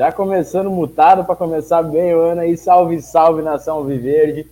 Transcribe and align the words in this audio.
Já 0.00 0.10
começando 0.10 0.70
mutado 0.70 1.26
para 1.26 1.36
começar 1.36 1.82
bem 1.82 2.14
o 2.14 2.20
ano 2.22 2.40
aí. 2.40 2.56
Salve, 2.56 3.02
salve, 3.02 3.42
nação 3.42 3.84
Viverde. 3.84 4.46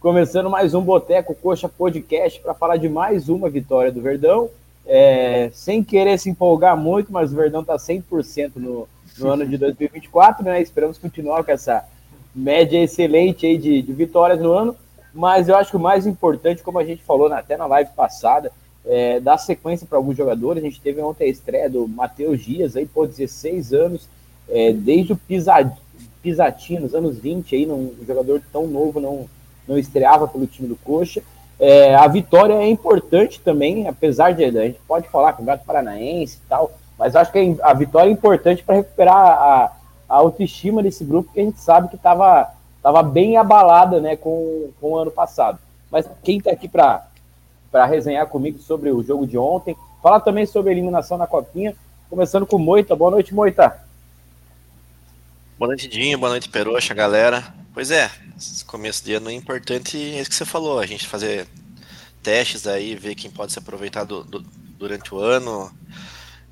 Começando 0.00 0.50
mais 0.50 0.74
um 0.74 0.80
Boteco 0.82 1.36
Coxa 1.36 1.68
Podcast 1.68 2.40
para 2.40 2.52
falar 2.52 2.78
de 2.78 2.88
mais 2.88 3.28
uma 3.28 3.48
vitória 3.48 3.92
do 3.92 4.02
Verdão. 4.02 4.50
É, 4.84 5.50
sem 5.52 5.84
querer 5.84 6.18
se 6.18 6.28
empolgar 6.28 6.76
muito, 6.76 7.12
mas 7.12 7.32
o 7.32 7.36
Verdão 7.36 7.60
está 7.60 7.76
100% 7.76 8.56
no, 8.56 8.88
no 9.16 9.30
ano 9.30 9.46
de 9.46 9.56
2024, 9.56 10.44
né? 10.44 10.60
Esperamos 10.60 10.98
continuar 10.98 11.44
com 11.44 11.52
essa 11.52 11.84
média 12.34 12.82
excelente 12.82 13.46
aí 13.46 13.56
de, 13.56 13.80
de 13.80 13.92
vitórias 13.92 14.40
no 14.40 14.50
ano. 14.50 14.74
Mas 15.14 15.48
eu 15.48 15.54
acho 15.54 15.70
que 15.70 15.76
o 15.76 15.80
mais 15.80 16.08
importante, 16.08 16.60
como 16.60 16.80
a 16.80 16.84
gente 16.84 17.04
falou 17.04 17.32
até 17.32 17.56
na 17.56 17.66
live 17.66 17.92
passada, 17.94 18.50
é, 18.84 19.20
dar 19.20 19.38
sequência 19.38 19.86
para 19.86 19.96
alguns 19.96 20.16
jogadores. 20.16 20.60
A 20.60 20.66
gente 20.66 20.80
teve 20.80 21.00
ontem 21.00 21.26
a 21.26 21.28
estreia 21.28 21.70
do 21.70 21.86
Matheus 21.86 22.40
Dias, 22.40 22.74
aí, 22.74 22.84
por 22.84 23.06
16 23.06 23.72
anos, 23.72 24.08
é, 24.48 24.72
desde 24.72 25.12
o 25.12 25.16
Pisad, 25.16 25.72
nos 26.80 26.94
anos 26.94 27.18
20, 27.18 27.54
aí, 27.54 27.70
um 27.70 27.94
jogador 28.06 28.42
tão 28.52 28.66
novo 28.66 29.00
não, 29.00 29.26
não 29.66 29.78
estreava 29.78 30.28
pelo 30.28 30.46
time 30.46 30.68
do 30.68 30.76
Coxa. 30.76 31.22
É, 31.58 31.94
a 31.94 32.06
vitória 32.06 32.54
é 32.54 32.68
importante 32.68 33.40
também, 33.40 33.88
apesar 33.88 34.32
de 34.32 34.44
a 34.44 34.50
gente 34.50 34.78
pode 34.86 35.08
falar 35.08 35.32
com 35.32 35.42
o 35.42 35.46
Gato 35.46 35.64
Paranaense 35.64 36.36
e 36.36 36.48
tal, 36.48 36.70
mas 36.98 37.16
acho 37.16 37.32
que 37.32 37.56
a 37.62 37.72
vitória 37.74 38.08
é 38.08 38.12
importante 38.12 38.62
para 38.62 38.76
recuperar 38.76 39.16
a, 39.16 39.72
a, 40.08 40.16
autoestima 40.16 40.82
desse 40.82 41.04
grupo 41.04 41.32
que 41.32 41.40
a 41.40 41.44
gente 41.44 41.60
sabe 41.60 41.88
que 41.88 41.96
estava 41.96 42.52
tava 42.82 43.02
bem 43.02 43.36
abalada 43.36 44.00
né, 44.00 44.16
com, 44.16 44.70
com 44.80 44.92
o 44.92 44.96
ano 44.96 45.10
passado. 45.10 45.58
Mas 45.90 46.08
quem 46.22 46.38
está 46.38 46.52
aqui 46.52 46.68
para 46.68 47.04
resenhar 47.86 48.26
comigo 48.28 48.58
sobre 48.58 48.90
o 48.90 49.02
jogo 49.02 49.26
de 49.26 49.36
ontem, 49.36 49.76
falar 50.02 50.20
também 50.20 50.46
sobre 50.46 50.70
a 50.70 50.72
eliminação 50.72 51.18
na 51.18 51.26
Copinha, 51.26 51.74
começando 52.08 52.46
com 52.46 52.58
Moita. 52.58 52.94
Boa 52.94 53.10
noite, 53.10 53.34
Moita. 53.34 53.87
Boa 55.58 55.66
noite, 55.70 55.88
Dinho. 55.88 56.16
Boa 56.16 56.30
noite, 56.30 56.48
Peroxa, 56.48 56.94
galera. 56.94 57.52
Pois 57.74 57.90
é, 57.90 58.08
esse 58.36 58.64
começo 58.64 59.04
de 59.04 59.14
ano 59.14 59.28
é 59.28 59.32
importante, 59.32 59.96
é 59.96 60.20
isso 60.20 60.30
que 60.30 60.36
você 60.36 60.44
falou, 60.44 60.78
a 60.78 60.86
gente 60.86 61.04
fazer 61.04 61.48
testes 62.22 62.64
aí, 62.64 62.94
ver 62.94 63.16
quem 63.16 63.28
pode 63.28 63.52
se 63.52 63.58
aproveitar 63.58 64.04
do, 64.04 64.22
do, 64.22 64.38
durante 64.78 65.12
o 65.12 65.18
ano. 65.18 65.68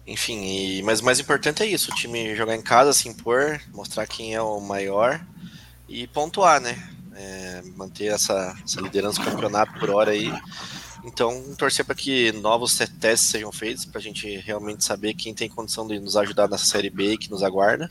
Enfim, 0.04 0.42
e, 0.44 0.82
mas 0.82 0.98
o 0.98 1.04
mais 1.04 1.20
importante 1.20 1.62
é 1.62 1.66
isso, 1.66 1.92
o 1.92 1.94
time 1.94 2.34
jogar 2.34 2.56
em 2.56 2.62
casa, 2.62 2.92
se 2.92 3.08
impor, 3.08 3.60
mostrar 3.72 4.08
quem 4.08 4.34
é 4.34 4.42
o 4.42 4.58
maior 4.60 5.24
e 5.88 6.08
pontuar, 6.08 6.60
né? 6.60 6.76
É, 7.14 7.62
manter 7.76 8.06
essa, 8.06 8.56
essa 8.64 8.80
liderança 8.80 9.22
do 9.22 9.30
campeonato 9.30 9.78
por 9.78 9.88
hora 9.90 10.10
aí. 10.10 10.32
Então, 11.04 11.54
torcer 11.56 11.84
para 11.84 11.94
que 11.94 12.32
novos 12.32 12.76
testes 12.76 13.30
sejam 13.30 13.52
feitos, 13.52 13.84
para 13.84 14.00
a 14.00 14.02
gente 14.02 14.36
realmente 14.38 14.82
saber 14.82 15.14
quem 15.14 15.32
tem 15.32 15.48
condição 15.48 15.86
de 15.86 16.00
nos 16.00 16.16
ajudar 16.16 16.48
nessa 16.48 16.64
Série 16.64 16.90
B 16.90 17.16
que 17.16 17.30
nos 17.30 17.44
aguarda 17.44 17.88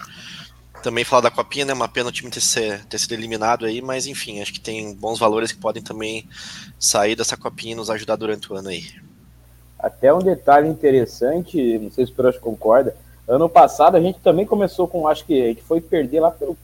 também 0.86 1.04
falar 1.04 1.24
da 1.24 1.32
Copinha, 1.32 1.66
né? 1.66 1.74
Uma 1.74 1.88
pena 1.88 2.10
o 2.10 2.12
time 2.12 2.30
ter, 2.30 2.42
ser, 2.42 2.86
ter 2.86 3.00
sido 3.00 3.14
eliminado 3.14 3.66
aí, 3.66 3.82
mas 3.82 4.06
enfim, 4.06 4.40
acho 4.40 4.54
que 4.54 4.60
tem 4.60 4.94
bons 4.94 5.18
valores 5.18 5.52
que 5.52 5.58
podem 5.58 5.82
também 5.82 6.30
sair 6.78 7.16
dessa 7.16 7.36
Copinha 7.36 7.74
e 7.74 7.76
nos 7.76 7.90
ajudar 7.90 8.16
durante 8.16 8.54
o 8.54 8.56
ano 8.56 8.70
aí. 8.70 8.84
Até 9.80 10.14
um 10.14 10.20
detalhe 10.20 10.70
interessante, 10.70 11.80
não 11.80 11.90
sei 11.90 12.06
se 12.06 12.12
o 12.12 12.16
Peroche 12.16 12.38
concorda, 12.38 12.96
ano 13.28 13.50
passado 13.50 13.98
a 13.98 14.00
gente 14.00 14.20
também 14.20 14.46
começou 14.46 14.88
com, 14.88 15.08
acho 15.08 15.26
que 15.26 15.42
a 15.42 15.48
gente 15.48 15.64
foi 15.64 15.82
perder 15.82 16.20
lá 16.20 16.30
pelo. 16.30 16.56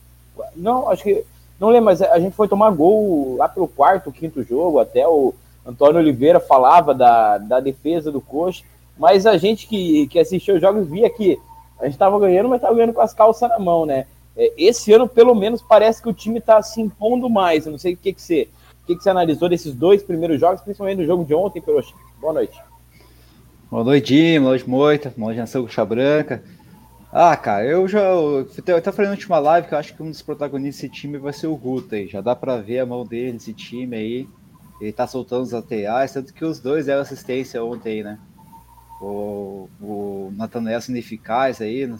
Não, 0.55 0.87
acho 0.87 1.01
que. 1.01 1.25
Não 1.59 1.69
lembro, 1.69 1.85
mas 1.85 2.01
a 2.01 2.19
gente 2.19 2.35
foi 2.35 2.47
tomar 2.47 2.69
gol 2.69 3.37
lá 3.37 3.49
pelo 3.49 3.67
quarto, 3.67 4.11
quinto 4.11 4.43
jogo, 4.43 4.77
até 4.77 5.07
o 5.07 5.33
Antônio 5.65 5.99
Oliveira 5.99 6.39
falava 6.39 6.93
da, 6.93 7.39
da 7.39 7.59
defesa 7.59 8.11
do 8.11 8.21
Coxa, 8.21 8.63
mas 8.97 9.25
a 9.25 9.35
gente 9.37 9.65
que, 9.65 10.07
que 10.07 10.19
assistiu 10.19 10.55
os 10.55 10.61
jogos 10.61 10.87
via 10.87 11.09
que 11.09 11.39
a 11.81 11.85
gente 11.85 11.93
estava 11.93 12.19
ganhando, 12.19 12.47
mas 12.47 12.57
estava 12.57 12.75
ganhando 12.75 12.93
com 12.93 13.01
as 13.01 13.13
calças 13.13 13.49
na 13.49 13.59
mão, 13.59 13.85
né? 13.85 14.05
É, 14.37 14.53
esse 14.57 14.93
ano, 14.93 15.07
pelo 15.07 15.35
menos, 15.35 15.61
parece 15.61 16.01
que 16.01 16.07
o 16.07 16.13
time 16.13 16.39
está 16.39 16.61
se 16.61 16.79
impondo 16.79 17.29
mais. 17.29 17.65
Eu 17.65 17.71
não 17.71 17.79
sei 17.79 17.93
o 17.93 17.97
que, 17.97 18.13
que 18.13 18.21
você. 18.21 18.47
O 18.83 18.87
que, 18.87 18.95
que 18.95 19.03
você 19.03 19.09
analisou 19.09 19.49
desses 19.49 19.73
dois 19.73 20.01
primeiros 20.01 20.39
jogos, 20.39 20.61
principalmente 20.61 20.99
no 20.99 21.05
jogo 21.05 21.25
de 21.25 21.33
ontem, 21.33 21.61
Peroxa? 21.61 21.93
Boa 22.19 22.33
noite. 22.33 22.57
Boa 23.69 23.83
noite, 23.83 24.09
Jim. 24.09 24.39
Boa 24.39 24.49
noite, 24.49 24.69
Moita. 24.69 25.13
Boa 25.15 25.27
noite, 25.27 25.39
Nação 25.39 25.63
Coxa 25.63 25.85
Branca. 25.85 26.43
Ah, 27.11 27.35
cara, 27.35 27.65
eu 27.65 27.87
já. 27.87 27.99
Eu 27.99 28.47
até 28.77 28.91
falei 28.91 29.07
na 29.07 29.15
última 29.15 29.37
live 29.39 29.67
que 29.67 29.73
eu 29.73 29.77
acho 29.77 29.95
que 29.95 30.01
um 30.01 30.09
dos 30.09 30.21
protagonistas 30.21 30.89
desse 30.89 31.01
time 31.01 31.17
vai 31.17 31.33
ser 31.33 31.47
o 31.47 31.55
Guta 31.57 31.95
aí. 31.95 32.07
Já 32.07 32.21
dá 32.21 32.35
pra 32.35 32.57
ver 32.57 32.79
a 32.79 32.85
mão 32.85 33.05
dele 33.05 33.33
nesse 33.33 33.53
time 33.53 33.95
aí. 33.95 34.27
Ele 34.79 34.93
tá 34.93 35.05
soltando 35.05 35.43
os 35.43 35.51
laterais, 35.51 36.13
tanto 36.13 36.33
que 36.33 36.43
os 36.43 36.59
dois 36.59 36.85
deram 36.85 37.01
assistência 37.01 37.63
ontem, 37.63 38.01
né? 38.01 38.17
O, 39.01 39.67
o 39.81 40.33
Nathanael 40.35 40.79
ineficaz 40.87 41.59
aí, 41.59 41.91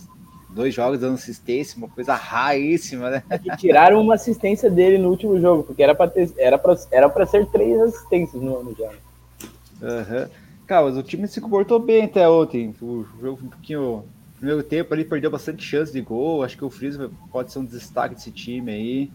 dois 0.50 0.74
jogos 0.74 1.00
dando 1.00 1.16
assistência, 1.16 1.78
uma 1.78 1.90
coisa 1.90 2.14
raríssima, 2.14 3.10
né? 3.10 3.24
É 3.30 3.40
que 3.40 3.56
tiraram 3.58 4.00
uma 4.00 4.16
assistência 4.16 4.70
dele 4.70 4.98
no 4.98 5.10
último 5.10 5.40
jogo, 5.40 5.64
porque 5.64 5.82
era 5.82 5.96
para 5.96 6.12
era 6.38 6.58
pra, 6.58 6.78
era 6.92 7.10
pra 7.10 7.26
ser 7.26 7.48
três 7.48 7.80
assistências 7.82 8.42
no 8.42 8.58
ano 8.58 8.76
já. 8.78 8.90
Uhum. 9.82 10.30
Cara, 10.68 10.86
mas 10.86 10.96
o 10.96 11.04
time 11.04 11.28
se 11.28 11.42
comportou 11.42 11.80
bem 11.80 12.04
até 12.04 12.30
ontem. 12.30 12.74
O 12.82 13.06
jogo 13.20 13.40
um 13.44 13.50
pouquinho. 13.50 14.06
Primeiro 14.38 14.64
tempo 14.64 14.92
ali 14.94 15.06
perdeu 15.06 15.30
bastante 15.30 15.64
chance 15.64 15.92
de 15.92 16.02
gol. 16.02 16.44
Acho 16.44 16.58
que 16.58 16.66
o 16.66 16.70
Friso 16.70 17.12
pode 17.32 17.52
ser 17.52 17.60
um 17.60 17.66
destaque 17.66 18.16
desse 18.16 18.32
time 18.32 18.72
aí. 18.72 19.12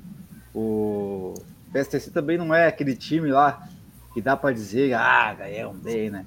O 0.54 1.34
PSTC 1.72 2.10
também 2.10 2.38
não 2.38 2.54
é 2.54 2.66
aquele 2.66 2.94
time 2.94 3.30
lá 3.30 3.68
que 4.14 4.20
dá 4.20 4.36
para 4.36 4.54
dizer, 4.54 4.94
ah, 4.94 5.34
ganhou 5.34 5.72
bem, 5.74 6.10
né? 6.10 6.24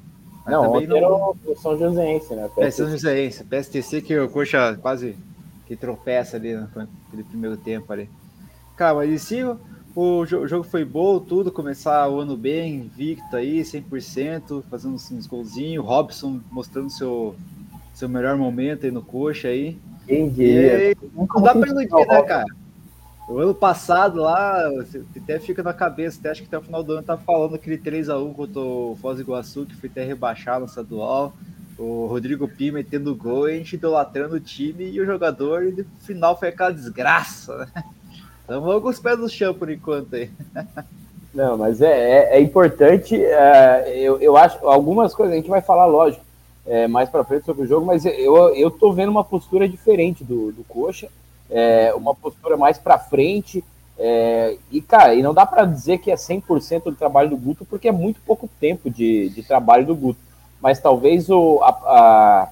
Mas 0.49 0.51
não, 0.51 0.73
também 0.73 0.87
não... 0.87 1.35
o 1.45 1.55
São 1.55 1.77
Joséense, 1.77 2.33
né? 2.33 2.43
PSTC. 2.43 2.61
É, 2.61 2.71
São 2.71 2.89
Joséense. 2.89 3.43
PSTC 3.43 4.01
que 4.01 4.19
o 4.19 4.29
Coxa 4.29 4.77
quase 4.81 5.15
que 5.67 5.75
tropeça 5.75 6.37
ali 6.37 6.55
naquele 6.55 7.23
primeiro 7.23 7.55
tempo 7.55 7.93
ali. 7.93 8.09
Cara, 8.75 8.95
mas 8.95 9.11
e 9.11 9.19
sim, 9.19 9.43
o 9.95 10.25
jogo 10.25 10.63
foi 10.63 10.83
bom, 10.83 11.19
tudo, 11.19 11.51
começar 11.51 12.09
o 12.09 12.19
ano 12.19 12.35
bem, 12.35 12.75
invicto 12.75 13.35
aí, 13.35 13.61
100%, 13.61 14.63
fazendo 14.69 14.95
uns 14.95 15.27
golzinhos, 15.27 15.85
Robson 15.85 16.39
mostrando 16.49 16.89
seu, 16.89 17.35
seu 17.93 18.09
melhor 18.09 18.35
momento 18.35 18.85
aí 18.85 18.91
no 18.91 19.01
Coxa 19.01 19.49
aí. 19.49 19.77
Quem 20.07 20.29
diria? 20.29 20.95
Não 21.13 21.27
dá 21.41 21.53
pra 21.53 21.67
iludir, 21.67 22.07
né, 22.07 22.21
cara? 22.23 22.45
O 23.29 23.37
ano 23.37 23.53
passado 23.53 24.19
lá, 24.21 24.67
até 25.15 25.37
fica 25.37 25.61
na 25.61 25.71
cabeça, 25.71 26.19
até 26.19 26.31
acho 26.31 26.41
que 26.41 26.47
até 26.47 26.57
o 26.57 26.63
final 26.63 26.81
do 26.81 26.93
ano 26.93 27.03
tá 27.03 27.15
falando 27.15 27.53
aquele 27.53 27.77
3x1 27.77 28.33
contra 28.33 28.59
o 28.59 28.97
Foz 28.99 29.17
do 29.17 29.21
Iguaçu, 29.21 29.67
que 29.67 29.75
foi 29.75 29.87
até 29.87 30.03
rebaixado 30.03 30.61
no 30.61 30.65
estadual. 30.65 31.31
O 31.77 32.07
Rodrigo 32.07 32.47
Pima 32.47 32.79
metendo 32.79 33.15
gol 33.15 33.47
e 33.47 33.53
a 33.53 33.57
gente 33.57 33.73
idolatrando 33.73 34.35
o 34.35 34.39
time 34.39 34.89
e 34.89 34.99
o 34.99 35.05
jogador, 35.05 35.63
e 35.63 35.71
no 35.71 35.85
final 35.99 36.39
foi 36.39 36.47
aquela 36.49 36.71
desgraça, 36.71 37.55
né? 37.55 37.83
Então 38.43 38.61
vamos 38.61 38.81
com 38.81 38.89
os 38.89 38.99
pés 38.99 39.19
no 39.19 39.29
chão 39.29 39.53
por 39.53 39.69
enquanto 39.69 40.15
aí. 40.15 40.31
Não, 41.31 41.55
mas 41.55 41.83
é, 41.83 42.33
é, 42.33 42.37
é 42.37 42.41
importante, 42.41 43.15
é, 43.15 43.93
eu, 43.95 44.19
eu 44.19 44.35
acho, 44.35 44.57
algumas 44.67 45.13
coisas, 45.13 45.33
a 45.33 45.37
gente 45.37 45.47
vai 45.47 45.61
falar, 45.61 45.85
lógico, 45.85 46.25
é, 46.65 46.87
mais 46.87 47.07
para 47.07 47.23
frente 47.23 47.45
sobre 47.45 47.61
o 47.61 47.67
jogo, 47.67 47.85
mas 47.85 48.03
eu, 48.05 48.55
eu 48.55 48.71
tô 48.71 48.91
vendo 48.91 49.09
uma 49.09 49.23
postura 49.23 49.69
diferente 49.69 50.23
do, 50.23 50.51
do 50.51 50.63
Coxa, 50.63 51.09
é, 51.49 51.93
uma 51.95 52.13
postura 52.13 52.57
mais 52.57 52.77
para 52.77 52.97
frente. 52.97 53.63
É, 53.97 54.57
e, 54.71 54.81
cara, 54.81 55.13
e 55.13 55.21
não 55.21 55.33
dá 55.33 55.45
para 55.45 55.65
dizer 55.65 55.97
que 55.97 56.11
é 56.11 56.15
100% 56.15 56.83
do 56.85 56.95
trabalho 56.95 57.29
do 57.29 57.37
Guto, 57.37 57.65
porque 57.65 57.87
é 57.89 57.91
muito 57.91 58.21
pouco 58.21 58.49
tempo 58.59 58.89
de, 58.89 59.29
de 59.29 59.43
trabalho 59.43 59.85
do 59.85 59.95
Guto. 59.95 60.19
Mas 60.61 60.79
talvez 60.79 61.29
o, 61.29 61.59
a, 61.61 61.69
a 61.69 62.49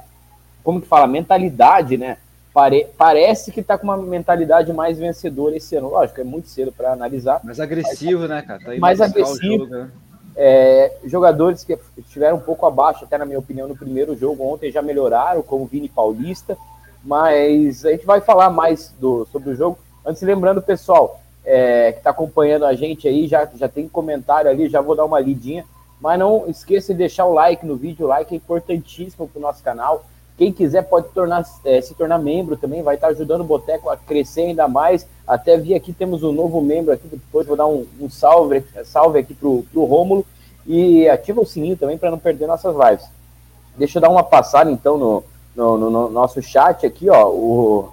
como 0.63 0.81
que 0.81 0.87
fala, 0.87 1.05
a 1.05 1.07
mentalidade, 1.07 1.97
né? 1.97 2.17
Pare, 2.53 2.87
parece 2.97 3.51
que 3.51 3.61
tá 3.61 3.77
com 3.77 3.85
uma 3.85 3.97
mentalidade 3.97 4.73
mais 4.73 4.97
vencedora 4.97 5.55
esse 5.55 5.75
ano. 5.75 5.89
Lógico, 5.89 6.19
é 6.19 6.23
muito 6.23 6.49
cedo 6.49 6.71
para 6.71 6.91
analisar. 6.91 7.39
Mais 7.43 7.59
agressivo, 7.59 8.21
mas, 8.21 8.29
né, 8.29 8.41
cara? 8.41 8.59
Tá 8.59 8.75
mais 8.77 8.99
agressivo. 8.99 9.65
Jogo, 9.65 9.67
né? 9.67 9.91
é, 10.37 10.91
jogadores 11.05 11.63
que 11.63 11.77
estiveram 11.97 12.37
um 12.37 12.41
pouco 12.41 12.65
abaixo, 12.67 13.03
até 13.03 13.17
na 13.17 13.25
minha 13.25 13.39
opinião, 13.39 13.67
no 13.67 13.75
primeiro 13.75 14.15
jogo 14.15 14.43
ontem 14.43 14.71
já 14.71 14.83
melhoraram, 14.83 15.41
como 15.41 15.63
o 15.63 15.67
Vini 15.67 15.89
Paulista. 15.89 16.55
Mas 17.07 17.85
a 17.85 17.91
gente 17.91 18.05
vai 18.05 18.19
falar 18.19 18.49
mais 18.49 18.93
do, 18.99 19.25
sobre 19.31 19.51
o 19.51 19.55
jogo. 19.55 19.79
Antes, 20.05 20.21
lembrando, 20.21 20.61
pessoal, 20.61 21.21
é, 21.45 21.93
que 21.93 21.99
está 21.99 22.09
acompanhando 22.09 22.65
a 22.65 22.73
gente 22.73 23.07
aí, 23.07 23.29
já, 23.29 23.49
já 23.55 23.69
tem 23.69 23.87
comentário 23.87 24.51
ali, 24.51 24.67
já 24.67 24.81
vou 24.81 24.93
dar 24.93 25.05
uma 25.05 25.17
lidinha. 25.17 25.63
Mas 26.01 26.19
não 26.19 26.43
esqueça 26.49 26.91
de 26.91 26.97
deixar 26.97 27.23
o 27.23 27.33
like 27.33 27.65
no 27.65 27.77
vídeo, 27.77 28.05
o 28.05 28.09
like 28.09 28.33
é 28.33 28.37
importantíssimo 28.37 29.25
para 29.25 29.39
o 29.39 29.41
nosso 29.41 29.63
canal. 29.63 30.03
Quem 30.37 30.51
quiser 30.51 30.81
pode 30.81 31.07
tornar, 31.13 31.45
é, 31.63 31.79
se 31.79 31.95
tornar 31.95 32.17
membro 32.17 32.57
também, 32.57 32.83
vai 32.83 32.95
estar 32.95 33.07
tá 33.07 33.13
ajudando 33.13 33.39
o 33.39 33.45
Boteco 33.45 33.89
a 33.89 33.95
crescer 33.95 34.41
ainda 34.41 34.67
mais. 34.67 35.07
Até 35.25 35.57
vi 35.57 35.73
aqui, 35.73 35.93
temos 35.93 36.23
um 36.23 36.33
novo 36.33 36.59
membro 36.61 36.91
aqui, 36.91 37.07
depois 37.07 37.47
vou 37.47 37.55
dar 37.55 37.67
um, 37.67 37.87
um 38.01 38.09
salve, 38.09 38.65
salve 38.83 39.19
aqui 39.19 39.33
para 39.33 39.47
o 39.47 39.85
Rômulo. 39.85 40.25
E 40.65 41.07
ativa 41.07 41.39
o 41.39 41.45
sininho 41.45 41.77
também 41.77 41.97
para 41.97 42.11
não 42.11 42.19
perder 42.19 42.47
nossas 42.47 42.75
lives. 42.75 43.07
Deixa 43.77 43.97
eu 43.97 44.01
dar 44.01 44.09
uma 44.09 44.23
passada 44.23 44.69
então 44.69 44.97
no, 44.97 45.23
no, 45.57 45.75
no, 45.75 45.89
no 45.89 46.09
nosso 46.09 46.39
chat 46.39 46.85
aqui, 46.85 47.09
ó, 47.09 47.27
o, 47.27 47.89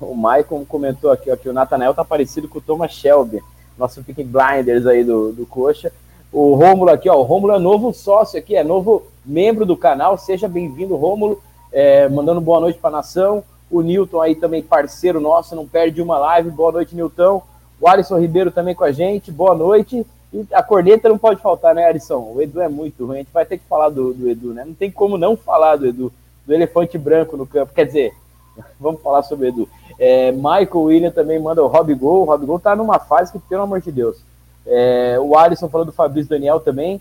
o 0.00 0.14
Maicon 0.14 0.64
comentou 0.64 1.10
aqui, 1.10 1.28
ó, 1.30 1.36
que 1.36 1.48
o 1.48 1.52
Nathanael 1.52 1.92
tá 1.92 2.04
parecido 2.04 2.48
com 2.48 2.58
o 2.58 2.62
Thomas 2.62 2.92
Shelby, 2.92 3.42
nosso 3.76 4.04
pick 4.04 4.24
blinders 4.24 4.86
aí 4.86 5.02
do, 5.02 5.32
do 5.32 5.44
Coxa. 5.44 5.92
O 6.32 6.54
Rômulo 6.54 6.90
aqui, 6.90 7.10
ó, 7.10 7.16
o 7.16 7.22
Rômulo 7.22 7.54
é 7.54 7.58
novo 7.58 7.92
sócio 7.92 8.38
aqui, 8.38 8.54
é 8.54 8.62
novo 8.62 9.02
membro 9.24 9.66
do 9.66 9.76
canal, 9.76 10.16
seja 10.16 10.46
bem-vindo, 10.46 10.94
Rômulo, 10.94 11.42
é, 11.72 12.08
mandando 12.08 12.40
boa 12.40 12.60
noite 12.60 12.78
para 12.78 12.90
a 12.90 12.98
nação. 12.98 13.42
O 13.68 13.82
Newton 13.82 14.20
aí 14.20 14.36
também, 14.36 14.62
parceiro 14.62 15.20
nosso, 15.20 15.56
não 15.56 15.66
perde 15.66 16.00
uma 16.00 16.18
live. 16.18 16.50
Boa 16.50 16.70
noite, 16.70 16.94
Newton. 16.94 17.42
O 17.80 17.88
Alisson 17.88 18.20
Ribeiro 18.20 18.52
também 18.52 18.76
com 18.76 18.84
a 18.84 18.92
gente. 18.92 19.32
Boa 19.32 19.56
noite. 19.56 20.06
E 20.32 20.46
a 20.52 20.62
corneta 20.62 21.08
não 21.08 21.18
pode 21.18 21.40
faltar, 21.40 21.74
né, 21.74 21.84
Alisson? 21.84 22.32
O 22.32 22.40
Edu 22.40 22.60
é 22.60 22.68
muito 22.68 23.04
ruim. 23.04 23.16
A 23.16 23.18
gente 23.18 23.32
vai 23.32 23.44
ter 23.44 23.58
que 23.58 23.64
falar 23.68 23.88
do, 23.88 24.14
do 24.14 24.30
Edu, 24.30 24.54
né? 24.54 24.64
Não 24.64 24.72
tem 24.72 24.88
como 24.88 25.18
não 25.18 25.36
falar 25.36 25.74
do 25.74 25.86
Edu, 25.86 26.12
do 26.46 26.54
elefante 26.54 26.96
branco 26.96 27.36
no 27.36 27.46
campo. 27.46 27.74
Quer 27.74 27.86
dizer, 27.86 28.14
vamos 28.80 29.02
falar 29.02 29.22
sobre 29.22 29.46
o 29.46 29.48
Edu. 29.48 29.68
É, 29.98 30.30
Michael 30.32 30.68
William 30.74 31.10
também 31.10 31.38
manda 31.38 31.62
o 31.62 31.66
Rob 31.66 31.92
Gol. 31.94 32.22
O 32.22 32.24
Rob 32.24 32.46
Gol 32.46 32.58
tá 32.58 32.76
numa 32.76 32.98
fase 32.98 33.32
que, 33.32 33.38
pelo 33.38 33.62
amor 33.62 33.80
de 33.80 33.90
Deus. 33.90 34.18
É, 34.66 35.16
o 35.20 35.36
Alisson 35.36 35.68
falou 35.68 35.84
do 35.84 35.92
Fabrício 35.92 36.30
Daniel 36.30 36.60
também. 36.60 37.00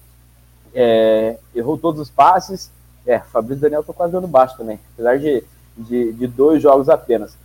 É, 0.73 1.37
errou 1.53 1.77
todos 1.77 2.01
os 2.01 2.09
passes. 2.09 2.71
É, 3.05 3.19
Fabrício 3.19 3.61
Daniel 3.61 3.83
tô 3.83 3.93
quase 3.93 4.11
dando 4.11 4.27
baixo 4.27 4.57
também. 4.57 4.79
Apesar 4.93 5.17
de, 5.17 5.43
de, 5.77 6.13
de 6.13 6.27
dois 6.27 6.61
jogos 6.61 6.89
apenas. 6.89 7.37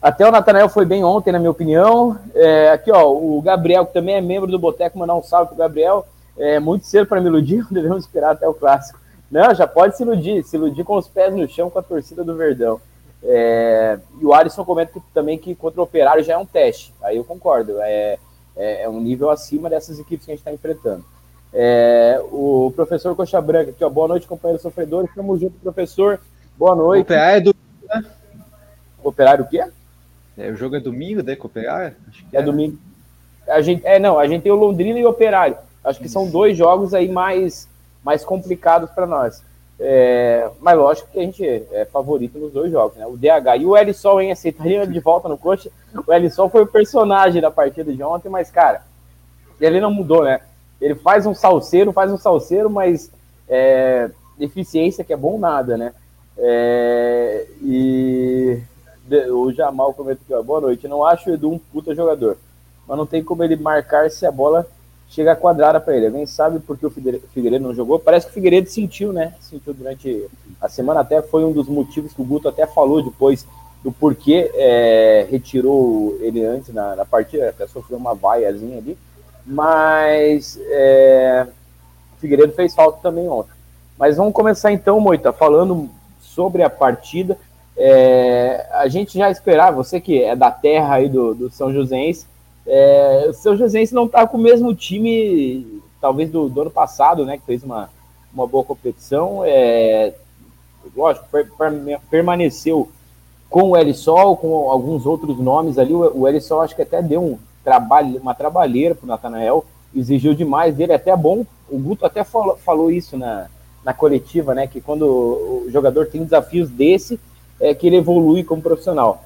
Até 0.00 0.26
o 0.26 0.32
Natanael 0.32 0.68
foi 0.68 0.84
bem 0.84 1.04
ontem, 1.04 1.30
na 1.30 1.38
minha 1.38 1.50
opinião. 1.50 2.18
É, 2.34 2.70
aqui, 2.70 2.90
ó, 2.90 3.08
o 3.08 3.40
Gabriel, 3.40 3.86
que 3.86 3.92
também 3.92 4.16
é 4.16 4.20
membro 4.20 4.50
do 4.50 4.58
Boteco, 4.58 4.98
mandar 4.98 5.14
um 5.14 5.22
salve 5.22 5.48
pro 5.48 5.56
Gabriel. 5.56 6.04
É 6.36 6.58
muito 6.58 6.86
cedo 6.86 7.06
para 7.06 7.20
me 7.20 7.28
iludir, 7.28 7.64
devemos 7.70 8.04
esperar 8.04 8.32
até 8.32 8.48
o 8.48 8.54
clássico. 8.54 8.98
Não, 9.32 9.54
já 9.54 9.66
pode 9.66 9.96
se 9.96 10.02
iludir, 10.02 10.44
se 10.44 10.56
iludir 10.56 10.84
com 10.84 10.94
os 10.94 11.08
pés 11.08 11.34
no 11.34 11.48
chão 11.48 11.70
com 11.70 11.78
a 11.78 11.82
torcida 11.82 12.22
do 12.22 12.36
Verdão. 12.36 12.78
É, 13.24 13.98
e 14.20 14.26
o 14.26 14.34
Alisson 14.34 14.62
comenta 14.62 14.92
que, 14.92 15.00
também 15.14 15.38
que 15.38 15.54
contra 15.54 15.80
o 15.80 15.84
Operário 15.84 16.22
já 16.22 16.34
é 16.34 16.36
um 16.36 16.44
teste. 16.44 16.92
Aí 17.02 17.16
eu 17.16 17.24
concordo, 17.24 17.80
é, 17.80 18.18
é, 18.54 18.82
é 18.82 18.88
um 18.90 19.00
nível 19.00 19.30
acima 19.30 19.70
dessas 19.70 19.98
equipes 19.98 20.26
que 20.26 20.32
a 20.32 20.34
gente 20.34 20.40
está 20.40 20.52
enfrentando. 20.52 21.02
É, 21.50 22.20
o 22.30 22.70
professor 22.76 23.16
Coxa 23.16 23.40
Branca, 23.40 23.70
aqui, 23.70 23.82
ó, 23.82 23.88
boa 23.88 24.08
noite, 24.08 24.26
companheiros 24.26 24.60
sofredores. 24.60 25.10
Tamo 25.14 25.38
junto, 25.38 25.58
professor. 25.60 26.20
Boa 26.58 26.74
noite. 26.74 27.00
O 27.00 27.02
operário 27.04 27.36
é 27.36 27.40
do. 27.40 27.56
Né? 27.88 28.04
Operário 29.02 29.44
o 29.44 29.48
quê? 29.48 29.64
É, 30.36 30.50
o 30.50 30.56
jogo 30.56 30.76
é 30.76 30.80
domingo, 30.80 31.22
né? 31.22 31.36
Com 31.36 31.46
operário? 31.46 31.96
é, 32.32 32.38
é 32.38 32.42
domingo. 32.42 32.78
A 33.48 33.62
gente, 33.62 33.86
é, 33.86 33.98
não, 33.98 34.18
a 34.18 34.26
gente 34.26 34.42
tem 34.42 34.52
o 34.52 34.56
Londrina 34.56 34.98
e 34.98 35.04
o 35.04 35.08
Operário. 35.10 35.56
Acho 35.82 35.98
que 35.98 36.06
Isso. 36.06 36.12
são 36.12 36.28
dois 36.28 36.56
jogos 36.56 36.94
aí 36.94 37.08
mais, 37.08 37.68
mais 38.04 38.24
complicados 38.24 38.90
para 38.90 39.06
nós. 39.06 39.42
É, 39.78 40.48
mas 40.60 40.78
lógico 40.78 41.10
que 41.10 41.18
a 41.18 41.22
gente 41.22 41.44
é 41.44 41.84
favorito 41.84 42.38
nos 42.38 42.52
dois 42.52 42.70
jogos, 42.70 42.96
né? 42.96 43.06
O 43.06 43.16
DH 43.16 43.60
e 43.60 43.66
o 43.66 43.76
Elisol, 43.76 44.20
hein? 44.20 44.30
Aceitaria 44.30 44.86
de 44.86 45.00
volta 45.00 45.28
no 45.28 45.36
coach. 45.36 45.72
O 46.06 46.12
Elisol 46.12 46.48
foi 46.48 46.62
o 46.62 46.66
personagem 46.66 47.40
da 47.42 47.50
partida 47.50 47.92
de 47.92 48.02
ontem, 48.02 48.28
mas, 48.28 48.50
cara, 48.50 48.82
ele 49.60 49.80
não 49.80 49.92
mudou, 49.92 50.24
né? 50.24 50.40
Ele 50.80 50.94
faz 50.94 51.26
um 51.26 51.34
salseiro, 51.34 51.92
faz 51.92 52.12
um 52.12 52.16
salseiro, 52.16 52.70
mas 52.70 53.10
é, 53.48 54.10
deficiência 54.38 55.04
que 55.04 55.12
é 55.12 55.16
bom 55.16 55.38
nada, 55.38 55.76
né? 55.76 55.92
É, 56.36 57.46
e 57.60 58.62
o 59.30 59.52
Jamal 59.52 59.92
comenta 59.94 60.20
aqui, 60.22 60.44
boa 60.44 60.60
noite. 60.60 60.88
Não 60.88 61.04
acho 61.04 61.30
o 61.30 61.34
Edu 61.34 61.50
um 61.50 61.58
puta 61.58 61.94
jogador, 61.94 62.36
mas 62.86 62.96
não 62.96 63.06
tem 63.06 63.22
como 63.22 63.42
ele 63.42 63.56
marcar 63.56 64.10
se 64.10 64.24
a 64.26 64.30
bola 64.30 64.66
chega 65.12 65.36
quadrada 65.36 65.78
para 65.78 65.94
ele. 65.94 66.06
Alguém 66.06 66.26
sabe 66.26 66.58
por 66.58 66.76
que 66.76 66.86
o 66.86 66.90
Figueiredo 66.90 67.64
não 67.64 67.74
jogou? 67.74 67.98
Parece 67.98 68.26
que 68.26 68.32
o 68.32 68.34
Figueiredo 68.34 68.68
sentiu, 68.68 69.12
né? 69.12 69.34
Sentiu 69.40 69.74
durante 69.74 70.26
a 70.60 70.68
semana, 70.68 71.00
até 71.00 71.20
foi 71.20 71.44
um 71.44 71.52
dos 71.52 71.68
motivos 71.68 72.14
que 72.14 72.22
o 72.22 72.24
Guto 72.24 72.48
até 72.48 72.66
falou 72.66 73.02
depois 73.02 73.46
do 73.84 73.92
porquê 73.92 74.50
é, 74.54 75.26
retirou 75.30 76.16
ele 76.20 76.44
antes 76.44 76.72
na, 76.72 76.96
na, 76.96 77.04
partida, 77.04 77.50
até 77.50 77.66
sofreu 77.66 77.98
uma 77.98 78.14
vaiazinha 78.14 78.78
ali. 78.78 78.96
Mas 79.44 80.58
é, 80.70 81.46
o 82.16 82.20
Figueiredo 82.20 82.54
fez 82.54 82.74
falta 82.74 83.00
também 83.02 83.28
ontem. 83.28 83.52
Mas 83.98 84.16
vamos 84.16 84.32
começar 84.32 84.72
então, 84.72 84.98
Moita, 84.98 85.32
falando 85.32 85.90
sobre 86.20 86.62
a 86.62 86.70
partida. 86.70 87.36
É, 87.76 88.66
a 88.72 88.88
gente 88.88 89.18
já 89.18 89.30
esperava, 89.30 89.76
você 89.76 90.00
que 90.00 90.22
é 90.22 90.34
da 90.34 90.50
terra 90.50 90.94
aí 90.94 91.08
do, 91.08 91.34
do 91.34 91.50
São 91.50 91.72
Joséense, 91.72 92.26
é, 92.66 93.26
o 93.28 93.32
São 93.32 93.56
Joséense 93.56 93.94
não 93.94 94.06
está 94.06 94.26
com 94.26 94.36
o 94.36 94.40
mesmo 94.40 94.74
time, 94.74 95.80
talvez 96.00 96.30
do, 96.30 96.48
do, 96.48 96.62
ano 96.62 96.70
passado, 96.70 97.24
né, 97.24 97.36
que 97.36 97.44
fez 97.44 97.62
uma, 97.62 97.90
uma 98.32 98.46
boa 98.46 98.64
competição. 98.64 99.42
É, 99.44 100.14
lógico, 100.96 101.26
per, 101.30 101.50
per, 101.52 102.00
permaneceu 102.10 102.88
com 103.50 103.70
o 103.70 103.76
Elisol, 103.76 104.36
com 104.36 104.70
alguns 104.70 105.06
outros 105.06 105.38
nomes 105.38 105.78
ali. 105.78 105.92
O, 105.92 106.20
o 106.20 106.28
Elisol 106.28 106.62
acho 106.62 106.76
que 106.76 106.82
até 106.82 107.02
deu 107.02 107.22
um 107.22 107.38
trabalho, 107.64 108.18
uma 108.20 108.34
trabalheira 108.34 108.94
para 108.94 109.04
o 109.04 109.08
Natanael, 109.08 109.64
exigiu 109.94 110.34
demais 110.34 110.74
dele, 110.74 110.92
até 110.92 111.14
bom. 111.16 111.44
O 111.68 111.78
Guto 111.78 112.06
até 112.06 112.24
falou, 112.24 112.56
falou 112.56 112.90
isso 112.90 113.16
na, 113.16 113.48
na 113.84 113.92
coletiva, 113.92 114.54
né? 114.54 114.66
Que 114.66 114.80
quando 114.80 115.02
o 115.04 115.66
jogador 115.68 116.06
tem 116.06 116.22
desafios 116.22 116.70
desse, 116.70 117.18
é 117.60 117.74
que 117.74 117.86
ele 117.86 117.96
evolui 117.96 118.42
como 118.44 118.62
profissional. 118.62 119.24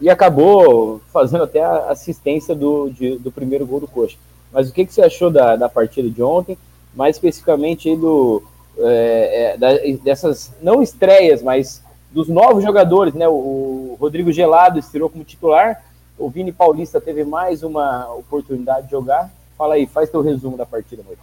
E 0.00 0.10
acabou 0.10 1.00
fazendo 1.12 1.44
até 1.44 1.62
a 1.62 1.90
assistência 1.90 2.54
do, 2.54 2.90
de, 2.90 3.18
do 3.18 3.32
primeiro 3.32 3.66
gol 3.66 3.80
do 3.80 3.88
Coxa. 3.88 4.16
Mas 4.52 4.68
o 4.68 4.72
que, 4.72 4.84
que 4.84 4.92
você 4.92 5.02
achou 5.02 5.30
da, 5.30 5.56
da 5.56 5.68
partida 5.68 6.08
de 6.08 6.22
ontem? 6.22 6.58
Mais 6.94 7.16
especificamente 7.16 7.94
do, 7.96 8.42
é, 8.78 9.54
é, 9.54 9.58
da, 9.58 9.68
dessas, 10.02 10.52
não 10.62 10.82
estreias, 10.82 11.42
mas 11.42 11.82
dos 12.10 12.28
novos 12.28 12.62
jogadores, 12.62 13.14
né? 13.14 13.28
O, 13.28 13.32
o 13.32 13.96
Rodrigo 14.00 14.32
Gelado 14.32 14.78
estreou 14.78 15.10
como 15.10 15.24
titular, 15.24 15.82
o 16.18 16.30
Vini 16.30 16.52
Paulista 16.52 17.00
teve 17.00 17.24
mais 17.24 17.62
uma 17.62 18.12
oportunidade 18.14 18.86
de 18.86 18.92
jogar. 18.92 19.30
Fala 19.56 19.74
aí, 19.74 19.86
faz 19.86 20.10
teu 20.10 20.22
resumo 20.22 20.56
da 20.56 20.66
partida, 20.66 21.02
Moita. 21.02 21.22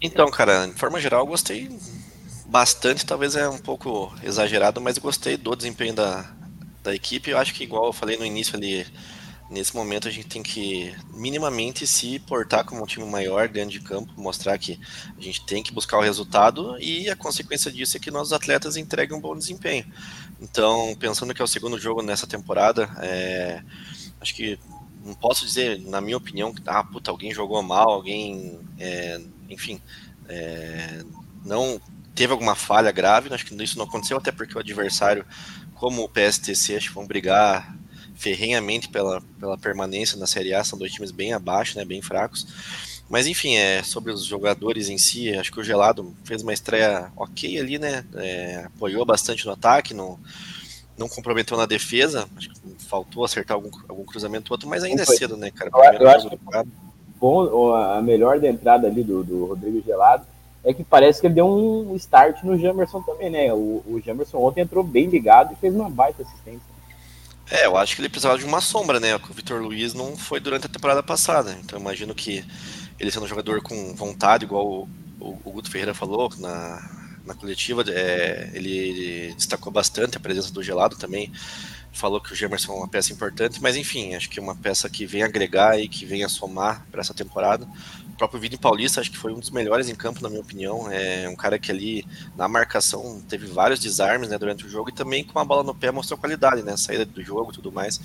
Então, 0.00 0.30
cara, 0.30 0.66
de 0.66 0.74
forma 0.74 1.00
geral, 1.00 1.20
eu 1.20 1.26
gostei 1.26 1.68
bastante, 2.46 3.04
talvez 3.04 3.36
é 3.36 3.48
um 3.48 3.58
pouco 3.58 4.12
exagerado, 4.22 4.80
mas 4.80 4.96
gostei 4.96 5.36
do 5.36 5.54
desempenho 5.54 5.94
da, 5.94 6.24
da 6.88 6.94
equipe. 6.94 7.30
Eu 7.30 7.38
acho 7.38 7.54
que, 7.54 7.64
igual 7.64 7.86
eu 7.86 7.92
falei 7.92 8.16
no 8.16 8.24
início 8.24 8.56
ali, 8.56 8.86
nesse 9.50 9.74
momento 9.74 10.08
a 10.08 10.10
gente 10.10 10.26
tem 10.26 10.42
que 10.42 10.94
minimamente 11.12 11.86
se 11.86 12.18
portar 12.20 12.64
como 12.64 12.82
um 12.82 12.86
time 12.86 13.06
maior 13.06 13.48
dentro 13.48 13.70
de 13.70 13.80
campo, 13.80 14.12
mostrar 14.16 14.58
que 14.58 14.78
a 15.16 15.20
gente 15.20 15.44
tem 15.44 15.62
que 15.62 15.72
buscar 15.72 15.98
o 15.98 16.02
resultado 16.02 16.76
e 16.78 17.08
a 17.08 17.16
consequência 17.16 17.70
disso 17.70 17.96
é 17.96 18.00
que 18.00 18.10
nossos 18.10 18.32
atletas 18.32 18.76
entreguem 18.76 19.16
um 19.16 19.20
bom 19.20 19.36
desempenho. 19.36 19.86
Então, 20.40 20.94
pensando 20.98 21.34
que 21.34 21.40
é 21.40 21.44
o 21.44 21.48
segundo 21.48 21.78
jogo 21.78 22.02
nessa 22.02 22.26
temporada, 22.26 22.90
é, 23.00 23.62
acho 24.20 24.34
que 24.34 24.58
não 25.04 25.14
posso 25.14 25.46
dizer, 25.46 25.80
na 25.80 26.00
minha 26.00 26.16
opinião, 26.16 26.52
que 26.52 26.62
ah, 26.66 26.84
puta, 26.84 27.10
alguém 27.10 27.32
jogou 27.32 27.62
mal, 27.62 27.88
alguém, 27.90 28.60
é, 28.78 29.20
enfim, 29.48 29.80
é, 30.28 31.02
não 31.44 31.80
teve 32.14 32.32
alguma 32.32 32.54
falha 32.54 32.90
grave, 32.90 33.32
acho 33.32 33.46
que 33.46 33.62
isso 33.62 33.78
não 33.78 33.84
aconteceu, 33.84 34.16
até 34.18 34.32
porque 34.32 34.56
o 34.56 34.60
adversário, 34.60 35.24
como 35.78 36.02
o 36.02 36.08
PSTC, 36.08 36.76
acho 36.76 36.88
que 36.88 36.94
vão 36.94 37.06
brigar 37.06 37.74
ferrenhamente 38.14 38.88
pela, 38.88 39.22
pela 39.38 39.56
permanência 39.56 40.18
na 40.18 40.26
Série 40.26 40.52
A, 40.52 40.64
são 40.64 40.78
dois 40.78 40.92
times 40.92 41.12
bem 41.12 41.32
abaixo, 41.32 41.78
né, 41.78 41.84
bem 41.84 42.02
fracos. 42.02 42.46
Mas 43.08 43.26
enfim, 43.26 43.56
é, 43.56 43.82
sobre 43.82 44.12
os 44.12 44.24
jogadores 44.24 44.88
em 44.88 44.98
si, 44.98 45.32
acho 45.34 45.50
que 45.50 45.60
o 45.60 45.64
Gelado 45.64 46.14
fez 46.24 46.42
uma 46.42 46.52
estreia 46.52 47.10
ok 47.16 47.58
ali, 47.58 47.78
né? 47.78 48.04
É, 48.16 48.64
apoiou 48.66 49.06
bastante 49.06 49.46
no 49.46 49.52
ataque, 49.52 49.94
não, 49.94 50.18
não 50.98 51.08
comprometeu 51.08 51.56
na 51.56 51.64
defesa. 51.64 52.28
Acho 52.36 52.50
que 52.50 52.60
faltou 52.84 53.24
acertar 53.24 53.54
algum, 53.54 53.70
algum 53.88 54.04
cruzamento 54.04 54.52
outro, 54.52 54.68
mas 54.68 54.82
ainda 54.84 55.02
é 55.02 55.06
cedo, 55.06 55.38
né, 55.38 55.50
cara? 55.50 55.70
Eu, 55.72 56.00
eu 56.00 56.10
acho 56.10 56.28
que 56.28 56.38
bom, 57.18 57.74
a 57.74 58.02
melhor 58.02 58.38
da 58.38 58.48
entrada 58.48 58.86
ali 58.86 59.02
do, 59.02 59.24
do 59.24 59.46
Rodrigo 59.46 59.82
Gelado 59.86 60.26
é 60.64 60.72
que 60.72 60.84
parece 60.84 61.20
que 61.20 61.26
ele 61.26 61.34
deu 61.34 61.46
um 61.46 61.94
start 61.96 62.42
no 62.42 62.58
Jamerson 62.58 63.00
também, 63.02 63.30
né? 63.30 63.52
O, 63.52 63.82
o 63.86 64.02
Jamerson 64.04 64.38
ontem 64.38 64.60
entrou 64.60 64.82
bem 64.82 65.06
ligado 65.06 65.52
e 65.52 65.56
fez 65.56 65.74
uma 65.74 65.88
baita 65.88 66.22
assistência. 66.22 66.78
É, 67.50 67.66
eu 67.66 67.76
acho 67.76 67.94
que 67.94 68.02
ele 68.02 68.08
precisava 68.08 68.38
de 68.38 68.44
uma 68.44 68.60
sombra, 68.60 69.00
né? 69.00 69.16
O 69.16 69.32
Vitor 69.32 69.62
Luiz 69.62 69.94
não 69.94 70.16
foi 70.16 70.38
durante 70.40 70.66
a 70.66 70.68
temporada 70.68 71.02
passada. 71.02 71.56
Então 71.62 71.78
imagino 71.78 72.14
que 72.14 72.44
ele 72.98 73.10
sendo 73.10 73.24
um 73.24 73.28
jogador 73.28 73.62
com 73.62 73.94
vontade, 73.94 74.44
igual 74.44 74.66
o, 74.66 74.88
o, 75.20 75.38
o 75.44 75.52
Guto 75.52 75.70
Ferreira 75.70 75.94
falou 75.94 76.30
na, 76.38 76.82
na 77.24 77.34
coletiva, 77.34 77.84
é, 77.88 78.50
ele, 78.52 78.76
ele, 78.76 79.34
destacou 79.34 79.72
bastante 79.72 80.16
a 80.16 80.20
presença 80.20 80.52
do 80.52 80.62
Gelado 80.62 80.96
também. 80.96 81.32
Falou 81.98 82.20
que 82.20 82.32
o 82.32 82.36
Gemerson 82.36 82.72
é 82.72 82.76
uma 82.76 82.88
peça 82.88 83.12
importante, 83.12 83.60
mas 83.60 83.76
enfim, 83.76 84.14
acho 84.14 84.30
que 84.30 84.38
é 84.38 84.42
uma 84.42 84.54
peça 84.54 84.88
que 84.88 85.04
vem 85.04 85.22
agregar 85.22 85.78
e 85.78 85.88
que 85.88 86.06
vem 86.06 86.24
a 86.24 86.28
somar 86.28 86.86
para 86.90 87.00
essa 87.00 87.12
temporada 87.12 87.66
próprio 88.18 88.40
Vini 88.40 88.58
Paulista, 88.58 89.00
acho 89.00 89.12
que 89.12 89.16
foi 89.16 89.32
um 89.32 89.38
dos 89.38 89.50
melhores 89.50 89.88
em 89.88 89.94
campo, 89.94 90.20
na 90.20 90.28
minha 90.28 90.40
opinião. 90.40 90.90
É 90.90 91.28
um 91.28 91.36
cara 91.36 91.58
que 91.58 91.70
ali, 91.70 92.04
na 92.36 92.48
marcação, 92.48 93.22
teve 93.28 93.46
vários 93.46 93.78
desarmes 93.78 94.28
né, 94.28 94.36
durante 94.36 94.66
o 94.66 94.68
jogo 94.68 94.90
e 94.90 94.92
também 94.92 95.22
com 95.22 95.38
a 95.38 95.44
bola 95.44 95.62
no 95.62 95.74
pé 95.74 95.92
mostrou 95.92 96.18
qualidade, 96.18 96.62
né? 96.62 96.76
Saída 96.76 97.06
do 97.06 97.22
jogo 97.22 97.52
tudo 97.52 97.70
mais. 97.70 98.00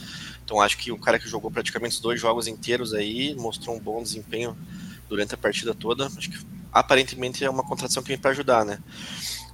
Então 0.46 0.62
acho 0.62 0.78
que 0.78 0.92
um 0.92 1.00
cara 1.00 1.18
que 1.18 1.28
jogou 1.28 1.50
praticamente 1.50 1.96
os 1.96 2.00
dois 2.00 2.22
jogos 2.22 2.48
inteiros 2.48 2.94
aí, 2.94 3.36
mostrou 3.36 3.76
um 3.76 3.80
bom 3.80 4.02
desempenho 4.04 4.56
durante 5.10 5.34
a 5.34 5.38
partida 5.38 5.74
toda. 5.74 6.06
Acho 6.06 6.30
que 6.30 6.38
aparentemente 6.72 7.44
é 7.44 7.50
uma 7.50 7.64
contratação 7.64 8.04
que 8.04 8.10
vem 8.10 8.18
para 8.18 8.32
ajudar, 8.32 8.64
né? 8.64 8.78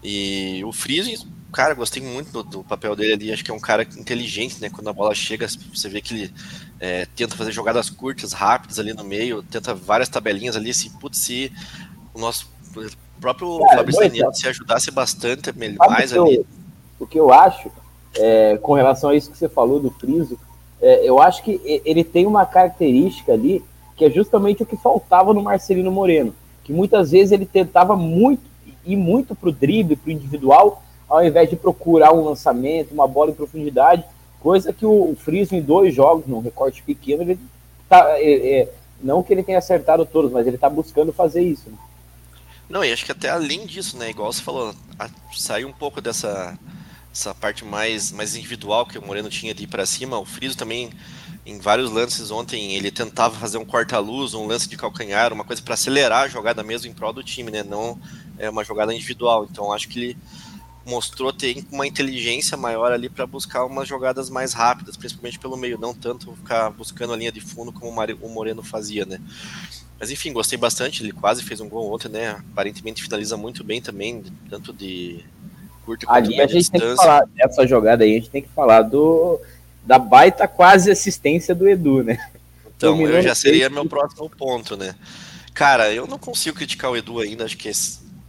E 0.03 0.61
o 0.65 0.73
Freeze, 0.73 1.25
cara, 1.51 1.73
gostei 1.73 2.01
muito 2.01 2.31
do, 2.31 2.43
do, 2.43 2.63
papel 2.63 2.95
dele 2.95 3.13
ali. 3.13 3.31
Acho 3.31 3.43
que 3.43 3.51
é 3.51 3.53
um 3.53 3.59
cara 3.59 3.83
inteligente, 3.83 4.61
né? 4.61 4.69
Quando 4.69 4.89
a 4.89 4.93
bola 4.93 5.13
chega, 5.13 5.47
você 5.47 5.89
vê 5.89 6.01
que 6.01 6.13
ele 6.13 6.33
é, 6.79 7.07
tenta 7.15 7.35
fazer 7.35 7.51
jogadas 7.51 7.89
curtas, 7.89 8.33
rápidas 8.33 8.79
ali 8.79 8.93
no 8.93 9.03
meio, 9.03 9.43
tenta 9.43 9.73
várias 9.73 10.09
tabelinhas 10.09 10.55
ali. 10.55 10.73
Se, 10.73 10.89
putz, 10.91 11.17
se 11.19 11.51
o 12.13 12.19
nosso 12.19 12.49
o 12.75 13.21
próprio 13.21 13.59
é, 13.71 13.75
Fabrício 13.75 14.01
Daniel 14.01 14.33
se 14.33 14.47
ajudasse 14.47 14.91
bastante 14.91 15.51
mais 15.77 16.13
ali. 16.13 16.37
Eu, 16.37 16.45
o 16.99 17.07
que 17.07 17.19
eu 17.19 17.33
acho 17.33 17.71
é, 18.15 18.57
com 18.57 18.73
relação 18.73 19.09
a 19.09 19.15
isso 19.15 19.31
que 19.31 19.37
você 19.37 19.49
falou 19.49 19.79
do 19.79 19.91
Friso, 19.91 20.39
é, 20.81 21.07
eu 21.07 21.19
acho 21.21 21.43
que 21.43 21.59
ele 21.85 22.03
tem 22.03 22.25
uma 22.25 22.45
característica 22.45 23.33
ali 23.33 23.63
que 23.95 24.05
é 24.05 24.09
justamente 24.09 24.63
o 24.63 24.65
que 24.65 24.77
faltava 24.77 25.33
no 25.33 25.43
Marcelino 25.43 25.91
Moreno, 25.91 26.33
que 26.63 26.71
muitas 26.71 27.11
vezes 27.11 27.33
ele 27.33 27.45
tentava 27.45 27.97
muito 27.97 28.49
ir 28.85 28.95
muito 28.95 29.35
para 29.35 29.49
o 29.49 29.51
drible, 29.51 29.97
para 29.97 30.09
o 30.09 30.11
individual, 30.11 30.81
ao 31.09 31.25
invés 31.25 31.49
de 31.49 31.55
procurar 31.55 32.13
um 32.13 32.23
lançamento, 32.23 32.93
uma 32.93 33.07
bola 33.07 33.31
em 33.31 33.35
profundidade, 33.35 34.03
coisa 34.39 34.71
que 34.71 34.85
o, 34.85 35.11
o 35.11 35.15
Friso 35.15 35.55
em 35.55 35.61
dois 35.61 35.93
jogos, 35.93 36.27
num 36.27 36.39
recorte 36.39 36.83
pequeno, 36.83 37.23
ele 37.23 37.39
tá, 37.87 38.05
é, 38.19 38.59
é, 38.59 38.71
não 39.01 39.23
que 39.23 39.33
ele 39.33 39.43
tenha 39.43 39.57
acertado 39.57 40.05
todos, 40.05 40.31
mas 40.31 40.45
ele 40.45 40.55
está 40.55 40.69
buscando 40.69 41.11
fazer 41.11 41.41
isso. 41.41 41.69
Né? 41.69 41.77
Não, 42.69 42.85
e 42.85 42.93
acho 42.93 43.03
que 43.03 43.11
até 43.11 43.29
além 43.29 43.65
disso, 43.65 43.97
né, 43.97 44.11
igual 44.11 44.31
você 44.31 44.41
falou, 44.41 44.73
saiu 45.35 45.67
um 45.67 45.73
pouco 45.73 45.99
dessa 45.99 46.57
essa 47.11 47.33
parte 47.33 47.65
mais, 47.65 48.11
mais 48.11 48.35
individual 48.35 48.85
que 48.85 48.99
o 48.99 49.05
Moreno 49.05 49.29
tinha 49.29 49.51
ir 49.51 49.67
para 49.67 49.83
cima, 49.85 50.19
o 50.19 50.25
Friso 50.25 50.55
também 50.55 50.91
em 51.45 51.57
vários 51.57 51.91
lances 51.91 52.29
ontem 52.29 52.75
ele 52.75 52.91
tentava 52.91 53.35
fazer 53.35 53.57
um 53.57 53.65
corta-luz, 53.65 54.35
um 54.35 54.45
lance 54.45 54.69
de 54.69 54.77
calcanhar, 54.77 55.33
uma 55.33 55.43
coisa 55.43 55.61
para 55.61 55.73
acelerar 55.73 56.23
a 56.23 56.27
jogada 56.27 56.61
mesmo 56.61 56.89
em 56.89 56.93
prol 56.93 57.11
do 57.11 57.23
time, 57.23 57.49
né? 57.49 57.63
Não 57.63 57.99
é 58.37 58.49
uma 58.49 58.63
jogada 58.63 58.93
individual. 58.93 59.47
Então 59.49 59.73
acho 59.73 59.89
que 59.89 59.99
ele 59.99 60.17
mostrou 60.89 61.31
ter 61.31 61.63
uma 61.71 61.85
inteligência 61.85 62.57
maior 62.57 62.91
ali 62.91 63.07
para 63.07 63.25
buscar 63.27 63.63
umas 63.63 63.87
jogadas 63.87 64.29
mais 64.29 64.53
rápidas, 64.53 64.97
principalmente 64.97 65.37
pelo 65.37 65.55
meio, 65.55 65.77
não 65.77 65.93
tanto 65.93 66.35
ficar 66.35 66.69
buscando 66.71 67.13
a 67.13 67.17
linha 67.17 67.31
de 67.31 67.39
fundo 67.39 67.71
como 67.71 67.91
o 67.91 68.29
Moreno 68.29 68.63
fazia, 68.63 69.05
né? 69.05 69.21
Mas 69.99 70.09
enfim, 70.09 70.33
gostei 70.33 70.57
bastante, 70.57 71.03
ele 71.03 71.11
quase 71.11 71.43
fez 71.43 71.61
um 71.61 71.69
gol 71.69 71.93
ontem, 71.93 72.09
né? 72.09 72.41
Aparentemente 72.51 73.03
finaliza 73.03 73.37
muito 73.37 73.63
bem 73.63 73.81
também, 73.81 74.23
tanto 74.49 74.73
de 74.73 75.23
curto 75.85 76.05
quanto 76.07 76.15
Ali 76.15 76.41
a 76.41 76.47
gente 76.47 76.57
distância. 76.59 76.79
tem 76.79 76.95
que 76.95 76.95
falar 76.95 77.25
dessa 77.35 77.67
jogada 77.67 78.03
aí, 78.03 78.11
a 78.11 78.15
gente 78.15 78.29
tem 78.29 78.41
que 78.41 78.49
falar 78.49 78.81
do 78.81 79.39
da 79.85 79.99
baita 79.99 80.47
quase 80.47 80.91
assistência 80.91 81.53
do 81.53 81.67
Edu, 81.67 82.03
né? 82.03 82.17
Então, 82.77 82.99
eu 83.01 83.21
já 83.21 83.35
seria 83.35 83.69
meu 83.69 83.85
próximo 83.85 84.29
ponto, 84.29 84.77
né? 84.77 84.95
Cara, 85.53 85.91
eu 85.91 86.07
não 86.07 86.17
consigo 86.17 86.55
criticar 86.55 86.89
o 86.89 86.95
Edu 86.95 87.19
ainda, 87.19 87.43
acho 87.43 87.57
que 87.57 87.69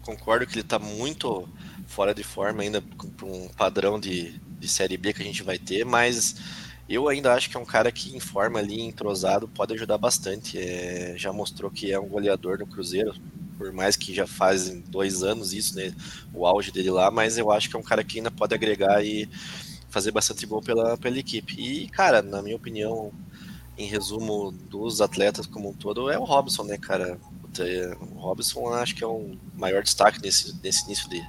concordo 0.03 0.47
que 0.47 0.55
ele 0.55 0.65
tá 0.65 0.79
muito 0.79 1.49
fora 1.91 2.15
de 2.15 2.23
forma 2.23 2.63
ainda 2.63 2.81
para 2.81 3.27
um 3.27 3.49
padrão 3.49 3.99
de, 3.99 4.41
de 4.61 4.69
Série 4.69 4.97
B 4.97 5.13
que 5.13 5.23
a 5.23 5.25
gente 5.25 5.43
vai 5.43 5.59
ter, 5.59 5.85
mas 5.85 6.37
eu 6.89 7.09
ainda 7.09 7.35
acho 7.35 7.51
que 7.51 7.57
é 7.57 7.61
um 7.61 7.65
cara 7.65 7.91
que 7.91 8.17
em 8.17 8.21
forma 8.21 8.61
ali, 8.61 8.81
entrosado, 8.81 9.49
pode 9.49 9.75
ajudar 9.75 9.99
bastante. 9.99 10.57
É, 10.57 11.15
já 11.17 11.33
mostrou 11.33 11.71
que 11.71 11.93
é 11.93 11.99
um 11.99 12.09
goleador 12.09 12.59
no 12.59 12.67
Cruzeiro, 12.67 13.13
por 13.59 13.73
mais 13.73 13.97
que 13.97 14.15
já 14.15 14.27
fazem 14.27 14.81
dois 14.89 15.25
anos 15.25 15.53
isso, 15.53 15.75
né? 15.75 15.93
O 16.33 16.47
auge 16.47 16.71
dele 16.71 16.91
lá, 16.91 17.11
mas 17.11 17.37
eu 17.37 17.51
acho 17.51 17.69
que 17.69 17.77
é 17.77 17.79
um 17.79 17.83
cara 17.83 18.05
que 18.05 18.19
ainda 18.19 18.31
pode 18.31 18.55
agregar 18.55 19.05
e 19.05 19.29
fazer 19.89 20.13
bastante 20.13 20.47
gol 20.47 20.63
pela, 20.63 20.97
pela 20.97 21.19
equipe. 21.19 21.55
E, 21.59 21.89
cara, 21.89 22.23
na 22.23 22.41
minha 22.41 22.57
opinião, 22.57 23.13
em 23.77 23.87
resumo 23.87 24.53
dos 24.53 25.01
atletas 25.01 25.47
como 25.47 25.71
um 25.71 25.75
todo, 25.75 26.09
é 26.09 26.19
o 26.19 26.25
Robson, 26.25 26.63
né, 26.63 26.79
cara? 26.79 27.19
O 28.01 28.19
Robson 28.21 28.73
acho 28.75 28.95
que 28.95 29.03
é 29.03 29.07
o 29.07 29.37
maior 29.55 29.83
destaque 29.83 30.23
nesse, 30.23 30.57
nesse 30.63 30.85
início 30.85 31.11
de, 31.11 31.21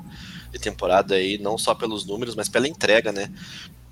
de 0.52 0.60
temporada 0.60 1.16
aí, 1.16 1.38
não 1.38 1.58
só 1.58 1.74
pelos 1.74 2.06
números, 2.06 2.36
mas 2.36 2.50
pela 2.50 2.68
entrega, 2.68 3.12
né? 3.12 3.32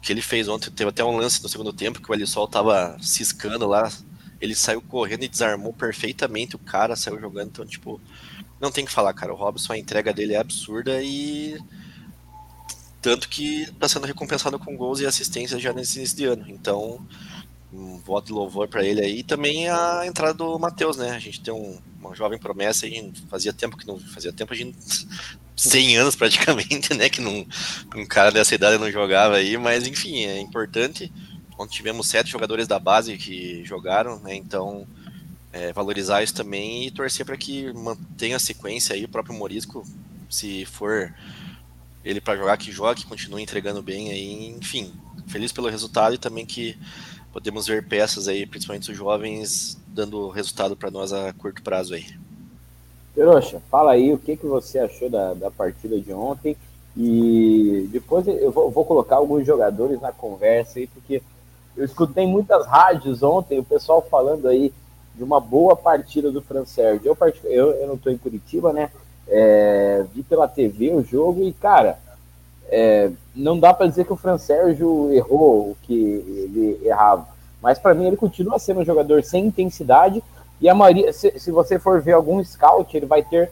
Que 0.02 0.12
ele 0.14 0.22
fez 0.22 0.48
ontem, 0.48 0.70
teve 0.72 0.90
até 0.90 1.04
um 1.04 1.18
lance 1.18 1.42
no 1.42 1.50
segundo 1.50 1.74
tempo 1.74 2.02
que 2.02 2.12
o 2.12 2.14
Elisol 2.14 2.48
tava 2.48 2.98
ciscando 3.02 3.68
lá, 3.68 3.92
ele 4.40 4.56
saiu 4.56 4.82
correndo 4.82 5.24
e 5.24 5.28
desarmou 5.28 5.74
perfeitamente 5.74 6.56
o 6.56 6.60
cara, 6.60 6.96
saiu 6.96 7.20
jogando, 7.20 7.50
então, 7.50 7.66
tipo, 7.66 8.00
não 8.60 8.72
tem 8.72 8.86
que 8.86 8.92
falar, 8.92 9.14
cara. 9.14 9.34
O 9.34 9.36
Robson, 9.36 9.74
a 9.74 9.78
entrega 9.78 10.14
dele 10.14 10.34
é 10.34 10.38
absurda 10.38 11.02
e 11.02 11.58
tanto 13.02 13.30
que 13.30 13.64
está 13.64 13.88
sendo 13.88 14.08
recompensado 14.08 14.60
com 14.60 14.76
gols 14.76 15.00
e 15.00 15.06
assistências 15.06 15.62
já 15.62 15.72
nesse 15.72 15.98
início 15.98 16.18
de 16.18 16.26
ano. 16.26 16.46
Então, 16.50 17.06
um 17.72 17.98
voto 18.00 18.28
de 18.28 18.34
louvor 18.34 18.68
para 18.68 18.84
ele 18.84 19.02
aí. 19.02 19.20
E 19.20 19.24
também 19.24 19.70
a 19.70 20.06
entrada 20.06 20.34
do 20.34 20.58
Matheus, 20.60 20.98
né? 20.98 21.12
A 21.12 21.20
gente 21.20 21.40
tem 21.40 21.54
um, 21.54 21.80
uma 22.00 22.16
jovem 22.16 22.38
promessa 22.38 22.86
aí, 22.86 23.12
fazia 23.30 23.54
tempo 23.54 23.78
que 23.78 23.88
não 23.88 23.98
fazia 24.00 24.34
tempo 24.34 24.54
a 24.54 24.56
gente 24.56 24.76
100 25.60 25.98
anos 25.98 26.16
praticamente, 26.16 26.94
né, 26.96 27.10
que 27.10 27.20
não, 27.20 27.46
um 27.96 28.06
cara 28.06 28.32
dessa 28.32 28.56
idade 28.56 28.78
não 28.78 28.92
jogava 28.92 29.36
aí, 29.36 29.58
mas 29.58 29.86
enfim, 29.86 30.24
é 30.24 30.40
importante. 30.40 31.12
Ontem 31.58 31.76
tivemos 31.76 32.08
sete 32.08 32.32
jogadores 32.32 32.68
da 32.68 32.80
base 32.80 33.18
que 33.18 33.66
jogaram, 33.66 34.18
né? 34.20 34.34
Então, 34.34 34.88
é, 35.52 35.74
valorizar 35.74 36.24
isso 36.24 36.34
também 36.34 36.88
e 36.88 36.92
torcer 36.92 37.26
para 37.26 37.36
que 37.36 37.74
mantenha 37.74 38.38
a 38.38 38.40
sequência 38.40 38.96
aí, 38.96 39.04
o 39.04 39.10
próprio 39.10 39.36
Morisco, 39.36 39.86
se 40.30 40.64
for 40.66 41.14
ele 42.06 42.22
para 42.22 42.38
jogar, 42.38 42.56
que 42.56 42.72
joga, 42.72 42.96
que 42.96 43.06
continue 43.06 43.44
entregando 43.44 43.82
bem 43.82 44.10
aí, 44.10 44.48
enfim, 44.48 44.94
feliz 45.28 45.52
pelo 45.52 45.68
resultado 45.68 46.16
e 46.16 46.18
também 46.18 46.46
que 46.46 46.78
podemos 47.34 47.68
ver 47.68 47.86
peças 47.86 48.30
aí, 48.30 48.46
principalmente 48.46 48.90
os 48.90 48.98
jovens, 48.98 49.78
dando 49.88 50.30
resultado 50.30 50.78
para 50.78 50.90
nós 50.90 51.12
a 51.12 51.34
curto 51.34 51.62
prazo 51.62 51.94
aí. 51.94 52.06
Peroxa, 53.20 53.62
fala 53.70 53.92
aí 53.92 54.14
o 54.14 54.18
que, 54.18 54.38
que 54.38 54.46
você 54.46 54.80
achou 54.80 55.10
da, 55.10 55.34
da 55.34 55.52
partida 55.52 56.00
de 56.00 56.14
ontem 56.14 56.56
e 56.96 57.90
depois 57.92 58.26
eu 58.26 58.50
vou, 58.50 58.72
vou, 58.72 58.86
colocar 58.86 59.18
alguns 59.18 59.46
jogadores 59.46 60.00
na 60.00 60.14
conversa 60.14 60.80
aí, 60.80 60.88
porque 60.88 61.22
eu 61.76 61.84
escutei 61.84 62.26
muitas 62.26 62.66
rádios 62.66 63.22
ontem, 63.22 63.60
o 63.60 63.64
pessoal 63.64 64.02
falando 64.02 64.48
aí 64.48 64.72
de 65.16 65.22
uma 65.22 65.42
boa 65.42 65.76
partida 65.76 66.32
do 66.32 66.42
Fran 66.42 66.64
Sérgio. 66.64 67.12
Eu, 67.12 67.18
eu, 67.44 67.72
eu 67.72 67.88
não 67.88 67.96
estou 67.96 68.10
em 68.10 68.18
Curitiba, 68.18 68.72
né? 68.72 68.90
É, 69.28 70.06
vi 70.16 70.24
pela 70.24 70.48
TV 70.48 70.94
o 70.94 71.04
jogo 71.04 71.44
e, 71.44 71.52
cara, 71.52 72.00
é, 72.70 73.12
não 73.36 73.60
dá 73.60 73.74
para 73.74 73.88
dizer 73.88 74.06
que 74.06 74.14
o 74.14 74.18
Fran 74.18 74.38
Sérgio 74.38 75.12
errou 75.12 75.72
o 75.72 75.78
que 75.84 75.94
ele 75.94 76.80
errava. 76.86 77.28
Mas 77.62 77.78
para 77.80 77.94
mim 77.94 78.08
ele 78.08 78.16
continua 78.16 78.58
sendo 78.60 78.80
um 78.80 78.86
jogador 78.86 79.22
sem 79.26 79.46
intensidade 79.46 80.24
e 80.62 80.68
a 80.68 80.76
maioria, 80.76 81.14
se, 81.14 81.40
se 81.40 81.52
você 81.52 81.80
for 81.80 82.02
ver 82.02 82.14
algum 82.14 82.44
scout, 82.44 82.96
ele 82.96 83.06
vai 83.06 83.24
ter 83.24 83.52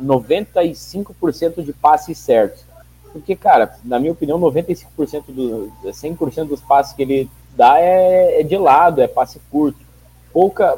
95% 0.00 1.62
de 1.62 1.72
passes 1.72 2.18
certos. 2.18 2.64
Porque, 3.12 3.36
cara, 3.36 3.76
na 3.84 4.00
minha 4.00 4.12
opinião, 4.12 4.40
95% 4.40 5.24
do 5.28 5.72
100% 5.84 6.46
dos 6.46 6.60
passes 6.60 6.92
que 6.92 7.02
ele 7.02 7.30
dá 7.56 7.78
é, 7.78 8.40
é, 8.40 8.42
de 8.42 8.56
lado, 8.56 9.00
é 9.00 9.06
passe 9.06 9.40
curto. 9.50 9.78
Pouca, 10.32 10.76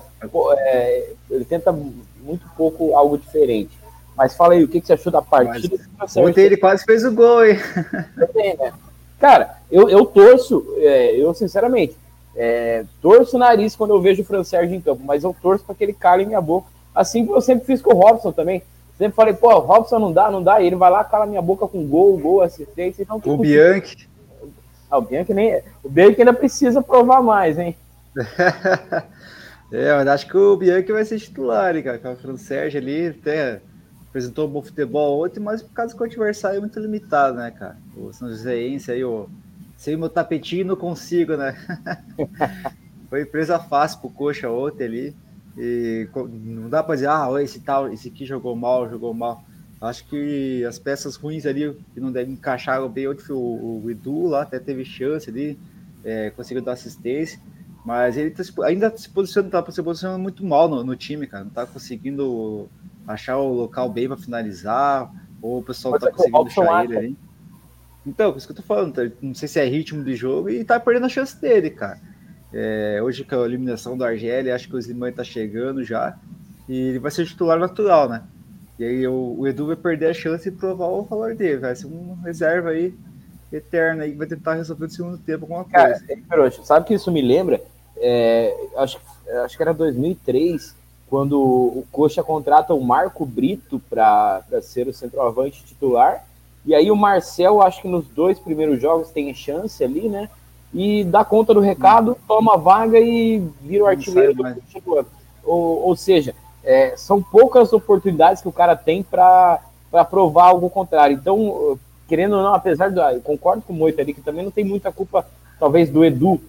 é, 0.58 1.12
ele 1.30 1.46
tenta 1.46 1.72
muito 1.72 2.46
pouco 2.54 2.94
algo 2.94 3.16
diferente. 3.16 3.70
Mas 4.14 4.36
fala 4.36 4.52
aí, 4.52 4.62
o 4.62 4.68
que, 4.68 4.82
que 4.82 4.86
você 4.86 4.92
achou 4.92 5.10
da 5.10 5.22
partida? 5.22 5.78
Mas, 5.98 6.14
ontem 6.16 6.44
ele 6.44 6.58
quase 6.58 6.84
fez 6.84 7.04
o 7.04 7.12
gol, 7.12 7.44
hein? 7.44 7.58
Também, 8.18 8.54
né? 8.58 8.72
Cara, 9.18 9.58
eu, 9.70 9.88
eu 9.88 10.04
torço, 10.04 10.75
é, 10.76 11.16
eu 11.16 11.32
sinceramente, 11.32 11.96
é, 12.37 12.85
torço 13.00 13.37
o 13.37 13.38
nariz 13.38 13.75
quando 13.75 13.90
eu 13.95 14.00
vejo 14.00 14.23
o 14.23 14.25
Fran 14.25 14.45
Sérgio 14.45 14.76
em 14.76 14.81
campo, 14.81 15.02
mas 15.05 15.25
eu 15.25 15.35
torço 15.40 15.64
para 15.64 15.75
que 15.75 15.83
ele 15.83 15.93
cale 15.93 16.26
minha 16.26 16.40
boca. 16.40 16.69
Assim 16.95 17.26
que 17.26 17.33
eu 17.33 17.40
sempre 17.40 17.66
fiz 17.66 17.83
com 17.83 17.95
o 17.95 17.99
Robson 17.99 18.33
também. 18.33 18.62
Sempre 18.99 19.14
falei, 19.14 19.35
pô, 19.35 19.55
o 19.55 19.59
Robson 19.59 19.99
não 19.99 20.12
dá, 20.12 20.31
não 20.31 20.43
dá. 20.43 20.61
E 20.61 20.66
ele 20.66 20.76
vai 20.76 20.90
lá, 20.90 21.05
cala 21.05 21.26
minha 21.26 21.43
boca 21.43 21.66
com 21.66 21.87
gol, 21.87 22.16
gol, 22.19 22.43
assistência. 22.43 23.02
Então, 23.02 23.21
o 23.25 23.37
Bianchi. 23.37 24.09
Ah, 24.90 24.99
o 24.99 25.02
Bianchi 25.02 25.35
nem. 25.35 25.61
O 25.83 25.88
Bianchi 25.88 26.21
ainda 26.21 26.33
precisa 26.33 26.81
provar 26.81 27.23
mais, 27.23 27.59
hein? 27.59 27.76
é, 29.73 29.95
mas 29.95 30.07
acho 30.09 30.26
que 30.26 30.37
o 30.37 30.57
Bianchi 30.57 30.93
vai 30.93 31.05
ser 31.05 31.19
titular, 31.19 31.76
hein, 31.76 31.83
cara. 31.83 32.12
O 32.12 32.16
Fran 32.16 32.37
Sérgio 32.37 32.81
ali, 32.81 33.09
até 33.09 33.61
apresentou 34.09 34.49
um 34.49 34.50
bom 34.50 34.62
futebol 34.62 35.23
ontem, 35.23 35.40
mas 35.40 35.62
por 35.62 35.75
causa 35.75 35.95
que 35.95 36.00
o 36.00 36.07
adversário 36.07 36.57
é 36.57 36.61
muito 36.61 36.81
limitado, 36.81 37.37
né, 37.37 37.50
cara? 37.50 37.76
O 37.95 38.12
São 38.14 38.31
Joséense 38.31 38.90
aí, 38.90 39.05
o... 39.05 39.28
sem 39.76 39.97
meu 39.97 40.09
tapetinho 40.09 40.66
não 40.66 40.76
consigo, 40.76 41.37
né? 41.37 41.56
Foi 43.09 43.25
presa 43.25 43.59
fácil 43.59 44.00
pro 44.00 44.11
Coxa 44.11 44.50
ontem 44.50 44.85
ali. 44.85 45.16
E 45.56 46.09
não 46.14 46.68
dá 46.68 46.83
para 46.83 46.97
dizer, 46.97 47.09
ah, 47.09 47.28
esse 47.40 47.61
tal, 47.61 47.92
esse 47.92 48.09
aqui 48.09 48.26
jogou 48.26 48.54
mal, 48.56 48.88
jogou 48.88 49.14
mal. 49.14 49.45
Acho 49.80 50.06
que 50.09 50.64
as 50.64 50.78
peças 50.78 51.16
ruins 51.16 51.47
ali, 51.47 51.76
que 51.95 52.00
não 52.00 52.11
devem 52.11 52.35
encaixar 52.35 52.87
bem, 52.88 53.14
foi 53.16 53.37
o, 53.37 53.83
o 53.85 53.90
Edu 53.90 54.26
lá, 54.26 54.42
até 54.42 54.59
teve 54.59 54.85
chance 54.85 55.28
ali, 55.28 55.59
é, 56.04 56.30
conseguiu 56.30 56.62
dar 56.62 56.73
assistência. 56.73 57.40
Mas 57.85 58.16
ele 58.16 58.30
tá, 58.30 58.42
ainda 58.64 58.95
se 58.97 59.09
posicionando, 59.09 59.52
tá 59.52 59.71
se 59.71 59.83
posicionando 59.83 60.18
muito 60.18 60.45
mal 60.45 60.68
no, 60.68 60.83
no 60.83 60.97
time, 60.97 61.26
cara. 61.26 61.45
Não 61.45 61.50
tá 61.50 61.66
conseguindo 61.66 62.68
achar 63.06 63.38
o 63.38 63.52
local 63.52 63.88
bem 63.88 64.09
para 64.09 64.16
finalizar, 64.16 65.11
ou 65.40 65.61
o 65.61 65.62
pessoal 65.62 65.92
Pode 65.92 66.06
tá 66.06 66.11
conseguindo 66.11 66.45
deixar 66.45 66.85
ele 66.85 66.99
aí. 66.99 67.16
Então, 68.06 68.30
por 68.30 68.38
isso 68.38 68.46
que 68.46 68.52
eu 68.52 68.56
tô 68.56 68.62
falando, 68.62 68.94
tá? 68.94 69.16
não 69.20 69.34
sei 69.34 69.48
se 69.48 69.58
é 69.58 69.64
ritmo 69.64 70.04
de 70.04 70.14
jogo 70.14 70.48
e 70.48 70.64
tá 70.64 70.78
perdendo 70.78 71.06
a 71.06 71.08
chance 71.08 71.38
dele, 71.40 71.70
cara. 71.70 71.98
É, 72.52 73.00
hoje 73.02 73.25
com 73.25 73.34
a 73.34 73.44
eliminação 73.44 73.96
do 73.98 74.04
Argélia, 74.04 74.54
acho 74.54 74.68
que 74.68 74.76
o 74.76 74.80
Zimão 74.80 75.10
tá 75.12 75.25
chegando 75.25 75.82
já, 75.82 76.16
e 76.68 76.78
ele 76.78 76.98
vai 76.98 77.10
ser 77.10 77.26
titular 77.26 77.58
natural, 77.58 78.08
né? 78.08 78.22
E 78.78 78.84
aí 78.84 79.06
o, 79.08 79.36
o 79.38 79.48
Edu 79.48 79.66
vai 79.66 79.76
perder 79.76 80.10
a 80.10 80.14
chance 80.14 80.48
de 80.48 80.56
provar 80.56 80.86
o 80.86 81.02
valor 81.02 81.34
dele, 81.34 81.58
vai 81.58 81.75
ser 81.75 81.86
uma 81.86 82.16
reserva 82.22 82.70
aí 82.70 82.94
eterna 83.52 84.04
aí 84.04 84.12
que 84.12 84.18
vai 84.18 84.26
tentar 84.26 84.54
resolver 84.54 84.84
no 84.84 84.90
segundo 84.90 85.18
tempo 85.18 85.44
alguma 85.44 85.64
coisa. 85.64 86.04
Cara, 86.28 86.50
sabe 86.64 86.86
que 86.86 86.94
isso 86.94 87.10
me 87.10 87.22
lembra? 87.22 87.60
É, 87.96 88.54
acho, 88.76 89.00
acho 89.44 89.56
que 89.56 89.62
era 89.62 89.72
2003, 89.72 90.75
quando 91.08 91.40
o 91.40 91.86
Coxa 91.90 92.22
contrata 92.22 92.75
o 92.75 92.84
Marco 92.84 93.25
Brito 93.25 93.80
para 93.88 94.42
ser 94.62 94.88
o 94.88 94.92
centroavante 94.92 95.64
titular, 95.64 96.25
E 96.66 96.75
aí 96.75 96.90
o 96.90 96.96
Marcel, 96.96 97.62
acho 97.62 97.80
que 97.80 97.88
nos 97.88 98.06
dois 98.08 98.38
primeiros 98.38 98.82
jogos 98.82 99.11
tem 99.11 99.32
chance 99.32 99.82
ali, 99.82 100.08
né? 100.08 100.28
E 100.75 101.04
dá 101.04 101.25
conta 101.25 101.54
do 101.54 101.61
recado, 101.61 102.18
toma 102.26 102.54
a 102.54 102.58
vaga 102.58 102.99
e 102.99 103.38
vira 103.62 103.85
o 103.85 103.87
artilheiro 103.87 104.35
do 104.35 104.44
ou, 105.44 105.87
ou 105.87 105.96
seja, 105.96 106.35
é, 106.64 106.96
são 106.96 107.23
poucas 107.23 107.73
oportunidades 107.73 108.42
que 108.42 108.49
o 108.49 108.52
cara 108.52 108.75
tem 108.75 109.02
para 109.02 109.61
provar 110.11 110.46
algo 110.46 110.68
contrário. 110.68 111.14
Então, 111.14 111.78
querendo 112.08 112.37
ou 112.37 112.42
não, 112.42 112.54
apesar 112.54 112.90
do. 112.90 113.00
Eu 113.00 113.20
concordo 113.20 113.62
com 113.62 113.73
o 113.73 113.76
Moito 113.76 114.00
ali, 114.00 114.12
que 114.12 114.20
também 114.20 114.44
não 114.44 114.50
tem 114.50 114.64
muita 114.64 114.90
culpa, 114.90 115.25
talvez, 115.61 115.88
do 115.88 116.04
Edu. 116.04 116.40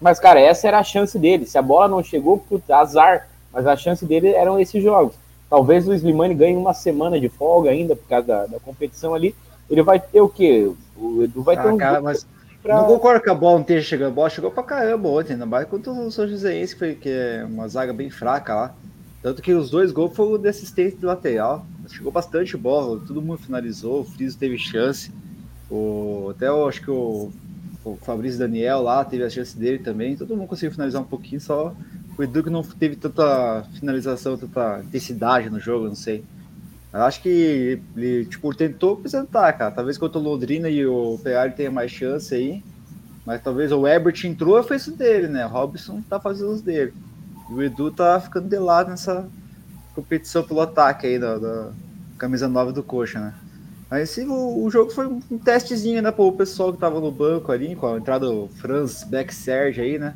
Mas, 0.00 0.18
cara, 0.18 0.40
essa 0.40 0.66
era 0.66 0.78
a 0.78 0.84
chance 0.84 1.18
dele. 1.18 1.44
Se 1.44 1.58
a 1.58 1.62
bola 1.62 1.86
não 1.86 2.02
chegou, 2.02 2.38
puta, 2.38 2.76
azar. 2.76 3.28
Mas 3.52 3.66
a 3.66 3.76
chance 3.76 4.06
dele 4.06 4.28
eram 4.28 4.58
esses 4.58 4.82
jogos. 4.82 5.14
Talvez 5.50 5.86
o 5.86 5.92
Slimani 5.92 6.34
ganhe 6.34 6.56
uma 6.56 6.72
semana 6.72 7.20
de 7.20 7.28
folga 7.28 7.70
ainda 7.70 7.94
por 7.96 8.06
causa 8.08 8.26
da, 8.26 8.46
da 8.46 8.60
competição 8.60 9.12
ali. 9.12 9.34
Ele 9.70 9.82
vai 9.82 10.00
ter 10.00 10.20
o 10.20 10.28
quê? 10.28 10.70
O 10.96 11.22
Edu 11.22 11.42
vai 11.42 11.56
ah, 11.56 11.62
ter 11.62 11.68
um. 11.68 11.78
Cara, 11.78 12.00
mas 12.00 12.26
pra... 12.62 12.76
Não 12.76 12.86
concordo 12.86 13.22
que 13.22 13.30
a 13.30 13.34
bola 13.34 13.54
não 13.54 13.60
esteja 13.62 13.86
chegando. 13.86 14.08
A 14.08 14.14
bola 14.14 14.30
chegou 14.30 14.50
pra 14.50 14.62
caramba 14.62 15.08
ontem, 15.08 15.34
ainda 15.34 15.46
mais 15.46 15.68
contra 15.68 15.92
o 15.92 16.10
São 16.10 16.26
Joséense, 16.26 16.76
que, 16.76 16.94
que 16.96 17.08
é 17.08 17.44
uma 17.44 17.68
zaga 17.68 17.92
bem 17.92 18.10
fraca 18.10 18.54
lá. 18.54 18.74
Tanto 19.22 19.42
que 19.42 19.52
os 19.52 19.70
dois 19.70 19.92
gols 19.92 20.16
foram 20.16 20.38
de 20.38 20.48
assistência 20.48 20.98
de 20.98 21.06
lateral. 21.06 21.64
Chegou 21.88 22.10
bastante 22.10 22.56
bola, 22.56 23.00
todo 23.06 23.22
mundo 23.22 23.38
finalizou, 23.38 24.00
o 24.00 24.04
Friso 24.04 24.38
teve 24.38 24.58
chance. 24.58 25.12
O, 25.70 26.28
até 26.30 26.48
eu 26.48 26.66
acho 26.66 26.80
que 26.80 26.90
o, 26.90 27.30
o 27.84 27.96
Fabrício 28.02 28.38
Daniel 28.38 28.80
lá 28.80 29.04
teve 29.04 29.24
a 29.24 29.30
chance 29.30 29.56
dele 29.56 29.78
também. 29.78 30.16
Todo 30.16 30.36
mundo 30.36 30.48
conseguiu 30.48 30.72
finalizar 30.72 31.02
um 31.02 31.06
pouquinho, 31.06 31.40
só 31.40 31.74
o 32.16 32.22
Edu 32.22 32.42
que 32.42 32.50
não 32.50 32.62
teve 32.62 32.96
tanta 32.96 33.64
finalização, 33.78 34.36
tanta 34.36 34.82
intensidade 34.84 35.48
no 35.50 35.60
jogo, 35.60 35.86
não 35.86 35.94
sei. 35.94 36.24
Eu 36.92 37.02
acho 37.02 37.22
que 37.22 37.80
ele, 37.96 38.24
tipo, 38.26 38.52
tentou 38.54 38.94
apresentar, 38.94 39.52
cara. 39.52 39.70
Talvez 39.70 39.96
contra 39.96 40.18
o 40.18 40.22
Londrina 40.22 40.68
e 40.68 40.84
o 40.84 41.18
Ferrari 41.22 41.52
tenha 41.52 41.70
mais 41.70 41.90
chance 41.90 42.34
aí. 42.34 42.62
Mas 43.24 43.42
talvez 43.42 43.70
o 43.70 43.86
Ebert 43.86 44.24
entrou 44.24 44.58
e 44.58 44.62
fez 44.64 44.86
o 44.88 44.96
dele, 44.96 45.28
né? 45.28 45.46
O 45.46 45.48
Robson 45.48 46.02
tá 46.08 46.18
fazendo 46.18 46.50
os 46.50 46.62
dele. 46.62 46.92
E 47.48 47.52
o 47.52 47.62
Edu 47.62 47.90
tá 47.90 48.18
ficando 48.18 48.48
de 48.48 48.58
lado 48.58 48.90
nessa 48.90 49.28
competição 49.94 50.42
pelo 50.42 50.60
ataque 50.60 51.06
aí 51.06 51.18
da, 51.18 51.38
da 51.38 51.70
camisa 52.18 52.48
9 52.48 52.72
do 52.72 52.82
Coxa, 52.82 53.20
né? 53.20 53.34
Mas 53.90 54.10
sim, 54.10 54.26
o, 54.26 54.64
o, 54.64 54.70
jogo 54.70 54.90
foi 54.90 55.06
um 55.06 55.20
testezinho, 55.38 56.00
né, 56.00 56.14
o 56.16 56.32
pessoal 56.32 56.72
que 56.72 56.78
tava 56.78 57.00
no 57.00 57.10
banco 57.10 57.50
ali, 57.50 57.74
com 57.74 57.92
a 57.92 57.98
entrada 57.98 58.24
do 58.26 58.46
Franz 58.46 59.02
Beck 59.02 59.34
Serge 59.34 59.80
aí, 59.80 59.98
né? 59.98 60.14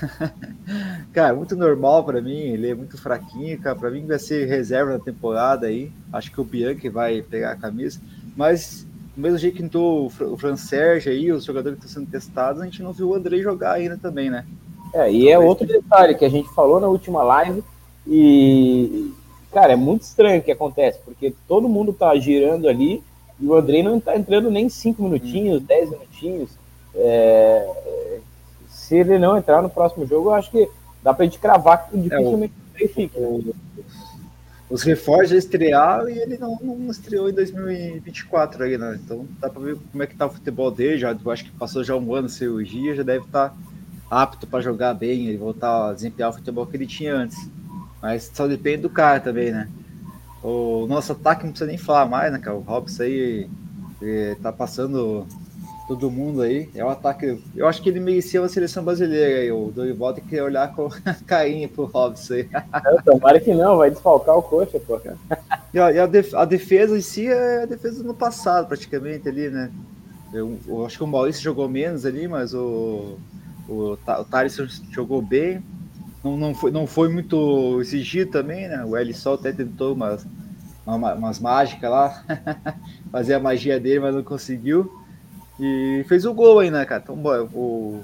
cara, 1.12 1.34
muito 1.34 1.56
normal 1.56 2.04
para 2.04 2.20
mim, 2.20 2.38
ele 2.38 2.70
é 2.70 2.74
muito 2.74 2.96
fraquinho, 2.96 3.60
cara. 3.60 3.76
Para 3.76 3.90
mim 3.90 4.06
vai 4.06 4.18
ser 4.18 4.46
reserva 4.46 4.92
na 4.92 4.98
temporada 4.98 5.66
aí. 5.66 5.90
Acho 6.12 6.30
que 6.30 6.40
o 6.40 6.44
Bianchi 6.44 6.88
vai 6.88 7.22
pegar 7.22 7.52
a 7.52 7.56
camisa, 7.56 8.00
mas 8.36 8.86
do 9.14 9.20
mesmo 9.20 9.38
jeito 9.38 9.56
que 9.56 9.62
entrou 9.62 10.06
o 10.06 10.36
Fran 10.38 10.56
Sérgio 10.56 11.12
aí, 11.12 11.30
os 11.30 11.44
jogadores 11.44 11.78
que 11.78 11.86
estão 11.86 12.02
sendo 12.02 12.10
testados, 12.10 12.62
a 12.62 12.64
gente 12.64 12.82
não 12.82 12.92
viu 12.92 13.10
o 13.10 13.14
Andrei 13.14 13.42
jogar 13.42 13.72
ainda 13.72 13.98
também, 13.98 14.30
né? 14.30 14.46
É, 14.94 15.10
e 15.10 15.28
é 15.28 15.38
outro 15.38 15.66
detalhe 15.66 16.14
que 16.14 16.24
a 16.24 16.28
gente 16.28 16.48
falou 16.54 16.80
na 16.80 16.86
última 16.86 17.22
live 17.22 17.62
e, 18.06 19.12
cara, 19.52 19.72
é 19.72 19.76
muito 19.76 20.02
estranho 20.02 20.40
o 20.40 20.42
que 20.42 20.52
acontece, 20.52 20.98
porque 21.04 21.34
todo 21.46 21.68
mundo 21.68 21.92
tá 21.92 22.14
girando 22.16 22.68
ali 22.68 23.02
e 23.40 23.46
o 23.46 23.54
Andrei 23.54 23.82
não 23.82 23.98
tá 24.00 24.16
entrando 24.16 24.50
nem 24.50 24.68
5 24.68 25.02
minutinhos, 25.02 25.62
10 25.62 25.88
hum. 25.88 25.92
minutinhos. 25.92 26.50
É, 26.94 28.11
se 28.92 28.96
ele 28.96 29.18
não 29.18 29.38
entrar 29.38 29.62
no 29.62 29.70
próximo 29.70 30.06
jogo, 30.06 30.28
eu 30.28 30.34
acho 30.34 30.50
que 30.50 30.68
dá 31.02 31.14
pra 31.14 31.24
gente 31.24 31.38
cravar 31.38 31.88
que 31.88 31.96
dificilmente 31.96 32.52
é, 32.78 32.84
o, 32.84 32.88
fica. 32.90 33.18
Né? 33.18 33.52
Os 34.68 34.82
reforços 34.82 35.32
estrearam 35.32 36.10
e 36.10 36.18
ele 36.18 36.36
não, 36.36 36.58
não 36.62 36.90
estreou 36.90 37.30
em 37.30 37.32
2024 37.32 38.64
aí, 38.64 38.76
né? 38.76 39.00
Então 39.02 39.26
dá 39.40 39.48
pra 39.48 39.62
ver 39.62 39.78
como 39.90 40.02
é 40.02 40.06
que 40.06 40.14
tá 40.14 40.26
o 40.26 40.30
futebol 40.30 40.70
dele. 40.70 40.98
Já, 40.98 41.12
eu 41.12 41.30
acho 41.30 41.44
que 41.44 41.50
passou 41.52 41.82
já 41.82 41.96
um 41.96 42.14
ano 42.14 42.26
de 42.26 42.34
cirurgia, 42.34 42.94
já 42.94 43.02
deve 43.02 43.24
estar 43.24 43.48
tá 43.48 43.56
apto 44.10 44.46
para 44.46 44.60
jogar 44.60 44.92
bem 44.92 45.28
e 45.28 45.36
voltar 45.38 45.88
a 45.88 45.92
desempenhar 45.94 46.30
o 46.30 46.34
futebol 46.34 46.66
que 46.66 46.76
ele 46.76 46.86
tinha 46.86 47.14
antes. 47.14 47.38
Mas 48.02 48.30
só 48.34 48.46
depende 48.46 48.82
do 48.82 48.90
cara 48.90 49.20
também, 49.20 49.52
né? 49.52 49.70
O 50.42 50.86
nosso 50.86 51.12
ataque 51.12 51.44
não 51.44 51.52
precisa 51.52 51.68
nem 51.68 51.78
falar 51.78 52.04
mais, 52.04 52.30
né, 52.30 52.38
cara? 52.38 52.56
O 52.56 52.60
Robson 52.60 53.04
aí 53.04 53.48
tá 54.42 54.52
passando 54.52 55.26
todo 55.86 56.10
mundo 56.10 56.42
aí. 56.42 56.68
É 56.74 56.84
o 56.84 56.88
ataque. 56.88 57.42
Eu 57.54 57.66
acho 57.66 57.82
que 57.82 57.88
ele 57.88 58.00
merecia 58.00 58.40
uma 58.40 58.48
seleção 58.48 58.84
brasileira 58.84 59.40
aí. 59.40 59.52
O 59.52 59.70
Dorival 59.70 60.14
tem 60.14 60.24
que 60.24 60.40
olhar 60.40 60.74
com 60.74 60.88
carinho 61.26 61.68
pro 61.68 61.84
Robson 61.84 62.34
aí. 62.34 62.48
É, 62.52 63.02
tomara 63.02 63.40
que 63.40 63.52
não, 63.54 63.76
vai 63.76 63.90
desfalcar 63.90 64.36
o 64.36 64.42
coxa, 64.42 64.78
pô. 64.80 65.00
E, 65.72 65.78
a, 65.78 65.92
e 65.92 65.98
a, 65.98 66.06
def, 66.06 66.34
a, 66.34 66.44
defesa 66.44 66.96
em 66.96 67.00
si 67.00 67.26
é 67.26 67.62
a 67.62 67.66
defesa 67.66 68.02
do 68.02 68.14
passado, 68.14 68.68
praticamente, 68.68 69.28
ali, 69.28 69.48
né? 69.48 69.70
Eu, 70.32 70.58
eu, 70.66 70.86
acho 70.86 70.96
que 70.96 71.04
o 71.04 71.06
Maurício 71.06 71.42
jogou 71.42 71.68
menos 71.68 72.06
ali, 72.06 72.26
mas 72.26 72.54
o, 72.54 73.18
o, 73.68 73.92
o 73.92 74.24
Thales 74.24 74.56
jogou 74.90 75.20
bem. 75.20 75.62
Não, 76.24 76.36
não, 76.36 76.54
foi, 76.54 76.70
não 76.70 76.86
foi 76.86 77.08
muito 77.08 77.78
exigido 77.80 78.30
também, 78.30 78.68
né? 78.68 78.84
O 78.84 78.96
L 78.96 79.12
Sol 79.12 79.34
até 79.34 79.52
tentou 79.52 79.92
umas, 79.92 80.26
umas 80.86 81.38
mágicas 81.38 81.90
lá, 81.90 82.24
fazer 83.10 83.34
a 83.34 83.40
magia 83.40 83.78
dele, 83.78 84.00
mas 84.00 84.14
não 84.14 84.22
conseguiu. 84.22 85.01
E 85.60 86.04
fez 86.08 86.24
o 86.24 86.34
gol 86.34 86.58
aí, 86.58 86.70
né, 86.70 86.84
cara? 86.84 87.02
Então, 87.02 87.16
o, 87.54 88.02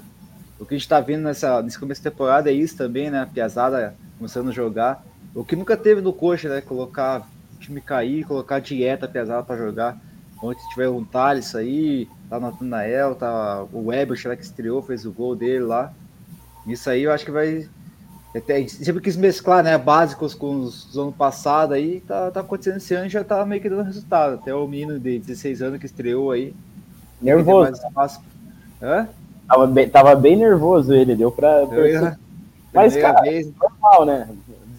o 0.59 0.65
que 0.65 0.75
a 0.75 0.77
gente 0.77 0.87
tá 0.87 0.99
vendo 0.99 1.23
nessa, 1.23 1.61
nesse 1.61 1.79
começo 1.79 2.03
da 2.03 2.11
temporada 2.11 2.49
é 2.49 2.53
isso 2.53 2.77
também, 2.77 3.09
né? 3.09 3.21
A 3.21 3.25
Piazada 3.25 3.95
começando 4.17 4.49
a 4.49 4.53
jogar. 4.53 5.03
O 5.33 5.43
que 5.43 5.55
nunca 5.55 5.77
teve 5.77 6.01
no 6.01 6.13
coxa, 6.13 6.49
né? 6.49 6.61
Colocar 6.61 7.27
o 7.55 7.59
time 7.59 7.81
cair, 7.81 8.25
colocar 8.25 8.59
dieta 8.59 9.07
Piazada 9.07 9.43
para 9.43 9.57
jogar. 9.57 9.97
Ontem 10.41 10.61
tiver 10.69 10.89
um 10.89 11.03
Thales 11.03 11.53
aí, 11.53 12.07
tá 12.29 12.37
o 12.37 12.39
Natanael, 12.39 13.15
tá 13.15 13.65
o 13.73 13.87
Weber, 13.87 14.17
que 14.37 14.43
estreou, 14.43 14.81
fez 14.81 15.05
o 15.05 15.11
gol 15.11 15.35
dele 15.35 15.65
lá. 15.65 15.93
Isso 16.65 16.89
aí 16.89 17.03
eu 17.03 17.11
acho 17.11 17.25
que 17.25 17.31
vai. 17.31 17.67
Até, 18.35 18.65
sempre 18.67 19.01
quis 19.01 19.17
mesclar, 19.17 19.63
né? 19.63 19.77
Básicos 19.77 20.35
com 20.35 20.61
os 20.61 20.85
do 20.93 21.01
ano 21.01 21.11
passado 21.11 21.73
aí, 21.73 21.99
tá, 22.01 22.29
tá 22.31 22.39
acontecendo 22.41 22.77
esse 22.77 22.93
ano 22.93 23.09
já 23.09 23.23
tá 23.23 23.43
meio 23.45 23.61
que 23.61 23.69
dando 23.69 23.83
resultado. 23.83 24.35
Até 24.35 24.53
o 24.53 24.67
menino 24.67 24.99
de 24.99 25.19
16 25.19 25.61
anos 25.61 25.79
que 25.79 25.85
estreou 25.85 26.31
aí, 26.31 26.53
Nervoso. 27.21 27.81
Hã? 28.81 29.07
Tava 29.47 29.67
bem, 29.67 29.89
tava 29.89 30.15
bem 30.15 30.35
nervoso 30.35 30.93
ele, 30.93 31.15
deu 31.15 31.31
pra. 31.31 31.63
Ia... 31.63 32.19
Mas, 32.73 32.95
cara, 32.95 33.21
vez... 33.21 33.51
normal, 33.55 34.05
né? 34.05 34.29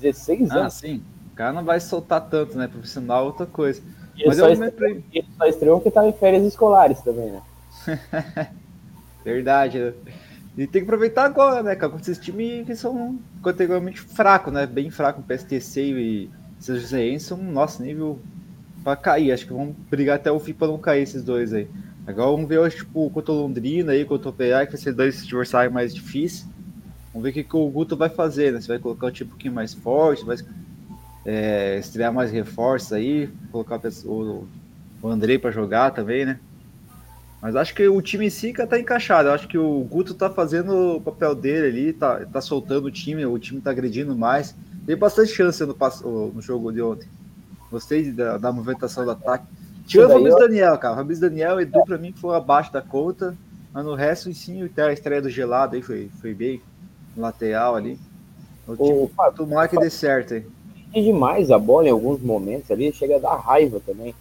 16 0.01 0.51
ah, 0.51 0.55
anos. 0.55 0.67
Ah, 0.67 0.71
sim. 0.71 1.03
O 1.33 1.37
cara 1.37 1.53
não 1.53 1.65
vai 1.65 1.81
soltar 1.81 2.21
tanto, 2.21 2.57
né? 2.57 2.69
Profissional 2.69 3.25
é 3.25 3.27
outra 3.27 3.47
coisa. 3.47 3.83
Ele 4.17 4.29
Mas 4.29 4.39
eu 4.39 4.53
estreou, 4.53 5.03
ele 5.13 5.27
só 5.37 5.47
estreou 5.47 5.79
porque 5.79 5.91
tava 5.91 6.09
em 6.09 6.13
férias 6.13 6.45
escolares 6.45 7.01
também, 7.01 7.31
né? 7.31 7.43
Verdade. 9.25 9.79
Né? 9.79 9.93
E 10.59 10.67
tem 10.67 10.83
que 10.83 10.87
aproveitar 10.87 11.25
agora, 11.25 11.63
né, 11.63 11.75
cara? 11.75 11.91
Com 11.91 11.99
esses 11.99 12.19
times 12.19 12.67
que 12.67 12.77
são 12.77 13.19
categoricamente 13.43 14.01
fracos, 14.01 14.53
né? 14.53 14.67
Bem 14.67 14.91
fraco, 14.91 15.21
o 15.21 15.25
PSTC 15.25 15.81
e 15.83 16.31
esses 16.61 16.83
Joséense 16.83 17.27
são 17.27 17.39
nosso 17.39 17.83
nível 17.83 18.19
pra 18.85 18.95
cair. 18.95 19.33
Acho 19.33 19.47
que 19.47 19.53
vão 19.53 19.75
brigar 19.91 20.17
até 20.17 20.31
o 20.31 20.39
fim 20.39 20.53
pra 20.53 20.69
não 20.69 20.79
cair 20.79 21.03
esses 21.03 21.25
dois 21.25 21.53
aí. 21.53 21.69
Agora 22.11 22.31
vamos 22.31 22.49
ver 22.49 22.59
hoje, 22.59 22.77
tipo, 22.77 23.09
contra 23.11 23.33
o 23.33 23.43
Londrina 23.43 23.93
aí, 23.93 24.05
contra 24.05 24.29
o 24.29 24.33
PA, 24.33 24.67
que 24.67 24.73
vai 24.73 24.81
ser 24.81 24.93
dois 24.93 25.23
adversários 25.23 25.73
mais 25.73 25.95
difíceis. 25.95 26.47
Vamos 27.13 27.25
ver 27.25 27.31
o 27.31 27.33
que, 27.33 27.45
que 27.45 27.57
o 27.57 27.69
Guto 27.69 27.97
vai 27.97 28.09
fazer, 28.09 28.53
né? 28.53 28.61
Se 28.61 28.69
vai 28.69 28.79
colocar 28.79 29.07
o 29.07 29.11
time 29.11 29.29
um 29.29 29.31
pouquinho 29.31 29.55
mais 29.55 29.75
forte, 29.75 30.25
vai 30.25 30.37
é, 31.25 31.79
estrear 31.79 32.13
mais 32.13 32.31
reforços 32.31 32.93
aí, 32.93 33.29
colocar 33.51 33.81
o, 34.05 34.47
o 35.03 35.09
Andrei 35.09 35.39
para 35.39 35.51
jogar 35.51 35.91
também, 35.91 36.25
né? 36.25 36.39
Mas 37.41 37.57
acho 37.57 37.75
que 37.75 37.89
o 37.89 38.03
time 38.03 38.27
em 38.27 38.31
si 38.31 38.53
tá 38.53 38.79
encaixado. 38.79 39.29
Eu 39.29 39.33
acho 39.33 39.49
que 39.49 39.57
o 39.57 39.81
Guto 39.85 40.13
tá 40.13 40.29
fazendo 40.29 40.97
o 40.97 41.01
papel 41.01 41.35
dele 41.35 41.67
ali, 41.69 41.93
tá, 41.93 42.25
tá 42.27 42.41
soltando 42.41 42.87
o 42.87 42.91
time, 42.91 43.25
o 43.25 43.39
time 43.39 43.61
tá 43.61 43.71
agredindo 43.71 44.15
mais. 44.15 44.55
Tem 44.85 44.97
bastante 44.97 45.33
chance 45.33 45.65
no, 45.65 45.75
no 46.35 46.43
jogo 46.43 46.71
de 46.71 46.83
ontem. 46.83 47.09
Gostei 47.71 48.13
da, 48.13 48.37
da 48.37 48.53
movimentação 48.53 49.05
do 49.05 49.13
ataque. 49.13 49.47
Tirou 49.91 50.07
o 50.07 50.09
Fabrício 50.09 50.39
eu... 50.39 50.49
Daniel, 50.49 50.79
cara. 50.79 50.95
O 50.95 50.97
Fabrício 50.99 51.29
Daniel, 51.29 51.61
Edu, 51.61 51.85
pra 51.85 51.99
mim, 51.99 52.13
foi 52.13 52.37
abaixo 52.37 52.73
da 52.73 52.81
conta. 52.81 53.37
Mas 53.73 53.85
no 53.85 53.95
resto, 53.95 54.33
sim, 54.33 54.63
a 54.63 54.93
estreia 54.93 55.21
do 55.21 55.29
gelado 55.29 55.75
aí 55.75 55.83
foi, 55.83 56.09
foi 56.21 56.33
bem 56.33 56.63
lateral 57.17 57.75
ali. 57.75 57.99
O 58.69 58.77
time, 58.77 58.89
o, 58.89 59.33
tomara 59.33 59.67
que 59.67 59.77
dê 59.77 59.91
certo 59.91 60.35
aí. 60.35 60.47
Demais 60.93 61.51
a 61.51 61.59
bola 61.59 61.89
em 61.89 61.91
alguns 61.91 62.21
momentos 62.21 62.71
ali, 62.71 62.93
chega 62.93 63.17
a 63.17 63.19
dar 63.19 63.37
raiva 63.37 63.81
também. 63.85 64.15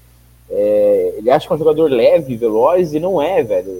É, 0.49 1.15
ele 1.17 1.29
acha 1.29 1.45
que 1.45 1.53
é 1.53 1.55
um 1.55 1.59
jogador 1.59 1.89
leve, 1.89 2.35
veloz, 2.35 2.93
e 2.93 2.99
não 2.99 3.21
é, 3.21 3.43
velho. 3.43 3.71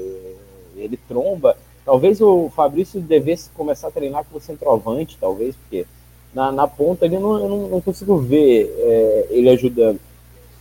Ele 0.76 0.98
tromba. 1.08 1.58
Talvez 1.84 2.22
o 2.22 2.52
Fabrício 2.56 3.02
devesse 3.02 3.50
começar 3.50 3.88
a 3.88 3.92
treinar 3.92 4.26
com 4.26 4.38
o 4.38 4.42
centroavante, 4.42 5.18
talvez, 5.20 5.56
porque 5.56 5.88
na, 6.34 6.52
na 6.52 6.68
ponta 6.68 7.06
ele 7.06 7.18
não, 7.18 7.40
eu 7.40 7.50
não, 7.50 7.68
não 7.68 7.82
consigo 7.82 8.18
ver 8.18 8.72
é, 8.78 9.28
ele 9.32 9.50
ajudando. 9.50 10.00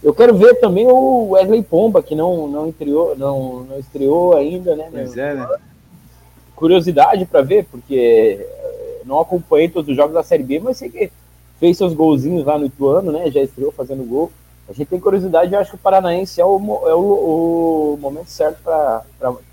Eu 0.03 0.15
quero 0.15 0.37
ver 0.37 0.55
também 0.61 0.87
o 0.87 1.31
Wesley 1.31 1.63
Pomba, 1.63 2.03
que 2.03 2.15
não, 2.15 2.47
não, 2.47 2.69
estreou, 2.69 3.17
não, 3.17 3.65
não 3.65 3.79
estreou 3.79 4.37
ainda, 4.37 4.77
né? 4.77 4.89
Pois 4.91 5.17
é, 5.17 5.35
né? 5.35 5.49
Curiosidade 6.55 7.27
para 7.27 7.43
ver, 7.43 7.67
porque 7.71 8.39
eh, 8.41 9.03
não 9.05 9.21
acompanhei 9.21 9.69
todos 9.69 9.91
os 9.91 9.97
jogos 9.97 10.15
da 10.15 10.23
Série 10.23 10.45
B, 10.45 10.61
mas 10.61 10.77
sei 10.77 10.89
que 10.89 11.11
fez 11.59 11.77
seus 11.77 11.93
golzinhos 11.95 12.45
lá 12.45 12.57
no 12.59 12.67
Ituano, 12.67 13.11
né? 13.11 13.31
Já 13.31 13.43
estreou 13.43 13.73
fazendo 13.73 14.05
gol. 14.05 14.31
A 14.69 14.73
gente 14.73 14.89
tem 14.89 15.01
curiosidade, 15.01 15.53
eu 15.53 15.59
acho 15.59 15.71
que 15.71 15.77
o 15.77 15.81
Paranaense 15.81 16.41
é 16.41 16.45
o, 16.45 16.59
é 16.87 16.95
o, 16.95 17.95
o 17.95 17.99
momento 18.01 18.29
certo 18.29 18.63
para 18.63 19.03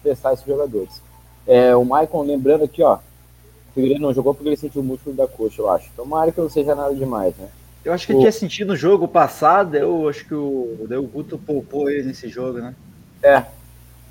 testar 0.04 0.34
esses 0.34 0.46
jogadores. 0.46 1.02
É, 1.48 1.76
o 1.76 1.86
Maicon, 1.86 2.22
lembrando 2.24 2.66
aqui, 2.66 2.84
ó, 2.84 2.96
o 2.96 3.00
Figueiredo 3.74 4.02
não 4.02 4.14
jogou 4.14 4.34
porque 4.34 4.50
ele 4.50 4.58
sentiu 4.58 4.82
o 4.82 4.84
músculo 4.84 5.16
da 5.16 5.28
coxa, 5.28 5.62
eu 5.62 5.70
acho. 5.70 5.90
Tomara 5.96 6.32
que 6.32 6.42
não 6.42 6.50
seja 6.50 6.76
nada 6.76 6.94
demais, 6.94 7.36
né? 7.38 7.48
Eu 7.86 7.94
acho 7.94 8.08
que 8.08 8.14
ele 8.14 8.20
tinha 8.22 8.32
sentido 8.32 8.70
no 8.70 8.76
jogo 8.76 9.08
passado, 9.08 9.76
eu 9.76 10.10
acho 10.10 10.26
que 10.26 10.34
o, 10.34 10.76
o 10.90 11.04
Guto 11.04 11.38
poupou 11.38 11.88
ele 11.88 12.08
nesse 12.08 12.28
jogo, 12.28 12.58
né? 12.58 12.74
É. 13.22 13.44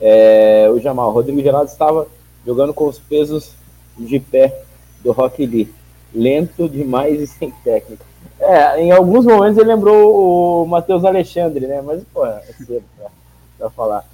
é 0.00 0.70
o 0.70 0.78
Jamal, 0.78 1.10
o 1.10 1.12
Rodrigo 1.12 1.42
Geraldo 1.42 1.68
estava 1.68 2.06
jogando 2.46 2.72
com 2.72 2.86
os 2.86 3.00
pesos 3.00 3.56
de 3.98 4.20
pé 4.20 4.62
do 5.02 5.10
Rock 5.10 5.44
Lee. 5.44 5.68
Lento 6.14 6.68
demais 6.68 7.20
e 7.20 7.26
sem 7.26 7.50
técnica. 7.64 8.04
É, 8.38 8.80
em 8.80 8.92
alguns 8.92 9.24
momentos 9.24 9.58
ele 9.58 9.74
lembrou 9.74 10.62
o 10.62 10.66
Matheus 10.68 11.04
Alexandre, 11.04 11.66
né? 11.66 11.82
Mas, 11.82 12.04
pô, 12.12 12.24
é 12.24 12.42
cedo 12.56 12.84
pra, 12.96 13.10
pra 13.58 13.70
falar. 13.70 14.04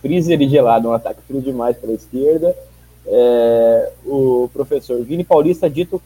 Freezer 0.00 0.42
e 0.42 0.48
gelado, 0.48 0.88
um 0.88 0.92
ataque 0.92 1.20
frio 1.28 1.40
demais 1.40 1.76
pela 1.76 1.92
esquerda. 1.92 2.56
É, 3.06 3.92
o 4.04 4.50
professor 4.52 5.00
Vini 5.04 5.22
Paulista, 5.22 5.70
dito 5.70 6.02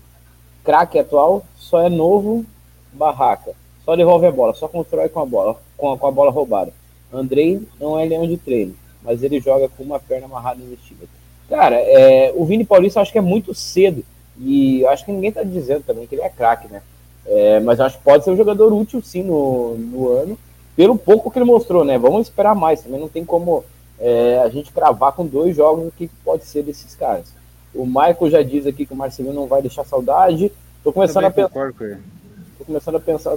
craque 0.67 0.99
atual, 0.99 1.45
só 1.57 1.81
é 1.81 1.89
novo 1.89 2.45
barraca. 2.93 3.53
Só 3.85 3.95
devolve 3.95 4.27
a 4.27 4.33
bola, 4.33 4.53
só 4.53 4.67
constrói 4.67 5.09
com 5.09 5.21
a 5.21 5.25
bola, 5.25 5.57
com 5.77 5.93
a, 5.93 5.97
com 5.97 6.07
a 6.09 6.11
bola 6.11 6.33
roubada. 6.33 6.73
Andrei 7.13 7.63
não 7.81 7.99
é 7.99 8.05
leão 8.05 8.27
de 8.27 8.37
treino, 8.37 8.75
mas 9.01 9.23
ele 9.23 9.41
joga 9.41 9.69
com 9.69 9.85
uma 9.85 10.01
perna 10.01 10.27
amarrada 10.27 10.61
no 10.61 10.77
time. 10.77 11.09
Cara, 11.49 11.77
é, 11.77 12.33
o 12.35 12.45
Vini 12.45 12.65
Paulista 12.65 13.01
acho 13.01 13.13
que 13.13 13.19
é 13.19 13.23
muito 13.23 13.55
cedo. 13.55 14.05
E 14.39 14.85
acho 14.87 15.05
que 15.05 15.13
ninguém 15.13 15.31
tá 15.31 15.45
dizendo 15.45 15.85
também 15.85 16.07
que 16.07 16.17
ele 16.17 16.23
é 16.23 16.29
craque, 16.29 16.69
né? 16.69 16.83
É, 17.25 17.61
mas 17.61 17.81
acho 17.81 17.97
que 17.97 18.05
pode 18.05 18.25
ser 18.25 18.33
um 18.33 18.37
jogador 18.37 18.73
útil 18.73 19.01
sim 19.01 19.23
no, 19.23 19.75
no 19.77 20.09
ano, 20.11 20.39
pelo 20.77 20.99
pouco 20.99 21.31
que 21.31 21.39
ele 21.39 21.47
mostrou, 21.47 21.85
né? 21.85 21.97
Vamos 21.97 22.27
esperar 22.27 22.55
mais, 22.55 22.83
também 22.83 23.01
não 23.01 23.09
tem 23.09 23.25
como 23.25 23.65
é, 23.99 24.41
a 24.45 24.49
gente 24.49 24.73
cravar 24.73 25.13
com 25.13 25.25
dois 25.25 25.57
jogos 25.57 25.89
o 25.89 25.93
que 25.93 26.11
pode 26.25 26.45
ser 26.45 26.63
desses 26.65 26.95
caras. 26.95 27.36
O 27.77 27.87
Michael 27.87 28.31
já 28.31 28.43
diz 28.43 28.67
aqui 28.67 28.87
que 28.87 28.93
o 28.93 28.97
Marcelinho 28.97 29.35
não 29.35 29.47
vai 29.47 29.61
deixar 29.61 29.85
saudade. 29.85 30.51
Tô 30.83 30.93
começando 30.93 31.25
a 31.25 31.31
pensar. 31.31 31.73
Tô 32.59 32.65
começando 32.65 32.97
a 32.97 33.01
pensar. 33.01 33.37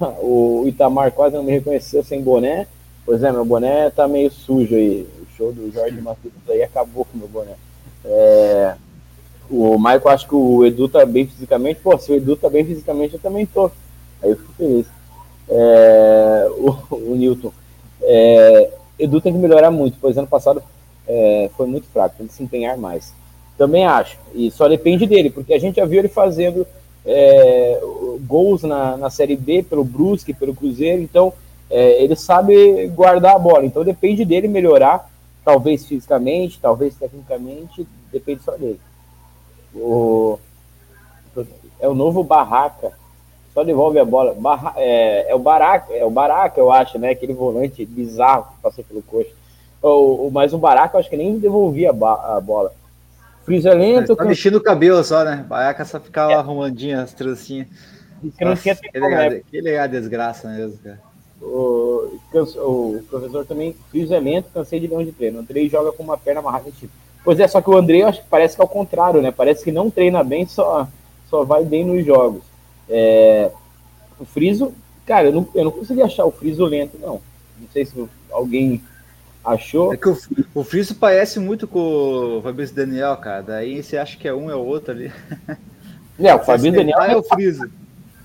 o 0.20 0.64
Itamar 0.66 1.12
quase 1.12 1.36
não 1.36 1.44
me 1.44 1.52
reconheceu 1.52 2.02
sem 2.02 2.22
boné. 2.22 2.66
Pois 3.04 3.22
é, 3.22 3.30
meu 3.30 3.44
boné 3.44 3.90
tá 3.90 4.08
meio 4.08 4.30
sujo 4.30 4.74
aí. 4.74 5.06
O 5.20 5.36
show 5.36 5.52
do 5.52 5.70
Jorge 5.70 6.00
Matheus 6.00 6.34
aí 6.48 6.62
acabou 6.62 7.04
com 7.04 7.18
meu 7.18 7.28
boné. 7.28 7.52
É, 8.04 8.74
o 9.50 9.76
Michael 9.78 10.08
acho 10.08 10.26
que 10.26 10.34
o 10.34 10.64
Edu 10.64 10.88
tá 10.88 11.04
bem 11.04 11.26
fisicamente. 11.26 11.80
Pô, 11.80 11.98
se 11.98 12.10
o 12.10 12.14
Edu 12.14 12.36
tá 12.36 12.48
bem 12.48 12.64
fisicamente, 12.64 13.14
eu 13.14 13.20
também 13.20 13.44
tô. 13.44 13.66
Aí 14.22 14.30
eu 14.30 14.36
fico 14.36 14.52
feliz. 14.54 14.86
É, 15.48 16.48
o, 16.50 16.94
o 16.94 17.14
Newton. 17.14 17.52
É, 18.00 18.70
Edu 18.98 19.20
tem 19.20 19.32
que 19.32 19.38
melhorar 19.38 19.70
muito, 19.70 19.98
pois 20.00 20.16
ano 20.16 20.26
passado 20.26 20.62
é, 21.06 21.50
foi 21.56 21.66
muito 21.66 21.86
fraco, 21.88 22.16
tem 22.16 22.26
que 22.26 22.32
se 22.32 22.42
empenhar 22.42 22.76
mais. 22.76 23.12
Também 23.56 23.86
acho. 23.86 24.18
E 24.34 24.50
só 24.50 24.68
depende 24.68 25.06
dele, 25.06 25.30
porque 25.30 25.54
a 25.54 25.58
gente 25.58 25.76
já 25.76 25.84
viu 25.84 26.00
ele 26.00 26.08
fazendo 26.08 26.66
é, 27.04 27.80
gols 28.26 28.62
na, 28.62 28.96
na 28.96 29.10
Série 29.10 29.36
B 29.36 29.62
pelo 29.62 29.84
Brusque, 29.84 30.34
pelo 30.34 30.54
Cruzeiro, 30.54 31.02
então 31.02 31.32
é, 31.70 32.02
ele 32.02 32.16
sabe 32.16 32.88
guardar 32.88 33.36
a 33.36 33.38
bola. 33.38 33.64
Então 33.64 33.84
depende 33.84 34.24
dele 34.24 34.48
melhorar, 34.48 35.10
talvez 35.44 35.86
fisicamente, 35.86 36.58
talvez 36.60 36.94
tecnicamente, 36.94 37.86
depende 38.12 38.42
só 38.42 38.52
dele. 38.52 38.80
O, 39.74 40.38
é 41.80 41.88
o 41.88 41.94
novo 41.94 42.22
Barraca. 42.22 42.92
Só 43.52 43.62
devolve 43.62 43.98
a 44.00 44.04
bola. 44.04 44.34
Barra, 44.34 44.74
é, 44.76 45.30
é, 45.30 45.34
o 45.34 45.38
Barraca, 45.38 45.92
é 45.92 46.04
o 46.04 46.10
Barraca, 46.10 46.58
eu 46.58 46.72
acho, 46.72 46.98
né? 46.98 47.10
Aquele 47.10 47.32
volante 47.32 47.84
bizarro 47.84 48.46
que 48.46 48.62
passou 48.62 48.82
pelo 48.82 49.02
coxa. 49.02 49.30
O, 49.80 50.26
o, 50.26 50.30
mas 50.32 50.52
o 50.52 50.58
Barraca, 50.58 50.96
eu 50.96 51.00
acho 51.00 51.10
que 51.10 51.16
nem 51.16 51.38
devolvia 51.38 51.90
a, 51.90 52.36
a 52.36 52.40
bola. 52.40 52.72
Friso 53.44 53.68
é 53.68 53.74
lento. 53.74 54.16
Tá 54.16 54.24
mexendo 54.24 54.56
o 54.56 54.62
cabelo 54.62 55.02
só, 55.04 55.24
né? 55.24 55.44
Barraca 55.48 55.84
só 55.84 56.00
ficava 56.00 56.32
é. 56.32 56.34
arrumandinho 56.34 57.00
as 57.00 57.12
trancinhas. 57.12 57.68
Nossa, 58.40 58.62
que, 58.62 58.70
é, 58.70 58.74
que 58.74 59.68
é 59.68 59.78
a 59.78 59.86
desgraça 59.86 60.48
mesmo, 60.48 60.78
cara. 60.78 60.98
O, 61.42 62.18
o 62.32 63.02
professor 63.10 63.44
também, 63.44 63.76
Friso 63.90 64.14
é 64.14 64.18
lento, 64.18 64.48
cansei 64.52 64.80
de 64.80 64.86
leão 64.86 65.04
de 65.04 65.12
treino. 65.12 65.38
O 65.38 65.40
Andrei 65.40 65.68
joga 65.68 65.92
com 65.92 66.02
uma 66.02 66.16
perna 66.16 66.40
amarrada. 66.40 66.70
Tipo. 66.70 66.92
Pois 67.22 67.38
é, 67.38 67.46
só 67.46 67.60
que 67.60 67.68
o 67.68 67.76
Andrei 67.76 68.02
acho 68.02 68.22
que 68.22 68.28
parece 68.28 68.56
que 68.56 68.62
é 68.62 68.64
o 68.64 68.68
contrário, 68.68 69.20
né? 69.20 69.30
Parece 69.30 69.62
que 69.62 69.72
não 69.72 69.90
treina 69.90 70.24
bem, 70.24 70.46
só, 70.46 70.88
só 71.28 71.44
vai 71.44 71.64
bem 71.64 71.84
nos 71.84 72.04
jogos. 72.04 72.42
É, 72.88 73.50
o 74.18 74.24
Friso, 74.24 74.72
cara, 75.04 75.28
eu 75.28 75.32
não, 75.32 75.48
eu 75.54 75.64
não 75.64 75.70
consegui 75.70 76.02
achar 76.02 76.24
o 76.24 76.30
Friso 76.30 76.64
lento, 76.64 76.98
não. 76.98 77.20
Não 77.58 77.68
sei 77.72 77.84
se 77.84 78.08
alguém 78.30 78.82
achou. 79.44 79.92
É 79.92 79.96
que 79.96 80.08
o, 80.08 80.18
o 80.54 80.64
Friso 80.64 80.94
parece 80.94 81.38
muito 81.38 81.68
com 81.68 82.38
o 82.38 82.42
Fabrício 82.42 82.74
Daniel, 82.74 83.16
cara. 83.16 83.42
Daí 83.42 83.82
você 83.82 83.96
acha 83.96 84.16
que 84.16 84.26
é 84.26 84.34
um 84.34 84.50
é 84.50 84.56
o 84.56 84.64
outro 84.64 84.92
ali. 84.92 85.12
É, 86.18 86.32
o 86.32 86.38
Fabrício 86.38 86.72
Daniel 86.72 87.02
é 87.02 87.16
o 87.16 87.22
Friso. 87.22 87.68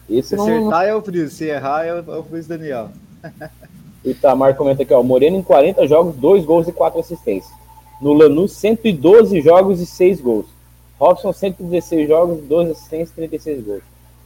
Esse 0.10 0.30
se 0.30 0.36
não... 0.36 0.44
acertar 0.44 0.86
é 0.86 0.96
o 0.96 1.02
Friso, 1.02 1.36
se 1.36 1.46
errar 1.46 1.86
é 1.86 1.94
o, 1.94 1.98
é 1.98 2.18
o 2.20 2.24
Friso 2.24 2.48
Daniel. 2.48 2.90
Itamar 4.06 4.56
comenta 4.56 4.84
aqui, 4.84 4.94
ó. 4.94 5.04
Moreno 5.04 5.38
em 5.38 5.42
40 5.42 5.88
jogos, 5.88 6.16
2 6.16 6.46
gols 6.46 6.68
e 6.68 6.72
4 6.72 7.00
assistências. 7.00 7.54
No 8.02 8.14
Lanús, 8.14 8.54
112 8.54 9.42
jogos 9.42 9.82
e 9.82 9.86
6 9.86 10.22
gols. 10.22 10.46
Robson, 11.00 11.34
116 11.34 12.08
jogos, 12.08 12.42
12 12.44 12.72
assistências 12.72 13.10
e 13.12 13.14
36 13.16 13.64
gols. 13.64 13.84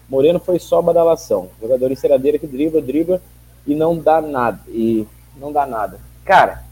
Moreno 0.10 0.40
foi 0.40 0.60
só 0.60 0.82
badalação. 0.82 1.50
Jogador 1.62 1.92
enceradeira 1.92 2.38
que 2.38 2.48
dribla, 2.48 2.82
dribla 2.82 3.22
e 3.66 3.74
não 3.76 3.98
dá 3.98 4.22
nada. 4.22 4.60
E 4.68 5.08
não 5.38 5.52
dá 5.52 5.66
nada. 5.66 6.00
Cara, 6.26 6.63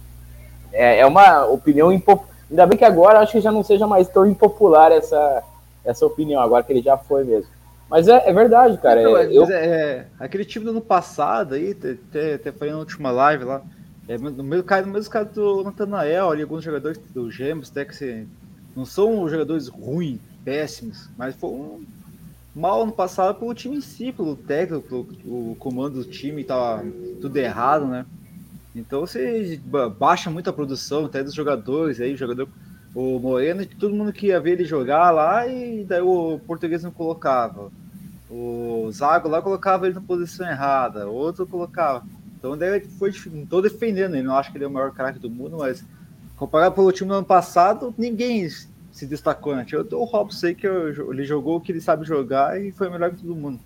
é, 0.72 1.00
é 1.00 1.06
uma 1.06 1.46
opinião 1.46 1.92
impopular. 1.92 2.32
Ainda 2.50 2.66
bem 2.66 2.78
que 2.78 2.86
agora 2.86 3.20
acho 3.20 3.32
que 3.32 3.42
já 3.42 3.52
não 3.52 3.64
seja 3.64 3.88
mais 3.88 4.08
tão 4.10 4.26
impopular 4.26 4.92
essa, 4.92 5.44
essa 5.86 6.06
opinião, 6.06 6.42
agora 6.42 6.64
que 6.64 6.74
ele 6.74 6.82
já 6.82 6.98
foi 6.98 7.24
mesmo. 7.24 7.50
Mas 7.90 8.08
é, 8.08 8.30
é 8.30 8.34
verdade, 8.34 8.78
cara. 8.78 9.04
Não, 9.04 9.18
é, 9.18 9.26
eu... 9.26 9.44
é, 9.46 9.66
é 9.66 10.06
aquele 10.20 10.46
time 10.46 10.66
do 10.66 10.72
ano 10.72 10.82
passado 10.82 11.56
aí, 11.56 11.72
até, 11.72 12.36
até 12.36 12.52
foi 12.52 12.70
na 12.70 12.78
última 12.78 13.12
live 13.12 13.44
lá. 13.44 13.62
É, 14.08 14.18
no 14.18 14.44
mesmo 14.44 14.64
caso, 14.64 14.88
no 14.88 14.94
mesmo 14.94 15.12
caso 15.12 15.30
do 15.32 15.64
Natanael, 15.64 16.30
ali, 16.30 16.42
alguns 16.42 16.64
jogadores 16.64 16.98
do 17.14 17.30
Gêmeos, 17.32 17.70
até 17.70 17.86
que 17.86 17.96
se, 17.96 18.28
não 18.76 18.86
são 18.86 19.28
jogadores 19.30 19.68
ruins, 19.68 20.20
péssimos, 20.44 21.10
mas 21.18 21.36
foi 21.36 21.50
um 21.50 21.86
mal 22.56 22.82
ano 22.82 22.92
passado 22.92 23.38
pelo 23.38 23.54
time 23.54 23.78
em 23.78 23.82
si, 23.82 24.12
pelo 24.12 24.36
técnico, 24.36 24.88
pelo, 24.88 25.52
o 25.52 25.56
comando 25.58 26.04
do 26.04 26.10
time 26.10 26.44
tava 26.44 26.84
tudo 27.22 27.38
errado, 27.38 27.86
né? 27.86 28.06
Então 28.76 29.02
você 29.02 29.60
baixa 30.00 30.30
muito 30.30 30.50
a 30.50 30.54
produção 30.54 31.06
até 31.06 31.24
dos 31.24 31.34
jogadores, 31.34 32.00
aí 32.00 32.14
o 32.14 32.18
jogador, 32.18 32.48
o 32.96 33.20
Moreno, 33.20 33.66
todo 33.66 33.94
mundo 33.94 34.14
que 34.14 34.28
ia 34.28 34.40
ver 34.40 34.54
ele 34.54 34.66
jogar 34.66 35.12
lá 35.12 35.46
e 35.48 35.84
daí 35.84 36.02
o 36.02 36.40
português 36.48 36.84
não 36.84 36.92
colocava. 36.92 37.72
O 38.30 38.90
Zago 38.92 39.28
lá 39.28 39.42
colocava 39.42 39.86
ele 39.86 39.96
na 39.96 40.02
posição 40.02 40.48
errada, 40.48 41.08
outro 41.08 41.46
colocava. 41.46 42.06
Então 42.38 42.58
daí 42.58 42.78
ele 42.78 42.86
foi, 42.98 43.14
não 43.28 43.46
tô 43.46 43.62
defendendo, 43.62 44.16
ele 44.16 44.24
não 44.24 44.36
acho 44.36 44.52
que 44.52 44.58
ele 44.58 44.64
é 44.64 44.68
o 44.68 44.72
maior 44.72 44.92
craque 44.94 45.20
do 45.20 45.30
mundo, 45.30 45.58
mas 45.58 45.84
comparado 46.38 46.74
pelo 46.74 46.92
time 46.94 47.10
do 47.10 47.16
ano 47.16 47.26
passado, 47.26 47.94
ninguém 47.98 48.50
se 48.50 49.06
destacou, 49.06 49.56
né? 49.56 49.66
Eu 49.70 49.86
o 50.00 50.06
Robson 50.06 50.38
sei 50.38 50.56
que 50.56 50.66
ele 50.66 51.24
jogou 51.24 51.58
o 51.58 51.62
que 51.62 51.72
ele 51.72 51.82
sabe 51.82 52.06
jogar 52.06 52.60
e 52.60 52.72
foi 52.72 52.90
melhor 52.90 53.12
que 53.12 53.22
todo 53.22 53.36
mundo. 53.36 53.60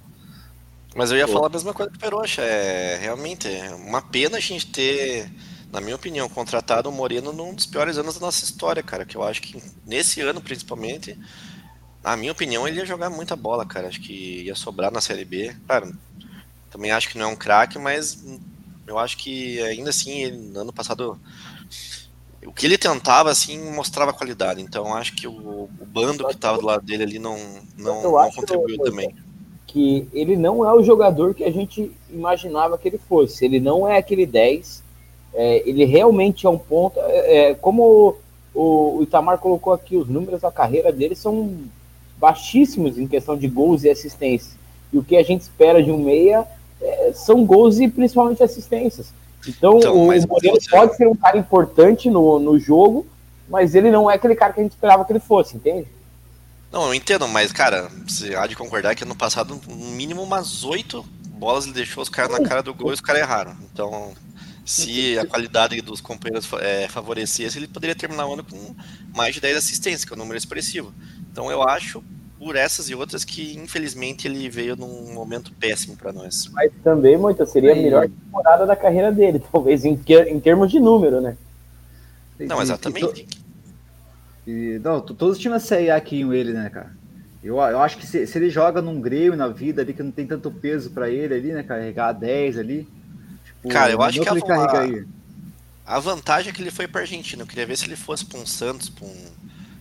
Mas 0.96 1.12
eu 1.12 1.18
ia 1.18 1.28
Pô. 1.28 1.34
falar 1.34 1.48
a 1.48 1.50
mesma 1.50 1.74
coisa 1.74 1.92
que 1.92 1.98
o 1.98 2.00
Peroxa. 2.00 2.42
É 2.42 2.98
realmente 2.98 3.48
é 3.50 3.76
uma 3.76 4.02
pena 4.02 4.38
a 4.38 4.40
gente 4.40 4.68
ter, 4.68 5.30
na 5.72 5.82
minha 5.82 5.96
opinião, 5.96 6.30
contratado 6.30 6.88
o 6.88 6.92
Moreno 6.92 7.34
num 7.34 7.54
dos 7.54 7.66
piores 7.66 7.98
anos 7.98 8.16
da 8.16 8.22
nossa 8.22 8.46
história, 8.46 8.82
cara. 8.82 9.06
Que 9.06 9.18
eu 9.18 9.24
acho 9.24 9.42
que 9.42 9.62
nesse 9.86 10.22
ano, 10.22 10.40
principalmente, 10.40 11.20
na 12.02 12.16
minha 12.16 12.32
opinião, 12.32 12.66
ele 12.66 12.80
ia 12.80 12.86
jogar 12.86 13.10
muita 13.10 13.36
bola, 13.36 13.66
cara. 13.66 13.90
Acho 13.90 14.00
que 14.00 14.44
ia 14.44 14.56
sobrar 14.56 14.90
na 14.90 15.02
Série 15.02 15.26
B. 15.26 15.54
Claro, 15.68 15.94
também 16.72 16.92
acho 16.92 17.10
que 17.10 17.18
não 17.18 17.26
é 17.26 17.34
um 17.34 17.36
craque, 17.36 17.78
mas 17.78 18.24
eu 18.88 18.98
acho 18.98 19.18
que 19.18 19.60
ainda 19.64 19.90
assim, 19.90 20.24
ele, 20.24 20.38
no 20.38 20.62
ano 20.62 20.74
passado 20.74 21.20
o 22.46 22.54
que 22.54 22.66
ele 22.66 22.78
tentava, 22.78 23.32
assim, 23.32 23.60
mostrava 23.72 24.14
qualidade. 24.14 24.62
Então, 24.62 24.94
acho 24.94 25.14
que 25.16 25.28
o, 25.28 25.64
o 25.64 25.86
bando 25.86 26.26
que 26.28 26.34
estava 26.34 26.58
do 26.58 26.66
lado 26.66 26.86
dele 26.86 27.04
ali 27.04 27.20
não, 27.20 27.38
não, 27.76 28.04
não 28.04 28.32
contribuiu 28.32 28.78
também. 28.84 29.25
Que 29.68 30.08
ele 30.14 30.36
não 30.36 30.68
é 30.68 30.74
o 30.74 30.84
jogador 30.84 31.34
que 31.34 31.44
a 31.44 31.52
gente 31.52 31.92
imaginava 32.10 32.78
que 32.78 32.88
ele 32.88 32.98
fosse. 32.98 33.46
Ele 33.46 33.60
não 33.60 33.88
é 33.88 33.98
aquele 33.98 34.26
10. 34.26 34.84
É, 35.34 35.68
ele 35.68 35.86
realmente 35.86 36.46
é 36.46 36.50
um 36.50 36.58
ponto. 36.58 37.00
É, 37.00 37.50
é, 37.50 37.54
como 37.56 38.16
o, 38.54 38.98
o, 39.00 39.04
Itamar 39.04 39.38
colocou 39.38 39.74
aqui, 39.74 39.98
os 39.98 40.08
números 40.08 40.42
da 40.42 40.52
carreira 40.52 40.92
dele 40.92 41.16
são 41.16 41.54
baixíssimos 42.18 42.98
em 42.98 43.08
questão 43.08 43.36
de 43.36 43.48
gols 43.48 43.84
e 43.84 43.90
assistências. 43.90 44.56
E 44.94 44.98
o 44.98 45.04
que 45.04 45.18
a 45.18 45.24
gente 45.24 45.42
espera 45.42 45.84
de 45.84 45.92
um 45.92 45.98
meia 45.98 46.48
é, 46.82 47.12
são 47.14 47.46
gols 47.46 47.80
e 47.80 47.88
principalmente 47.88 48.44
assistências. 48.44 49.14
Então, 49.48 49.78
então 49.78 50.08
o 50.08 50.08
você... 50.08 50.70
pode 50.70 50.96
ser 50.96 51.08
um 51.08 51.16
cara 51.16 51.38
importante 51.38 52.10
no, 52.10 52.40
no 52.40 52.58
jogo, 52.58 53.06
mas 53.50 53.76
ele 53.76 53.92
não 53.92 54.10
é 54.10 54.16
aquele 54.16 54.36
cara 54.36 54.54
que 54.54 54.60
a 54.60 54.64
gente 54.64 54.72
esperava 54.72 55.06
que 55.06 55.12
ele 55.12 55.20
fosse, 55.20 55.56
entende? 55.58 55.88
Não, 56.76 56.88
eu 56.88 56.94
entendo, 56.94 57.26
mas, 57.26 57.54
cara, 57.54 57.90
você 58.06 58.36
há 58.36 58.46
de 58.46 58.54
concordar 58.54 58.96
que 58.96 59.04
ano 59.06 59.16
passado, 59.16 59.58
no 59.66 59.76
mínimo 59.92 60.22
umas 60.22 60.66
oito 60.66 61.06
bolas 61.30 61.64
ele 61.64 61.74
deixou 61.74 62.04
os 62.04 62.10
caras 62.10 62.38
na 62.38 62.46
cara 62.46 62.62
do 62.62 62.74
gol 62.74 62.92
e 62.92 62.94
os 62.94 63.00
caras 63.00 63.22
erraram. 63.22 63.56
Então, 63.72 64.12
se 64.66 65.18
a 65.18 65.26
qualidade 65.26 65.80
dos 65.80 66.02
companheiros 66.02 66.46
é, 66.60 66.90
favorecesse, 66.90 67.58
ele 67.58 67.70
poderia 67.70 67.96
terminar 67.96 68.28
o 68.28 68.34
ano 68.34 68.44
com 68.44 68.76
mais 69.16 69.34
de 69.34 69.40
10 69.40 69.56
assistências, 69.56 70.04
que 70.04 70.12
é 70.12 70.18
um 70.18 70.20
número 70.20 70.38
expressivo. 70.38 70.94
Então 71.32 71.50
eu 71.50 71.64
acho, 71.64 72.04
por 72.38 72.58
essas 72.58 72.90
e 72.90 72.96
outras, 72.96 73.24
que 73.24 73.56
infelizmente 73.56 74.28
ele 74.28 74.50
veio 74.50 74.76
num 74.76 75.14
momento 75.14 75.54
péssimo 75.54 75.96
para 75.96 76.12
nós. 76.12 76.50
Mas 76.52 76.74
também, 76.84 77.16
Moita, 77.16 77.46
seria 77.46 77.72
a 77.72 77.76
melhor 77.76 78.10
temporada 78.10 78.66
da 78.66 78.76
carreira 78.76 79.14
dele, 79.14 79.40
talvez, 79.50 79.86
em, 79.86 79.98
em 80.28 80.40
termos 80.42 80.70
de 80.70 80.82
número, 80.82 81.22
né? 81.22 81.38
Não, 82.38 82.62
exatamente. 82.62 83.45
E, 84.48 84.80
não, 84.84 85.02
todos 85.02 85.38
os 85.38 85.42
times 85.42 85.64
CIA 85.64 85.96
aqui 85.96 86.22
em 86.22 86.34
ele, 86.34 86.54
né, 86.54 86.70
cara? 86.70 86.96
Eu, 87.44 87.58
eu 87.58 87.80
acho 87.80 87.98
que 87.98 88.08
se, 88.08 88.26
se, 88.26 88.38
ele 88.38 88.50
joga 88.50 88.82
num 88.82 89.00
Grêmio 89.00 89.36
na 89.36 89.48
vida 89.48 89.82
ali, 89.82 89.94
que 89.94 90.02
não 90.02 90.12
tem 90.12 90.26
tanto 90.26 90.50
peso 90.50 90.90
para 90.90 91.10
ele 91.10 91.34
ali, 91.34 91.52
né? 91.54 91.62
Carregar 91.62 92.12
10 92.12 92.58
ali. 92.58 92.88
Tipo, 93.46 93.70
cara, 93.70 93.92
eu 93.92 94.02
acho 94.02 94.20
que 94.20 94.28
a, 94.28 95.96
a, 95.96 96.00
vantagem 96.00 96.50
é 96.50 96.54
que 96.54 96.62
ele 96.62 96.72
foi 96.72 96.88
pra 96.88 97.02
Argentina. 97.02 97.44
Eu 97.44 97.48
queria 97.48 97.68
ver 97.68 97.78
se 97.78 97.86
ele 97.86 97.96
fosse 97.96 98.26
pra 98.26 98.40
um 98.40 98.48
Santos, 98.48 98.90
pra 98.90 99.06
um 99.06 99.16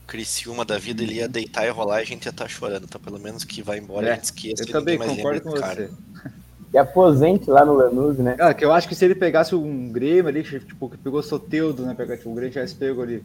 Criciúma 0.06 0.66
da 0.66 0.76
vida, 0.76 1.02
ele 1.02 1.14
ia 1.14 1.28
deitar 1.28 1.66
e 1.66 1.70
rolar 1.70 2.00
e 2.00 2.02
a 2.02 2.06
gente 2.06 2.26
ia 2.26 2.30
estar 2.30 2.44
tá 2.44 2.48
chorando. 2.48 2.84
Então, 2.84 3.00
pelo 3.00 3.18
menos 3.18 3.44
que 3.44 3.62
vai 3.62 3.78
embora, 3.78 4.08
é, 4.08 4.12
a 4.12 4.14
gente 4.14 4.24
esqueça. 4.24 4.62
Eu 4.62 4.66
também 4.66 4.98
concordo 4.98 5.40
com 5.40 5.52
cara. 5.52 5.88
você. 5.88 6.30
E 6.74 6.76
aposente 6.76 7.48
lá 7.48 7.64
no 7.64 7.72
Lanús, 7.72 8.18
né? 8.18 8.36
Ah, 8.38 8.52
que 8.52 8.62
eu 8.64 8.72
acho 8.72 8.86
que 8.86 8.94
se 8.94 9.04
ele 9.04 9.14
pegasse 9.14 9.54
um 9.54 9.90
Grêmio 9.90 10.28
ali, 10.28 10.42
tipo, 10.42 10.90
que 10.90 10.98
pegou 10.98 11.22
Soteudo, 11.22 11.86
né? 11.86 11.94
Pegar, 11.94 12.18
tipo, 12.18 12.30
o 12.30 12.34
Grêmio 12.34 12.52
já 12.52 12.66
pegou 12.76 13.04
ali 13.04 13.24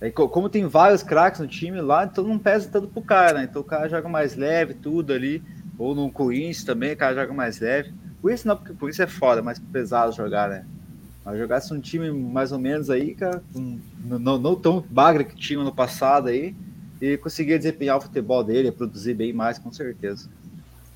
Aí, 0.00 0.10
como 0.10 0.48
tem 0.48 0.66
vários 0.66 1.02
craques 1.02 1.40
no 1.40 1.46
time 1.46 1.80
lá, 1.80 2.04
então 2.04 2.24
não 2.24 2.38
pesa 2.38 2.70
tanto 2.70 2.88
pro 2.88 3.02
cara, 3.02 3.38
né? 3.38 3.48
Então 3.50 3.60
o 3.60 3.64
cara 3.64 3.88
joga 3.88 4.08
mais 4.08 4.34
leve, 4.34 4.74
tudo 4.74 5.12
ali. 5.12 5.42
Ou 5.78 5.94
no 5.94 6.10
Corinthians 6.10 6.64
também, 6.64 6.92
o 6.92 6.96
cara 6.96 7.14
joga 7.14 7.34
mais 7.34 7.60
leve. 7.60 7.92
Por 8.20 8.32
isso 8.32 8.48
não, 8.48 8.56
porque 8.56 8.72
por 8.72 8.88
isso 8.88 9.02
é 9.02 9.06
foda, 9.06 9.42
mais 9.42 9.58
pesado 9.58 10.12
jogar, 10.12 10.48
né? 10.48 10.64
Mas 11.24 11.38
jogasse 11.38 11.72
um 11.72 11.80
time 11.80 12.10
mais 12.10 12.50
ou 12.50 12.58
menos 12.58 12.88
aí, 12.88 13.14
cara, 13.14 13.42
um, 13.54 13.78
não, 14.04 14.38
não 14.38 14.54
tão 14.54 14.84
bagra 14.88 15.24
que 15.24 15.36
tinha 15.36 15.62
no 15.62 15.72
passado 15.72 16.28
aí, 16.28 16.54
e 17.00 17.16
conseguia 17.16 17.58
desempenhar 17.58 17.98
o 17.98 18.00
futebol 18.00 18.42
dele, 18.42 18.72
produzir 18.72 19.14
bem 19.14 19.32
mais, 19.32 19.58
com 19.58 19.72
certeza. 19.72 20.28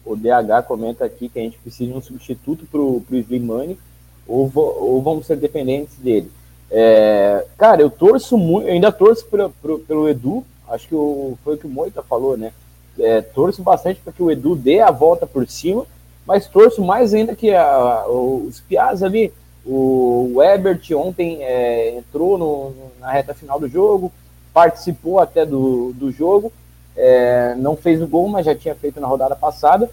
O 0.05 0.17
DH 0.17 0.67
comenta 0.67 1.05
aqui 1.05 1.29
que 1.29 1.38
a 1.38 1.43
gente 1.43 1.59
precisa 1.59 1.90
de 1.90 1.97
um 1.97 2.01
substituto 2.01 2.67
pro, 2.67 3.01
pro 3.01 3.17
Slimani, 3.17 3.79
ou, 4.27 4.51
ou 4.55 5.03
vamos 5.03 5.27
ser 5.27 5.37
dependentes 5.37 5.97
dele. 5.97 6.31
É, 6.77 7.47
cara, 7.57 7.81
eu 7.81 7.89
torço 7.89 8.37
muito, 8.37 8.69
ainda 8.69 8.91
torço 8.91 9.25
pro, 9.27 9.49
pro, 9.63 9.79
pelo 9.79 10.09
Edu, 10.09 10.45
acho 10.69 10.89
que 10.89 10.95
o, 10.95 11.39
foi 11.45 11.55
o 11.55 11.59
que 11.59 11.69
o 11.69 11.71
Moita 11.71 12.03
falou, 12.03 12.37
né? 12.37 12.53
É, 12.99 13.21
torço 13.21 13.63
bastante 13.63 14.01
para 14.01 14.13
que 14.13 14.21
o 14.21 14.29
Edu 14.29 14.57
dê 14.57 14.81
a 14.81 14.91
volta 14.91 15.25
por 15.25 15.47
cima, 15.47 15.87
mas 16.27 16.49
torço 16.49 16.83
mais 16.83 17.15
ainda 17.15 17.37
que 17.37 17.55
a, 17.55 18.07
os 18.09 18.61
Piaz 18.61 19.05
ali, 19.05 19.33
o 19.65 20.43
Ebert 20.43 20.83
ontem 20.97 21.45
é, 21.45 21.97
entrou 21.97 22.37
no, 22.37 22.73
na 22.99 23.13
reta 23.13 23.33
final 23.35 23.61
do 23.61 23.69
jogo, 23.69 24.11
participou 24.53 25.21
até 25.21 25.47
do, 25.47 25.93
do 25.93 26.11
jogo, 26.11 26.53
é, 26.97 27.55
não 27.57 27.77
fez 27.77 28.03
o 28.03 28.09
gol, 28.09 28.29
mas 28.29 28.47
já 28.47 28.55
tinha 28.55 28.75
feito 28.75 29.01
na 29.01 29.07
rodada 29.07 29.37
passada. 29.37 29.89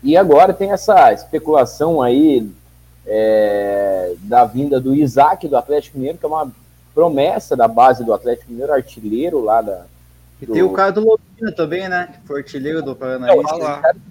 E 0.00 0.16
agora 0.16 0.54
tem 0.54 0.70
essa 0.70 1.12
especulação 1.12 2.00
aí 2.00 2.48
é, 3.08 4.14
da 4.20 4.44
vinda 4.44 4.78
do 4.78 4.94
Isaac 4.94 5.48
do 5.48 5.56
Atlético 5.56 5.96
Mineiro, 5.96 6.18
que 6.18 6.24
é 6.24 6.28
uma 6.28 6.52
promessa 6.94 7.56
da 7.56 7.66
base 7.66 8.04
do 8.04 8.12
Atlético 8.12 8.50
Mineiro, 8.50 8.72
artilheiro 8.72 9.42
lá 9.42 9.62
da. 9.62 9.86
E 10.40 10.46
do... 10.46 10.52
tem 10.52 10.62
o 10.62 10.72
cara 10.72 10.92
do 10.92 11.00
Londrina 11.00 11.50
também, 11.52 11.88
né? 11.88 12.08
Que 12.12 12.26
foi 12.26 12.40
artilheiro 12.40 12.82
do 12.82 12.94
Paranaense. 12.94 13.54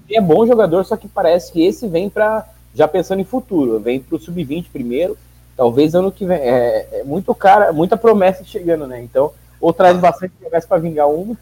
É, 0.09 0.17
é 0.17 0.21
bom 0.21 0.45
jogador, 0.45 0.83
só 0.83 0.97
que 0.97 1.07
parece 1.07 1.51
que 1.51 1.63
esse 1.63 1.87
vem 1.87 2.09
para 2.09 2.45
já 2.73 2.87
pensando 2.87 3.21
em 3.21 3.25
futuro, 3.25 3.79
vem 3.79 3.99
para 3.99 4.15
o 4.15 4.19
sub-20 4.19 4.67
primeiro, 4.71 5.17
talvez 5.55 5.95
ano 5.95 6.11
que 6.11 6.25
vem. 6.25 6.37
É, 6.37 6.87
é, 6.99 7.03
muito 7.03 7.33
cara, 7.35 7.71
muita 7.71 7.95
promessa 7.95 8.43
chegando, 8.43 8.87
né? 8.87 9.01
Então, 9.01 9.31
ou 9.61 9.71
traz 9.71 9.97
ah. 9.97 10.01
bastante 10.01 10.33
promessa 10.39 10.67
para 10.67 10.77
vingar 10.77 11.07
uma, 11.09 11.37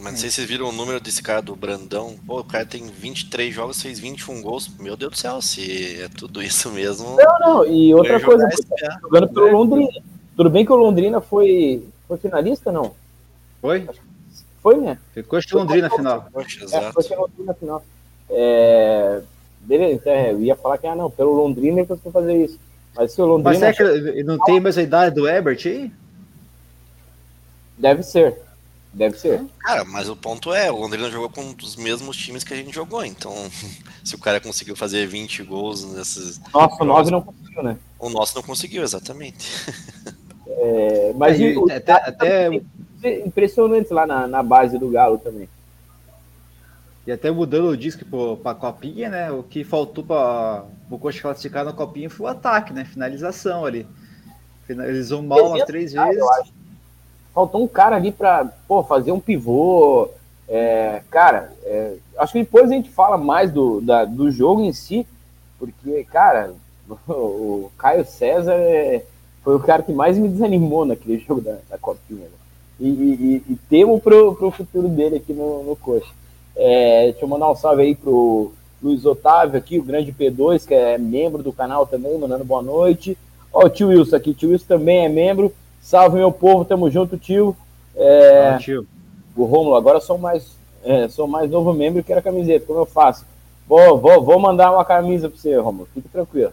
mas 0.00 0.12
não 0.12 0.18
sei 0.18 0.30
se 0.30 0.36
vocês 0.36 0.48
viram 0.48 0.68
o 0.68 0.72
número 0.72 1.00
desse 1.00 1.22
cara 1.22 1.40
do 1.40 1.54
Brandão. 1.54 2.16
Pô, 2.26 2.40
o 2.40 2.44
cara 2.44 2.64
tem 2.64 2.86
23 2.86 3.54
jogos, 3.54 3.82
fez 3.82 3.98
21 3.98 4.42
gols. 4.42 4.68
Meu 4.78 4.96
Deus 4.96 5.12
do 5.12 5.18
céu, 5.18 5.40
se 5.42 6.02
é 6.02 6.08
tudo 6.08 6.42
isso 6.42 6.70
mesmo. 6.70 7.16
Não, 7.16 7.38
não, 7.40 7.66
e 7.66 7.94
outra 7.94 8.20
coisa, 8.20 8.48
jogando 9.02 9.28
pelo 9.28 9.48
é. 9.48 9.52
Londrina. 9.52 10.02
Tudo 10.36 10.50
bem 10.50 10.64
que 10.64 10.72
o 10.72 10.76
Londrina 10.76 11.20
foi, 11.20 11.84
foi 12.08 12.18
finalista, 12.18 12.72
não? 12.72 12.94
Foi? 13.60 13.86
Foi, 14.62 14.76
né? 14.76 14.98
Ficou 15.12 15.38
de 15.38 15.54
Londrina 15.54 15.88
na 15.88 15.96
final. 15.96 16.28
É, 16.34 16.92
foi 16.92 17.16
Londrina 17.16 17.46
na 17.46 17.54
final. 17.54 17.84
É... 18.28 19.20
Beleza, 19.60 19.94
então, 19.94 20.12
é, 20.12 20.32
eu 20.32 20.40
ia 20.40 20.56
falar 20.56 20.78
que, 20.78 20.86
ah, 20.86 20.96
não, 20.96 21.10
pelo 21.10 21.34
Londrina 21.34 21.80
ele 21.80 21.86
conseguiu 21.86 22.12
fazer 22.12 22.44
isso. 22.44 22.58
Mas 22.96 23.12
se 23.12 23.20
o 23.20 23.26
Londrina. 23.26 23.50
Mas 23.50 23.62
é 23.62 23.72
que 23.72 24.22
não 24.22 24.38
tem 24.38 24.58
mais 24.58 24.78
a 24.78 24.82
idade 24.82 25.14
do 25.14 25.28
Ebert 25.28 25.66
aí? 25.66 25.92
Deve 27.76 28.02
ser. 28.02 28.40
Deve 28.92 29.16
ser. 29.18 29.44
Cara, 29.60 29.84
mas 29.84 30.08
o 30.08 30.16
ponto 30.16 30.52
é, 30.52 30.70
o 30.70 30.76
Londrina 30.76 31.10
jogou 31.10 31.30
com 31.30 31.54
os 31.62 31.76
mesmos 31.76 32.16
times 32.16 32.42
que 32.42 32.52
a 32.52 32.56
gente 32.56 32.74
jogou, 32.74 33.04
então 33.04 33.32
se 34.04 34.14
o 34.14 34.18
cara 34.18 34.40
conseguiu 34.40 34.74
fazer 34.74 35.06
20 35.06 35.44
gols 35.44 35.84
nesses. 35.84 36.40
Nossa, 36.52 36.82
o 36.82 36.86
9 36.86 37.10
não 37.10 37.22
conseguiu, 37.22 37.62
né? 37.62 37.78
O 37.98 38.08
nosso 38.08 38.34
não 38.34 38.42
conseguiu, 38.42 38.82
exatamente. 38.82 39.48
É, 40.62 41.12
mas 41.16 41.40
é, 41.40 41.56
o, 41.56 41.70
até, 41.70 41.92
até 41.92 42.50
impressionante 43.24 43.94
lá 43.94 44.04
na, 44.04 44.26
na 44.26 44.42
base 44.42 44.78
do 44.78 44.90
Galo 44.90 45.16
também. 45.16 45.48
E 47.06 47.12
até 47.12 47.30
mudando 47.30 47.68
o 47.68 47.76
disco 47.76 48.04
para 48.36 48.50
a 48.50 48.54
Copinha, 48.54 49.08
né? 49.08 49.30
O 49.30 49.42
que 49.42 49.64
faltou 49.64 50.04
para 50.04 50.64
o 50.90 50.98
Coxa 50.98 51.22
classificar 51.22 51.64
na 51.64 51.72
Copinha 51.72 52.10
foi 52.10 52.26
o 52.26 52.28
ataque, 52.28 52.72
né? 52.72 52.84
Finalização 52.84 53.64
ali. 53.64 53.86
Finalizou 54.66 55.22
mal 55.22 55.48
umas 55.48 55.64
três 55.64 55.92
vezes. 55.92 56.18
Eu 56.18 56.30
acho 56.32 56.52
faltou 57.34 57.62
um 57.62 57.68
cara 57.68 57.96
ali 57.96 58.12
para 58.12 58.50
fazer 58.88 59.12
um 59.12 59.20
pivô. 59.20 60.08
É, 60.48 61.02
cara, 61.10 61.52
é, 61.64 61.94
acho 62.18 62.32
que 62.32 62.40
depois 62.40 62.70
a 62.70 62.74
gente 62.74 62.90
fala 62.90 63.16
mais 63.16 63.52
do, 63.52 63.80
da, 63.80 64.04
do 64.04 64.30
jogo 64.30 64.62
em 64.62 64.72
si, 64.72 65.06
porque, 65.58 66.04
cara, 66.04 66.52
o 67.08 67.70
Caio 67.78 68.04
César 68.04 68.54
é, 68.54 69.04
foi 69.42 69.54
o 69.54 69.60
cara 69.60 69.82
que 69.82 69.92
mais 69.92 70.18
me 70.18 70.28
desanimou 70.28 70.84
naquele 70.84 71.18
jogo 71.26 71.40
da, 71.40 71.58
da 71.68 71.78
Copinha. 71.78 72.24
Né? 72.24 72.40
E, 72.80 72.88
e, 72.88 73.44
e, 73.52 73.56
temo 73.68 74.00
pro, 74.00 74.34
pro 74.34 74.50
futuro 74.50 74.88
dele 74.88 75.16
aqui 75.16 75.32
no, 75.32 75.62
no 75.62 75.76
Coxa. 75.76 76.12
É, 76.56 77.10
deixa 77.10 77.24
eu 77.24 77.28
mandar 77.28 77.50
um 77.50 77.54
salve 77.54 77.82
aí 77.82 77.94
pro 77.94 78.52
Luiz 78.82 79.04
Otávio 79.04 79.58
aqui, 79.58 79.78
o 79.78 79.82
grande 79.82 80.12
P2, 80.12 80.66
que 80.66 80.74
é 80.74 80.96
membro 80.96 81.42
do 81.42 81.52
canal 81.52 81.86
também, 81.86 82.16
mandando 82.18 82.44
boa 82.44 82.62
noite. 82.62 83.16
Ó, 83.52 83.66
o 83.66 83.68
tio 83.68 83.88
Wilson 83.88 84.16
aqui, 84.16 84.30
o 84.30 84.34
tio 84.34 84.50
Wilson 84.50 84.64
também 84.66 85.04
é 85.04 85.08
membro. 85.08 85.52
Salve, 85.80 86.18
meu 86.18 86.30
povo, 86.30 86.64
tamo 86.64 86.90
junto, 86.90 87.16
tio. 87.16 87.56
É, 87.96 88.50
ah, 88.54 88.58
tio. 88.58 88.86
O 89.36 89.44
Rômulo, 89.44 89.76
agora 89.76 90.00
sou 90.00 90.18
mais, 90.18 90.56
é, 90.84 91.08
sou 91.08 91.26
mais 91.26 91.50
novo 91.50 91.72
membro 91.72 92.00
e 92.00 92.02
quero 92.02 92.20
a 92.20 92.22
camiseta, 92.22 92.66
como 92.66 92.80
eu 92.80 92.86
faço? 92.86 93.24
Vou, 93.66 93.98
vou, 93.98 94.22
vou 94.22 94.38
mandar 94.38 94.72
uma 94.72 94.84
camisa 94.84 95.28
pra 95.28 95.38
você, 95.38 95.56
Rômulo, 95.56 95.88
fique 95.94 96.08
tranquilo. 96.08 96.52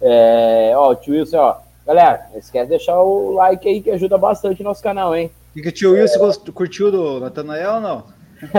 É, 0.00 0.72
ó, 0.76 0.94
tio 0.94 1.14
Wilson, 1.14 1.38
ó, 1.38 1.56
galera, 1.86 2.28
não 2.30 2.38
esquece 2.38 2.64
de 2.66 2.70
deixar 2.70 2.98
o 3.00 3.32
like 3.32 3.68
aí 3.68 3.82
que 3.82 3.90
ajuda 3.90 4.16
bastante 4.16 4.62
o 4.62 4.64
nosso 4.64 4.82
canal, 4.82 5.14
hein? 5.14 5.30
E 5.54 5.60
que 5.60 5.68
o 5.68 5.72
tio 5.72 5.92
Wilson 5.92 6.30
é... 6.30 6.50
curtiu 6.52 6.90
do 6.90 7.20
Natanael 7.20 7.74
ou 7.74 7.80
não? 7.80 8.04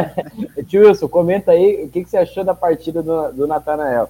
tio 0.68 0.88
Wilson, 0.88 1.08
comenta 1.08 1.52
aí 1.52 1.86
o 1.86 1.90
que, 1.90 2.04
que 2.04 2.10
você 2.10 2.18
achou 2.18 2.44
da 2.44 2.54
partida 2.54 3.02
do, 3.02 3.32
do 3.32 3.48
Natanael. 3.48 4.10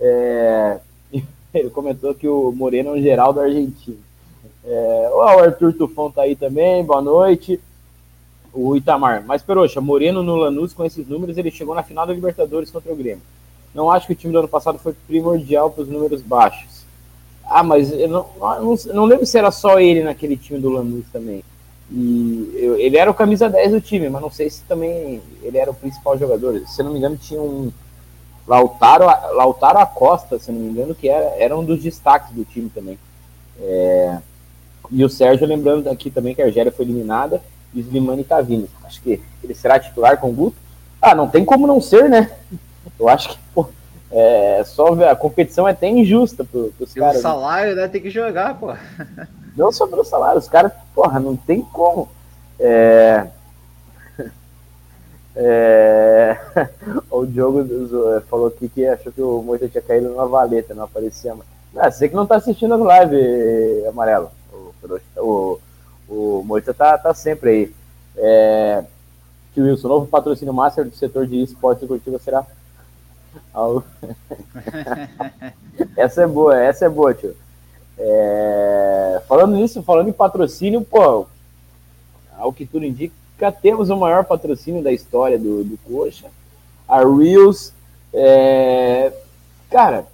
É, 0.00 0.78
ele 1.54 1.70
comentou 1.70 2.14
que 2.14 2.28
o 2.28 2.52
Moreno 2.52 2.90
é 2.90 2.92
um 2.98 3.02
geral 3.02 3.32
da 3.32 3.42
Argentina. 3.42 4.05
É, 4.66 5.10
o 5.12 5.22
Arthur 5.22 5.72
Tufão 5.72 6.10
tá 6.10 6.22
aí 6.22 6.34
também, 6.34 6.84
boa 6.84 7.00
noite. 7.00 7.60
O 8.52 8.74
Itamar, 8.74 9.22
mas 9.24 9.42
Peroxa, 9.42 9.80
Moreno 9.80 10.22
no 10.22 10.34
Lanús 10.34 10.72
com 10.72 10.84
esses 10.84 11.06
números, 11.06 11.38
ele 11.38 11.50
chegou 11.50 11.74
na 11.74 11.82
final 11.82 12.06
da 12.06 12.12
Libertadores 12.12 12.70
contra 12.70 12.92
o 12.92 12.96
Grêmio. 12.96 13.22
Não 13.74 13.90
acho 13.90 14.06
que 14.06 14.14
o 14.14 14.16
time 14.16 14.32
do 14.32 14.38
ano 14.40 14.48
passado 14.48 14.78
foi 14.78 14.94
primordial 15.06 15.70
para 15.70 15.82
os 15.82 15.88
números 15.88 16.22
baixos. 16.22 16.84
Ah, 17.44 17.62
mas 17.62 17.92
eu 17.92 18.08
não, 18.08 18.26
não, 18.40 18.76
não, 18.92 19.04
lembro 19.04 19.24
se 19.24 19.38
era 19.38 19.50
só 19.50 19.78
ele 19.78 20.02
naquele 20.02 20.36
time 20.36 20.58
do 20.58 20.70
Lanús 20.70 21.04
também. 21.12 21.44
E 21.92 22.50
eu, 22.56 22.76
ele 22.76 22.96
era 22.96 23.10
o 23.10 23.14
camisa 23.14 23.48
10 23.48 23.72
do 23.72 23.80
time, 23.80 24.08
mas 24.08 24.22
não 24.22 24.30
sei 24.30 24.50
se 24.50 24.62
também 24.62 25.22
ele 25.42 25.58
era 25.58 25.70
o 25.70 25.74
principal 25.74 26.18
jogador. 26.18 26.60
Se 26.66 26.82
não 26.82 26.92
me 26.92 26.98
engano, 26.98 27.16
tinha 27.16 27.40
um 27.40 27.70
Lautaro, 28.48 29.04
Lautaro 29.34 29.78
Acosta, 29.78 30.38
se 30.38 30.50
não 30.50 30.58
me 30.58 30.70
engano, 30.70 30.94
que 30.94 31.08
era, 31.08 31.26
era 31.38 31.56
um 31.56 31.64
dos 31.64 31.82
destaques 31.82 32.34
do 32.34 32.44
time 32.44 32.68
também. 32.70 32.98
É, 33.60 34.18
e 34.90 35.04
o 35.04 35.08
Sérgio, 35.08 35.46
lembrando 35.46 35.88
aqui 35.88 36.10
também 36.10 36.34
que 36.34 36.42
a 36.42 36.46
Argélia 36.46 36.72
foi 36.72 36.84
eliminada 36.84 37.40
e 37.74 37.80
o 37.80 37.82
Slimani 37.82 38.24
tá 38.24 38.40
vindo. 38.40 38.68
Acho 38.84 39.00
que 39.02 39.20
ele 39.42 39.54
será 39.54 39.78
titular 39.78 40.18
com 40.18 40.30
o 40.30 40.32
Guto. 40.32 40.56
Ah, 41.00 41.14
não 41.14 41.28
tem 41.28 41.44
como 41.44 41.66
não 41.66 41.80
ser, 41.80 42.08
né? 42.08 42.30
Eu 42.98 43.08
acho 43.08 43.30
que 43.30 43.38
pô, 43.54 43.68
é, 44.10 44.62
só 44.64 44.92
a 45.04 45.16
competição 45.16 45.66
é 45.66 45.72
até 45.72 45.88
injusta 45.88 46.44
pro, 46.44 46.72
pros 46.76 46.92
tem 46.92 47.02
caras. 47.02 47.18
O 47.18 47.22
salário, 47.22 47.74
né? 47.74 47.88
Tem 47.88 48.00
que 48.00 48.10
jogar, 48.10 48.58
pô. 48.58 48.72
Não 49.56 49.72
sobre 49.72 49.98
o 50.00 50.04
salário, 50.04 50.38
os 50.38 50.48
caras, 50.48 50.72
porra, 50.94 51.18
não 51.18 51.36
tem 51.36 51.62
como. 51.62 52.08
É... 52.58 53.26
É... 55.38 56.38
o 57.10 57.26
Diogo 57.26 57.62
falou 58.30 58.46
aqui 58.46 58.70
que 58.70 58.86
achou 58.86 59.12
que 59.12 59.20
o 59.20 59.42
Moita 59.42 59.68
tinha 59.68 59.82
caído 59.82 60.08
numa 60.08 60.26
valeta, 60.26 60.74
não 60.74 60.84
aparecia 60.84 61.34
mais. 61.34 61.46
Ah, 61.76 61.90
você 61.90 62.08
que 62.08 62.14
não 62.14 62.26
tá 62.26 62.36
assistindo 62.36 62.72
as 62.72 63.10
lives, 63.10 63.86
Amarelo. 63.86 64.30
O, 65.16 65.58
o, 66.08 66.08
o 66.08 66.42
Moita 66.44 66.72
tá, 66.72 66.96
tá 66.98 67.12
sempre 67.14 67.50
aí. 67.50 67.74
É... 68.16 68.84
Tio 69.52 69.64
Wilson, 69.64 69.88
novo 69.88 70.06
patrocínio 70.06 70.52
master 70.52 70.84
do 70.84 70.94
setor 70.94 71.26
de 71.26 71.42
esportes 71.42 71.82
e 71.82 71.86
curtido 71.86 72.18
será. 72.18 72.46
essa 75.96 76.22
é 76.22 76.26
boa, 76.26 76.58
essa 76.58 76.84
é 76.84 76.88
boa, 76.88 77.14
tio. 77.14 77.34
É... 77.98 79.22
Falando 79.26 79.56
nisso, 79.56 79.82
falando 79.82 80.08
em 80.08 80.12
patrocínio, 80.12 80.82
pô, 80.82 81.26
ao 82.36 82.52
que 82.52 82.66
tudo 82.66 82.84
indica, 82.84 83.14
temos 83.62 83.90
o 83.90 83.96
maior 83.96 84.24
patrocínio 84.24 84.82
da 84.82 84.92
história 84.92 85.38
do, 85.38 85.64
do 85.64 85.78
Coxa, 85.78 86.26
a 86.88 86.98
Reels. 86.98 87.72
É... 88.12 89.12
Cara, 89.70 90.06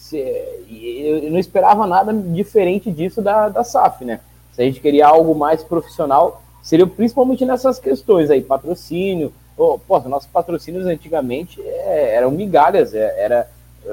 se... 0.00 0.18
eu 0.18 1.30
não 1.30 1.38
esperava 1.38 1.86
nada 1.86 2.10
diferente 2.12 2.90
disso 2.90 3.20
da, 3.20 3.50
da 3.50 3.62
SAF, 3.62 4.02
né? 4.02 4.20
Se 4.52 4.62
a 4.62 4.64
gente 4.64 4.80
queria 4.80 5.06
algo 5.06 5.34
mais 5.34 5.62
profissional, 5.62 6.42
seria 6.62 6.86
principalmente 6.86 7.44
nessas 7.44 7.78
questões 7.78 8.30
aí, 8.30 8.40
patrocínio. 8.40 9.30
Oh, 9.56 9.78
pô, 9.78 9.98
nossos 10.00 10.28
patrocínios 10.28 10.86
antigamente 10.86 11.60
é, 11.60 12.14
eram 12.16 12.30
migalhas, 12.30 12.94
é, 12.94 13.22
era 13.22 13.48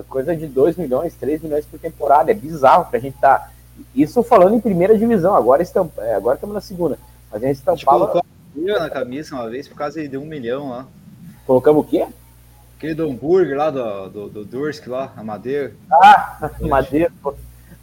coisa 0.08 0.34
de 0.34 0.48
2 0.48 0.78
milhões, 0.78 1.14
3 1.16 1.42
milhões 1.42 1.66
por 1.66 1.78
temporada. 1.78 2.32
É 2.32 2.34
bizarro 2.34 2.86
pra 2.90 3.00
gente 3.00 3.18
tá. 3.20 3.52
Isso 3.94 4.24
falando 4.24 4.56
em 4.56 4.62
primeira 4.62 4.98
divisão, 4.98 5.36
agora 5.36 5.62
estamos, 5.62 5.92
é, 5.98 6.16
agora 6.16 6.36
estamos 6.36 6.54
na 6.56 6.62
segunda. 6.62 6.98
Mas 7.30 7.44
a 7.44 7.48
gente 7.48 7.58
estampava 7.58 8.22
na 8.56 8.90
camisa 8.90 9.36
uma 9.36 9.50
vez 9.50 9.68
por 9.68 9.76
causa 9.76 10.08
de 10.08 10.18
um 10.18 10.26
milhão 10.26 10.70
lá. 10.70 10.88
Colocamos 11.46 11.86
o 11.86 11.88
quê? 11.88 12.08
Aquele 12.78 12.94
do 12.94 13.10
hambúrguer 13.10 13.58
lá, 13.58 13.72
do, 13.72 14.10
do, 14.10 14.30
do 14.30 14.46
Dursk 14.46 14.86
lá, 14.88 15.12
a 15.18 15.24
Madeira. 15.24 15.74
Ah, 15.92 16.52
Madeira. 16.62 17.12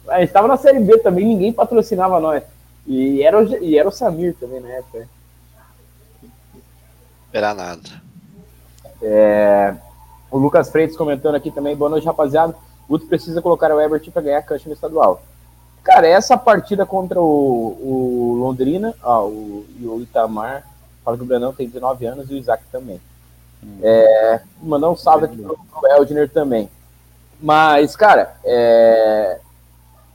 A 0.07 0.21
gente 0.21 0.31
tava 0.31 0.47
na 0.47 0.55
Série 0.55 0.79
B 0.79 0.97
também, 0.99 1.25
ninguém 1.25 1.51
patrocinava 1.51 2.17
nós. 2.21 2.41
E 2.87 3.21
era 3.21 3.37
o, 3.37 3.63
e 3.63 3.77
era 3.77 3.89
o 3.89 3.91
Samir 3.91 4.35
também 4.39 4.61
na 4.61 4.69
época. 4.69 5.09
Era 7.33 7.53
nada. 7.53 7.81
É, 9.01 9.75
o 10.31 10.37
Lucas 10.37 10.69
Freitas 10.69 10.95
comentando 10.95 11.35
aqui 11.35 11.51
também, 11.51 11.75
boa 11.75 11.89
noite, 11.89 12.07
rapaziada. 12.07 12.55
O 12.87 12.93
Guto 12.93 13.07
precisa 13.07 13.41
colocar 13.41 13.69
o 13.71 13.81
Ebert 13.81 14.09
para 14.11 14.21
ganhar 14.21 14.37
a 14.37 14.43
cancha 14.43 14.69
no 14.69 14.73
estadual. 14.73 15.21
Cara, 15.83 16.07
essa 16.07 16.37
partida 16.37 16.85
contra 16.85 17.19
o, 17.19 17.25
o 17.25 18.37
Londrina, 18.39 18.93
ó, 19.03 19.25
o, 19.25 19.65
e 19.77 19.85
o 19.85 20.01
Itamar, 20.01 20.63
fala 21.03 21.17
que 21.17 21.23
o 21.23 21.25
Brandão 21.25 21.51
tem 21.51 21.67
19 21.67 22.05
anos 22.05 22.29
e 22.29 22.35
o 22.35 22.37
Isaac 22.37 22.63
também. 22.71 23.01
É, 23.81 24.41
mandar 24.61 24.89
um 24.89 24.95
salve 24.95 25.25
aqui 25.25 25.37
pro, 25.37 25.57
pro 25.57 25.87
Eldner 25.87 26.29
também. 26.29 26.69
Mas, 27.41 27.95
cara, 27.95 28.35
é, 28.43 29.39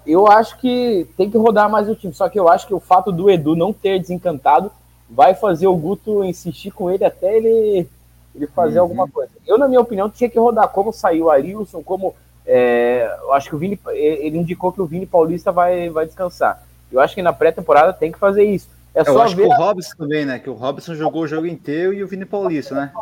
eu 0.07 0.27
acho 0.27 0.59
que 0.59 1.07
tem 1.17 1.31
que 1.31 1.37
rodar 1.37 1.69
mais 1.69 1.89
o 1.89 1.95
time. 1.95 2.13
Só 2.13 2.29
que 2.29 2.39
eu 2.39 2.49
acho 2.49 2.67
que 2.67 2.75
o 2.75 2.81
fato 2.81 3.13
do 3.13 3.31
Edu 3.31 3.55
não 3.55 3.73
ter 3.73 3.99
desencantado 3.99 4.71
vai 5.09 5.35
fazer 5.35 5.67
o 5.67 5.77
Guto 5.77 6.25
insistir 6.25 6.71
com 6.71 6.91
ele 6.91 7.05
até 7.05 7.37
ele, 7.37 7.89
ele 8.35 8.47
fazer 8.47 8.79
uhum. 8.79 8.85
alguma 8.85 9.09
coisa. 9.09 9.33
Eu, 9.47 9.59
na 9.59 9.69
minha 9.69 9.81
opinião, 9.81 10.09
tinha 10.09 10.31
que 10.31 10.39
rodar 10.39 10.69
como 10.69 10.93
saiu 10.93 11.27
o 11.27 11.31
Arilson, 11.31 11.83
como 11.83 12.15
é, 12.47 13.17
eu 13.23 13.33
acho 13.33 13.49
que 13.49 13.55
o 13.55 13.59
Vini, 13.59 13.79
ele 13.93 14.39
indicou 14.39 14.73
que 14.73 14.81
o 14.81 14.87
Vini 14.87 15.07
Paulista 15.07 15.53
vai, 15.53 15.91
vai 15.91 16.07
descansar. 16.07 16.65
Eu 16.91 17.01
acho 17.01 17.15
que 17.15 17.23
na 17.23 17.33
pré-temporada 17.33 17.93
tem 17.93 18.11
que 18.11 18.19
fazer 18.19 18.45
isso. 18.45 18.69
É 18.95 19.09
eu 19.09 19.23
acho 19.23 19.37
ver... 19.37 19.47
que 19.47 19.55
o 19.55 19.57
Robson 19.57 19.97
também, 19.97 20.25
né? 20.25 20.39
Que 20.39 20.51
o 20.51 20.55
Robson 20.55 20.95
jogou 20.95 21.23
o 21.23 21.27
jogo 21.29 21.47
inteiro 21.47 21.93
e 21.93 22.03
o 22.03 22.09
Vini 22.09 22.25
Paulista, 22.25 22.75
né? 22.75 22.93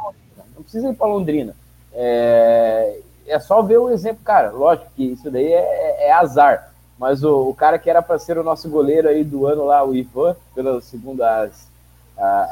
Não 0.58 0.64
precisa 0.64 0.88
ir 0.88 0.94
para 0.94 1.06
Londrina. 1.06 1.54
É, 1.94 2.98
é 3.26 3.38
só 3.38 3.62
ver 3.62 3.78
o 3.78 3.90
exemplo, 3.90 4.24
cara. 4.24 4.50
Lógico 4.50 4.90
que 4.96 5.04
isso 5.04 5.30
daí 5.30 5.52
é, 5.52 6.08
é 6.08 6.12
azar. 6.12 6.72
Mas 6.98 7.22
o, 7.22 7.48
o, 7.48 7.54
cara 7.54 7.78
que 7.78 7.88
era 7.88 8.02
para 8.02 8.18
ser 8.18 8.36
o 8.36 8.42
nosso 8.42 8.68
goleiro 8.68 9.08
aí 9.08 9.22
do 9.22 9.46
ano 9.46 9.64
lá, 9.64 9.84
o 9.84 9.94
Ivan, 9.94 10.34
pelo 10.52 10.80
segundo 10.80 11.22
as, 11.22 11.68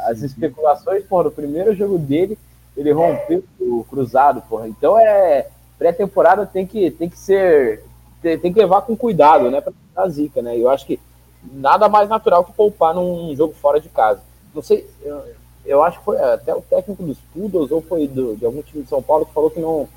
as 0.06 0.22
especulações, 0.22 1.04
porra, 1.04 1.24
no 1.24 1.30
primeiro 1.32 1.74
jogo 1.74 1.98
dele, 1.98 2.38
ele 2.76 2.92
rompeu 2.92 3.42
o 3.58 3.84
cruzado, 3.90 4.40
porra. 4.42 4.68
Então 4.68 4.96
é 4.96 5.48
pré-temporada 5.76 6.46
tem 6.46 6.64
que, 6.64 6.92
tem 6.92 7.08
que 7.08 7.18
ser. 7.18 7.82
Tem, 8.22 8.38
tem, 8.38 8.52
que 8.52 8.58
levar 8.58 8.82
com 8.82 8.96
cuidado, 8.96 9.50
né? 9.50 9.60
Pra 9.60 9.72
a 9.96 10.08
zica, 10.08 10.40
né? 10.40 10.56
Eu 10.56 10.68
acho 10.68 10.86
que 10.86 11.00
nada 11.42 11.88
mais 11.88 12.08
natural 12.08 12.44
que 12.44 12.52
poupar 12.52 12.94
num 12.94 13.34
jogo 13.34 13.54
fora 13.54 13.80
de 13.80 13.88
casa. 13.88 14.20
Não 14.54 14.62
sei, 14.62 14.88
eu, 15.02 15.22
eu 15.66 15.82
acho 15.82 15.98
que 15.98 16.04
foi 16.04 16.18
até 16.18 16.54
o 16.54 16.62
técnico 16.62 17.02
dos 17.02 17.18
Poodles 17.34 17.70
ou 17.70 17.80
foi 17.82 18.06
do, 18.06 18.36
de 18.36 18.46
algum 18.46 18.62
time 18.62 18.82
de 18.82 18.88
São 18.88 19.02
Paulo 19.02 19.26
que 19.26 19.34
falou 19.34 19.50
que 19.50 19.60
não. 19.60 19.88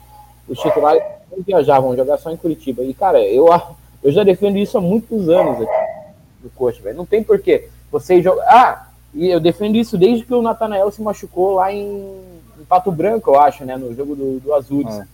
Os 0.47 0.57
titulares 0.59 1.03
não 1.31 1.43
viajavam, 1.43 1.95
jogar 1.95 2.17
só 2.17 2.31
em 2.31 2.37
Curitiba. 2.37 2.81
E, 2.83 2.91
cara, 2.91 3.21
eu, 3.21 3.47
eu 4.03 4.11
já 4.11 4.23
defendo 4.23 4.57
isso 4.57 4.77
há 4.77 4.81
muitos 4.81 5.29
anos 5.29 5.61
aqui 5.61 5.71
no 6.43 6.49
Coxa, 6.49 6.81
velho. 6.81 6.97
Não 6.97 7.05
tem 7.05 7.23
porquê 7.23 7.69
você 7.91 8.21
jogar. 8.21 8.43
Ah, 8.47 8.89
e 9.13 9.27
eu 9.27 9.39
defendo 9.39 9.75
isso 9.75 9.97
desde 9.97 10.25
que 10.25 10.33
o 10.33 10.41
Natanael 10.41 10.89
se 10.91 11.01
machucou 11.01 11.55
lá 11.55 11.71
em, 11.71 12.15
em 12.59 12.63
Pato 12.67 12.91
Branco, 12.91 13.29
eu 13.29 13.39
acho, 13.39 13.63
né? 13.63 13.77
No 13.77 13.93
jogo 13.93 14.15
do, 14.15 14.39
do 14.39 14.53
Azures. 14.55 14.99
Ah. 14.99 15.05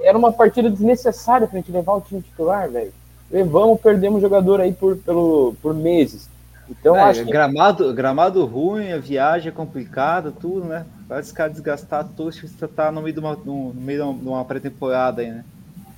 Era 0.00 0.18
uma 0.18 0.32
partida 0.32 0.68
desnecessária 0.68 1.46
pra 1.46 1.58
gente 1.58 1.70
levar 1.70 1.94
o 1.94 2.00
time 2.00 2.20
titular, 2.20 2.68
velho. 2.68 2.92
Levamos, 3.30 3.80
perdemos 3.80 4.20
jogador 4.20 4.60
aí 4.60 4.72
por, 4.72 4.96
pelo, 4.96 5.54
por 5.62 5.74
meses. 5.74 6.28
Então, 6.68 6.96
é, 6.96 7.02
acho 7.02 7.24
que... 7.24 7.30
gramado, 7.30 7.92
gramado 7.92 8.44
ruim, 8.44 8.92
a 8.92 8.98
viagem 8.98 9.48
é 9.48 9.52
complicada, 9.52 10.32
tudo, 10.32 10.66
né? 10.66 10.86
Vai 11.06 11.20
esse 11.20 11.32
cara 11.32 11.50
desgastar 11.50 12.08
todo, 12.16 12.32
se 12.32 12.46
você 12.46 12.66
tá 12.66 12.90
no 12.90 13.02
meio 13.02 13.12
de 13.12 13.20
uma, 13.20 13.36
no, 13.36 13.74
meio 13.74 14.14
de 14.14 14.28
uma 14.28 14.44
pré-temporada 14.44 15.20
aí, 15.20 15.30
né? 15.30 15.44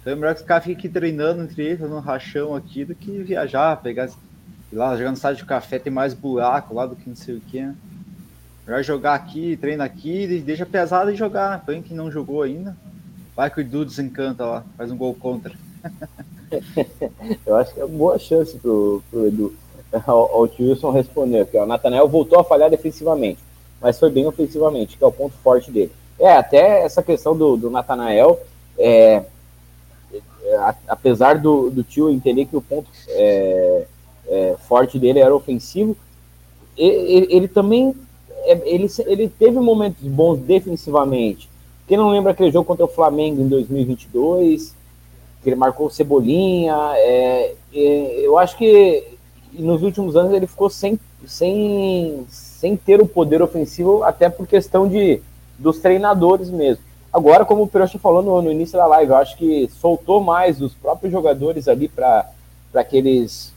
Então 0.00 0.12
é 0.12 0.16
melhor 0.16 0.34
que 0.34 0.40
os 0.40 0.46
caras 0.46 0.64
fiquem 0.64 0.78
aqui 0.78 0.88
treinando 0.88 1.42
entre 1.42 1.64
eles, 1.64 1.80
no 1.80 2.00
rachão 2.00 2.54
aqui, 2.54 2.84
do 2.84 2.94
que 2.94 3.22
viajar, 3.22 3.76
pegar. 3.80 4.08
Ir 4.72 4.76
lá, 4.76 4.96
jogar 4.96 5.10
no 5.10 5.16
estádio 5.16 5.42
de 5.42 5.48
café, 5.48 5.78
tem 5.78 5.92
mais 5.92 6.12
buraco 6.12 6.74
lá 6.74 6.86
do 6.86 6.96
que 6.96 7.08
não 7.08 7.16
sei 7.16 7.36
o 7.36 7.40
que, 7.40 7.60
né? 7.60 7.74
Melhor 8.66 8.82
jogar 8.82 9.14
aqui, 9.14 9.56
treina 9.56 9.84
aqui, 9.84 10.42
deixa 10.44 10.66
pesado 10.66 11.12
e 11.12 11.16
jogar, 11.16 11.50
né? 11.50 11.62
Põe 11.64 11.82
quem 11.82 11.96
não 11.96 12.10
jogou 12.10 12.42
ainda. 12.42 12.76
Vai 13.36 13.48
que 13.48 13.58
o 13.58 13.60
Edu 13.60 13.84
desencanta 13.84 14.44
lá, 14.44 14.64
faz 14.76 14.90
um 14.90 14.96
gol 14.96 15.14
contra. 15.14 15.54
Eu 17.46 17.56
acho 17.56 17.74
que 17.74 17.80
é 17.80 17.84
uma 17.84 17.96
boa 17.96 18.18
chance 18.18 18.56
pro, 18.58 19.02
pro 19.08 19.26
Edu. 19.28 19.54
O, 19.92 20.44
o 20.44 20.50
Wilson 20.58 20.90
respondeu 20.90 21.42
aqui, 21.42 21.56
o 21.56 21.66
Nathanael 21.66 22.08
voltou 22.08 22.38
a 22.40 22.44
falhar 22.44 22.68
defensivamente, 22.68 23.38
mas 23.80 23.98
foi 23.98 24.10
bem 24.10 24.26
ofensivamente, 24.26 24.96
que 24.96 25.04
é 25.04 25.06
o 25.06 25.12
ponto 25.12 25.34
forte 25.42 25.70
dele. 25.70 25.92
É, 26.18 26.32
até 26.36 26.82
essa 26.82 27.02
questão 27.02 27.36
do, 27.36 27.56
do 27.56 27.70
Nathanael, 27.70 28.40
é, 28.78 29.22
é, 30.44 30.74
apesar 30.88 31.38
do, 31.38 31.70
do 31.70 31.82
tio 31.82 32.10
entender 32.10 32.46
que 32.46 32.56
o 32.56 32.62
ponto 32.62 32.88
é, 33.08 33.86
é, 34.28 34.56
forte 34.68 34.98
dele 34.98 35.20
era 35.20 35.34
ofensivo, 35.34 35.96
ele, 36.76 37.26
ele 37.30 37.48
também 37.48 37.94
é, 38.44 38.60
ele, 38.64 38.88
ele 39.06 39.28
teve 39.28 39.58
momentos 39.58 40.02
bons 40.02 40.38
defensivamente, 40.38 41.48
quem 41.86 41.96
não 41.96 42.10
lembra 42.10 42.32
aquele 42.32 42.50
jogo 42.50 42.66
contra 42.66 42.84
o 42.84 42.88
Flamengo 42.88 43.40
em 43.40 43.48
2022, 43.48 44.74
que 45.42 45.48
ele 45.48 45.56
marcou 45.56 45.88
Cebolinha, 45.88 46.76
é, 46.96 47.54
é, 47.72 48.20
eu 48.20 48.36
acho 48.38 48.56
que 48.56 49.04
nos 49.58 49.82
últimos 49.82 50.16
anos 50.16 50.32
ele 50.32 50.46
ficou 50.46 50.68
sem, 50.68 50.98
sem, 51.26 52.24
sem 52.28 52.76
ter 52.76 53.00
o 53.00 53.06
poder 53.06 53.42
ofensivo, 53.42 54.02
até 54.02 54.28
por 54.28 54.46
questão 54.46 54.88
de, 54.88 55.20
dos 55.58 55.78
treinadores 55.78 56.50
mesmo. 56.50 56.82
Agora, 57.12 57.44
como 57.44 57.62
o 57.62 57.66
Perocha 57.66 57.98
falou 57.98 58.22
no, 58.22 58.42
no, 58.42 58.52
início 58.52 58.76
da 58.76 58.86
live, 58.86 59.10
eu 59.10 59.16
acho 59.16 59.36
que 59.36 59.70
soltou 59.80 60.20
mais 60.20 60.60
os 60.60 60.74
próprios 60.74 61.12
jogadores 61.12 61.66
ali 61.66 61.88
para 61.88 62.28
aqueles 62.74 63.54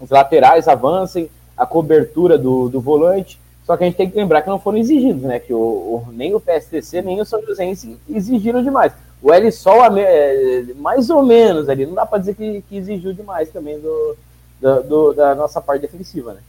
os 0.00 0.10
laterais 0.10 0.66
avancem, 0.66 1.30
a 1.56 1.66
cobertura 1.66 2.38
do, 2.38 2.68
do 2.68 2.80
volante. 2.80 3.38
Só 3.64 3.76
que 3.76 3.84
a 3.84 3.86
gente 3.86 3.96
tem 3.96 4.10
que 4.10 4.16
lembrar 4.16 4.42
que 4.42 4.48
não 4.48 4.58
foram 4.58 4.78
exigidos, 4.78 5.22
né? 5.22 5.38
Que 5.38 5.52
o, 5.52 5.58
o 5.58 6.06
nem 6.12 6.34
o 6.34 6.40
PSTC 6.40 7.02
nem 7.02 7.20
o 7.20 7.24
São 7.24 7.40
Joséense 7.42 7.96
exigiram 8.08 8.62
demais. 8.62 8.92
O 9.22 9.32
L 9.32 9.52
Sol, 9.52 9.84
é, 9.96 10.64
mais 10.76 11.10
ou 11.10 11.22
menos 11.22 11.68
ali, 11.68 11.86
não 11.86 11.94
dá 11.94 12.06
para 12.06 12.18
dizer 12.18 12.34
que, 12.34 12.62
que, 12.68 12.76
exigiu 12.76 13.12
demais 13.12 13.50
também 13.50 13.78
do, 13.78 14.16
do, 14.60 14.82
do, 14.82 15.12
da 15.12 15.34
nossa 15.34 15.60
parte 15.60 15.82
defensiva, 15.82 16.34
né? 16.34 16.42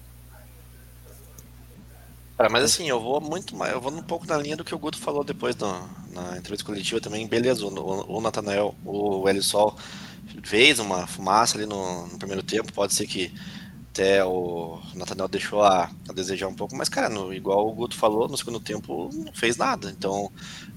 Cara, 2.38 2.50
mas 2.50 2.64
assim, 2.64 2.90
eu 2.90 3.00
vou 3.00 3.22
muito 3.22 3.56
mais, 3.56 3.72
eu 3.72 3.80
vou 3.80 3.92
um 3.92 4.02
pouco 4.02 4.26
na 4.26 4.38
linha 4.38 4.58
do 4.58 4.64
que 4.64 4.74
o 4.74 4.80
Guto 4.80 4.98
falou 4.98 5.24
depois 5.24 5.56
no, 5.56 5.72
na 6.12 6.38
entrevista 6.38 6.66
coletiva 6.66 7.00
também. 7.00 7.28
Beleza, 7.28 7.66
o, 7.66 8.18
o 8.18 8.20
Natanael, 8.20 8.74
o 8.84 9.30
L 9.30 9.42
Sol 9.44 9.78
fez 10.44 10.80
uma 10.80 11.06
fumaça 11.06 11.58
ali 11.58 11.68
no, 11.68 12.08
no 12.08 12.18
primeiro 12.18 12.42
tempo, 12.42 12.74
pode 12.74 12.94
ser 12.94 13.06
que 13.06 13.32
até 13.92 14.24
o 14.24 14.80
Nathaniel 14.96 15.28
deixou 15.28 15.62
a, 15.62 15.92
a, 16.10 16.14
desejar 16.14 16.48
um 16.48 16.56
pouco, 16.56 16.76
mas, 16.76 16.88
cara, 16.88 17.10
no, 17.10 17.34
igual 17.34 17.68
o 17.68 17.74
Guto 17.74 17.96
falou, 17.98 18.28
no 18.28 18.38
segundo 18.38 18.60
tempo 18.60 19.10
não 19.14 19.34
fez 19.34 19.58
nada. 19.58 19.92
Então, 19.92 20.32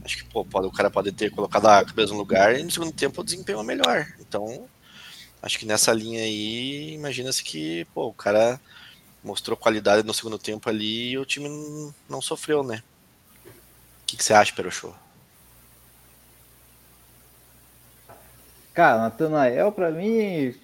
acho 0.04 0.18
que 0.18 0.24
pô, 0.24 0.44
pode, 0.44 0.66
o 0.66 0.72
cara 0.72 0.90
pode 0.90 1.12
ter 1.12 1.30
colocado 1.30 1.66
a 1.66 1.84
cabeça 1.84 2.12
no 2.12 2.18
lugar 2.18 2.58
e 2.58 2.62
no 2.62 2.70
segundo 2.70 2.92
tempo 2.92 3.22
desempenhou 3.22 3.62
melhor. 3.62 4.06
Então, 4.18 4.66
acho 5.44 5.58
que 5.58 5.66
nessa 5.66 5.92
linha 5.92 6.22
aí, 6.22 6.94
imagina-se 6.94 7.44
que 7.44 7.84
pô, 7.94 8.06
o 8.08 8.14
cara 8.14 8.60
mostrou 9.22 9.56
qualidade 9.56 10.06
no 10.06 10.14
segundo 10.14 10.38
tempo 10.38 10.68
ali 10.68 11.10
e 11.10 11.18
o 11.18 11.24
time 11.24 11.48
não, 12.08 12.20
sofreu, 12.20 12.62
né? 12.62 12.82
que, 14.14 14.16
que 14.16 14.24
você 14.24 14.32
acha, 14.32 14.54
Perochô? 14.54 14.92
Cara, 18.72 18.98
Natanael, 18.98 19.70
pra 19.70 19.90
mim, 19.90 20.54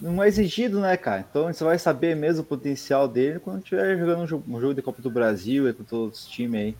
não 0.00 0.22
é 0.22 0.28
exigido, 0.28 0.80
né, 0.80 0.96
cara? 0.96 1.24
Então 1.28 1.52
você 1.52 1.64
vai 1.64 1.78
saber 1.78 2.14
mesmo 2.14 2.42
o 2.42 2.46
potencial 2.46 3.08
dele 3.08 3.38
quando 3.38 3.58
estiver 3.58 3.96
jogando 3.98 4.22
um 4.22 4.60
jogo, 4.60 4.74
de 4.74 4.82
Copa 4.82 5.00
do 5.00 5.10
Brasil 5.10 5.68
e 5.68 5.72
com 5.72 5.84
todos 5.84 6.20
os 6.20 6.26
times 6.26 6.60
aí. 6.60 6.76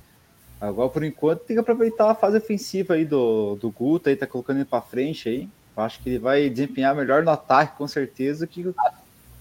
Agora, 0.61 0.89
por 0.89 1.05
enquanto, 1.05 1.41
tem 1.41 1.57
que 1.57 1.61
aproveitar 1.61 2.11
a 2.11 2.15
fase 2.15 2.37
ofensiva 2.37 2.95
aí 2.95 3.05
do, 3.05 3.57
do 3.57 3.71
Guto, 3.71 4.09
aí 4.09 4.17
tá 4.17 4.27
colocando 4.27 4.59
ele 4.59 4.65
pra 4.65 4.81
frente 4.81 5.29
aí. 5.29 5.49
Eu 5.77 5.83
acho 5.83 6.01
que 6.01 6.11
ele 6.11 6.19
vai 6.19 6.49
desempenhar 6.49 6.95
melhor 6.95 7.23
no 7.23 7.31
ataque, 7.31 7.77
com 7.77 7.89
certeza, 7.89 8.47
que 8.47 8.73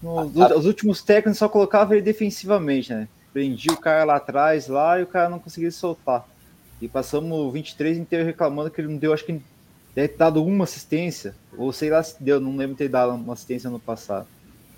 nos, 0.02 0.34
os 0.56 0.66
últimos 0.66 1.02
técnicos 1.02 1.38
só 1.38 1.48
colocavam 1.48 1.94
ele 1.94 2.02
defensivamente, 2.02 2.92
né? 2.92 3.08
Prendia 3.32 3.72
o 3.72 3.80
cara 3.80 4.04
lá 4.04 4.16
atrás, 4.16 4.68
lá, 4.68 4.98
e 4.98 5.02
o 5.02 5.06
cara 5.06 5.28
não 5.28 5.38
conseguia 5.38 5.70
soltar. 5.70 6.26
E 6.80 6.88
passamos 6.88 7.52
23 7.52 7.98
inteiro 7.98 8.24
reclamando 8.24 8.70
que 8.70 8.80
ele 8.80 8.88
não 8.88 8.96
deu, 8.96 9.12
acho 9.12 9.24
que 9.24 9.40
deve 9.94 10.08
ter 10.08 10.18
dado 10.18 10.44
uma 10.44 10.64
assistência, 10.64 11.34
ou 11.56 11.72
sei 11.72 11.90
lá 11.90 12.02
se 12.02 12.22
deu, 12.22 12.40
não 12.40 12.56
lembro 12.56 12.74
de 12.74 12.78
ter 12.78 12.88
dado 12.88 13.14
uma 13.14 13.32
assistência 13.32 13.70
no 13.70 13.78
passado. 13.78 14.26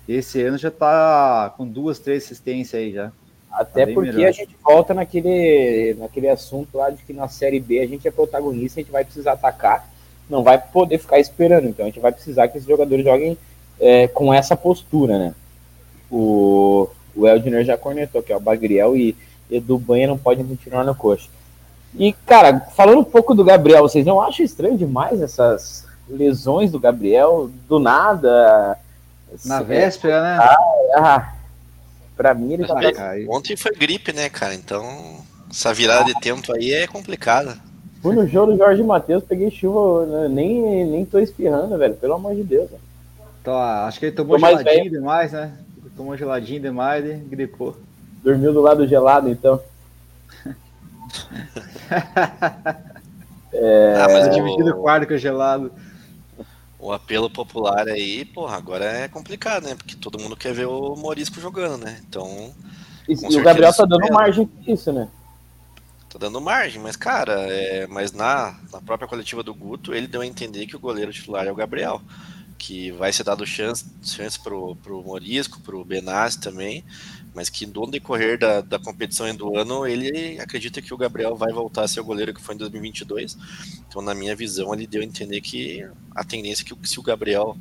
Esse 0.07 0.41
ano 0.41 0.57
já 0.57 0.71
tá 0.71 1.53
com 1.57 1.67
duas, 1.67 1.99
três 1.99 2.23
assistências 2.23 2.79
aí 2.79 2.93
já. 2.93 3.11
Até 3.51 3.87
tá 3.87 3.93
porque 3.93 4.11
melhor. 4.11 4.29
a 4.29 4.31
gente 4.31 4.55
volta 4.63 4.93
naquele, 4.93 5.95
naquele 5.97 6.29
assunto 6.29 6.77
lá 6.77 6.89
de 6.89 7.03
que 7.03 7.11
na 7.11 7.27
Série 7.27 7.59
B 7.59 7.79
a 7.79 7.87
gente 7.87 8.07
é 8.07 8.11
protagonista, 8.11 8.79
a 8.79 8.83
gente 8.83 8.91
vai 8.91 9.03
precisar 9.03 9.33
atacar, 9.33 9.89
não 10.29 10.43
vai 10.43 10.57
poder 10.57 10.97
ficar 10.97 11.19
esperando. 11.19 11.67
Então 11.67 11.85
a 11.85 11.89
gente 11.89 11.99
vai 11.99 12.11
precisar 12.11 12.47
que 12.47 12.57
esses 12.57 12.67
jogadores 12.67 13.03
joguem 13.03 13.37
é, 13.79 14.07
com 14.07 14.33
essa 14.33 14.55
postura, 14.55 15.17
né? 15.17 15.33
O, 16.09 16.89
o 17.15 17.27
Eldner 17.27 17.65
já 17.65 17.77
cornetou, 17.77 18.23
que 18.23 18.31
é 18.31 18.37
o 18.37 18.39
Bagriel 18.39 18.95
e 18.95 19.15
Edu 19.49 19.77
Banha 19.77 20.07
não 20.07 20.17
podem 20.17 20.45
continuar 20.45 20.83
no 20.83 20.95
coxa. 20.95 21.29
E, 21.95 22.13
cara, 22.13 22.59
falando 22.75 22.99
um 22.99 23.03
pouco 23.03 23.33
do 23.33 23.43
Gabriel, 23.43 23.81
vocês 23.81 24.05
não 24.05 24.21
acham 24.21 24.45
estranho 24.45 24.77
demais 24.77 25.21
essas 25.21 25.85
lesões 26.07 26.71
do 26.71 26.79
Gabriel? 26.79 27.49
Do 27.67 27.79
nada. 27.79 28.77
Na 29.45 29.61
véspera, 29.61 30.21
né? 30.21 30.37
Ah, 30.39 30.57
ah, 30.95 31.33
pra 32.15 32.33
mim 32.33 32.53
ele 32.53 32.67
tá. 32.67 32.75
Ontem 33.29 33.55
foi 33.55 33.73
gripe, 33.73 34.13
né, 34.13 34.29
cara? 34.29 34.53
Então, 34.53 35.21
essa 35.49 35.73
virada 35.73 36.05
de 36.05 36.19
tempo 36.19 36.53
aí 36.53 36.73
é 36.73 36.87
complicada. 36.87 37.57
Fui 38.01 38.15
no 38.15 38.27
jogo 38.27 38.51
do 38.51 38.57
Jorge 38.57 38.83
Matheus, 38.83 39.23
peguei 39.23 39.49
chuva, 39.49 40.05
né? 40.05 40.27
nem, 40.29 40.85
nem 40.85 41.05
tô 41.05 41.19
espirrando, 41.19 41.77
velho. 41.77 41.95
Pelo 41.95 42.13
amor 42.13 42.35
de 42.35 42.43
Deus. 42.43 42.69
Velho. 42.69 42.81
Então, 43.41 43.57
acho 43.57 43.99
que 43.99 44.07
ele 44.07 44.15
tomou 44.15 44.37
geladinho 44.37 44.91
demais, 44.91 45.31
né? 45.31 45.53
Tomou 45.95 46.17
geladinho 46.17 46.61
demais 46.61 47.05
e 47.05 47.13
gripou. 47.13 47.75
Dormiu 48.23 48.53
do 48.53 48.61
lado 48.61 48.85
gelado, 48.87 49.29
então. 49.29 49.59
é... 53.53 53.95
Ah, 53.97 54.07
mas 54.11 54.35
dividido 54.35 54.71
o 54.71 54.81
quarto 54.81 55.07
com 55.07 55.13
o 55.13 55.17
gelado. 55.17 55.71
O 56.79 56.91
apelo 56.91 57.29
popular 57.29 57.87
aí, 57.87 58.23
porra, 58.25 58.57
agora 58.57 58.85
é 58.85 59.07
complicado, 59.07 59.63
né? 59.63 59.75
Porque 59.75 59.95
todo 59.95 60.19
mundo 60.19 60.35
quer 60.35 60.53
ver 60.53 60.67
o 60.67 60.95
Morisco 60.95 61.39
jogando, 61.39 61.83
né? 61.83 61.99
Então. 62.07 62.53
E, 63.09 63.13
e 63.13 63.37
o 63.37 63.43
Gabriel 63.43 63.73
tá 63.73 63.85
dando 63.85 64.13
margem 64.13 64.45
pra 64.45 64.73
isso, 64.73 64.91
né? 64.91 65.07
Tá 66.17 66.25
dando 66.25 66.41
margem, 66.41 66.81
mas, 66.81 66.95
cara, 66.95 67.33
é... 67.47 67.87
mas 67.87 68.11
na, 68.11 68.59
na 68.71 68.81
própria 68.81 69.07
coletiva 69.07 69.43
do 69.43 69.53
Guto, 69.53 69.93
ele 69.93 70.07
deu 70.07 70.21
a 70.21 70.25
entender 70.25 70.65
que 70.65 70.75
o 70.75 70.79
goleiro 70.79 71.13
titular 71.13 71.45
é 71.45 71.51
o 71.51 71.55
Gabriel. 71.55 72.01
Que 72.57 72.89
vai 72.91 73.13
ser 73.13 73.23
dado 73.23 73.45
chance, 73.45 73.85
chance 74.01 74.39
pro, 74.39 74.75
pro 74.77 75.03
Morisco, 75.03 75.59
pro 75.61 75.85
Benassi 75.85 76.39
também 76.39 76.83
mas 77.37 77.49
que 77.49 77.67
no 77.67 77.85
decorrer 77.85 78.39
da, 78.39 78.61
da 78.61 78.79
competição 78.79 79.29
e 79.29 79.33
do 79.33 79.55
ano, 79.55 79.85
ele 79.85 80.39
acredita 80.39 80.81
que 80.81 80.91
o 80.91 80.97
Gabriel 80.97 81.35
vai 81.35 81.53
voltar 81.53 81.83
a 81.83 81.87
ser 81.87 81.99
o 81.99 82.03
goleiro 82.03 82.33
que 82.33 82.41
foi 82.41 82.55
em 82.55 82.57
2022. 82.57 83.37
Então, 83.87 84.01
na 84.01 84.15
minha 84.15 84.35
visão, 84.35 84.73
ele 84.73 84.87
deu 84.87 85.03
a 85.03 85.05
entender 85.05 85.39
que 85.41 85.87
a 86.15 86.23
tendência 86.23 86.63
é 86.63 86.65
que 86.65 86.89
se 86.89 86.99
o 86.99 87.03
Gabriel 87.03 87.55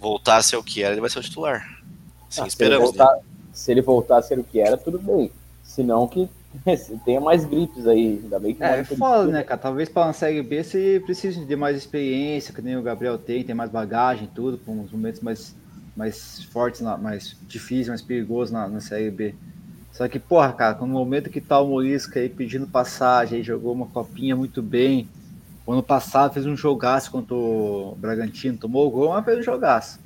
voltar 0.00 0.38
a 0.38 0.42
ser 0.42 0.56
o 0.56 0.64
que 0.64 0.82
era, 0.82 0.94
ele 0.94 1.02
vai 1.02 1.10
ser 1.10 1.18
o 1.18 1.22
titular. 1.22 1.84
Sim, 2.30 2.40
ah, 2.40 2.46
esperamos. 2.46 2.88
Se 2.88 2.94
ele, 2.94 2.98
voltar, 2.98 3.16
né? 3.16 3.22
se 3.52 3.72
ele 3.72 3.82
voltar 3.82 4.16
a 4.16 4.22
ser 4.22 4.38
o 4.38 4.44
que 4.44 4.58
era, 4.58 4.78
tudo 4.78 4.98
bem. 4.98 5.30
Se 5.62 5.82
não, 5.82 6.08
que 6.08 6.26
tenha 7.04 7.20
mais 7.20 7.44
gripes 7.44 7.86
aí. 7.86 8.20
Ainda 8.22 8.38
bem 8.38 8.54
que 8.54 8.62
é, 8.62 8.80
é 8.80 8.84
foda, 8.84 9.30
né, 9.30 9.42
cara? 9.42 9.60
Talvez 9.60 9.88
para 9.88 10.06
uma 10.06 10.12
Série 10.12 10.42
B 10.42 10.62
você 10.62 11.02
precise 11.04 11.44
de 11.44 11.56
mais 11.56 11.76
experiência, 11.76 12.54
que 12.54 12.62
nem 12.62 12.76
o 12.76 12.82
Gabriel 12.82 13.18
tem, 13.18 13.42
tem 13.42 13.54
mais 13.54 13.70
bagagem, 13.70 14.28
tudo, 14.34 14.58
com 14.58 14.72
uns 14.80 14.92
momentos 14.92 15.20
mais 15.20 15.54
mais 15.96 16.42
fortes, 16.44 16.80
mais 16.80 17.36
difíceis, 17.46 17.88
mais 17.88 18.02
perigosos 18.02 18.50
na, 18.52 18.68
na 18.68 18.80
Série 18.80 19.10
B. 19.10 19.34
Só 19.92 20.08
que, 20.08 20.18
porra, 20.18 20.52
cara, 20.52 20.76
no 20.80 20.88
momento 20.88 21.30
que 21.30 21.40
tá 21.40 21.60
o 21.60 21.68
Morisca 21.68 22.18
aí 22.18 22.28
pedindo 22.28 22.66
passagem, 22.66 23.38
aí 23.38 23.44
jogou 23.44 23.72
uma 23.72 23.86
copinha 23.86 24.34
muito 24.34 24.60
bem. 24.60 25.08
O 25.64 25.72
ano 25.72 25.82
passado 25.82 26.34
fez 26.34 26.46
um 26.46 26.56
jogaço 26.56 27.10
contra 27.12 27.34
o 27.34 27.96
Bragantino, 27.98 28.58
tomou 28.58 28.88
o 28.88 28.90
gol, 28.90 29.10
mas 29.10 29.24
fez 29.24 29.38
um 29.38 29.42
jogaço. 29.42 30.00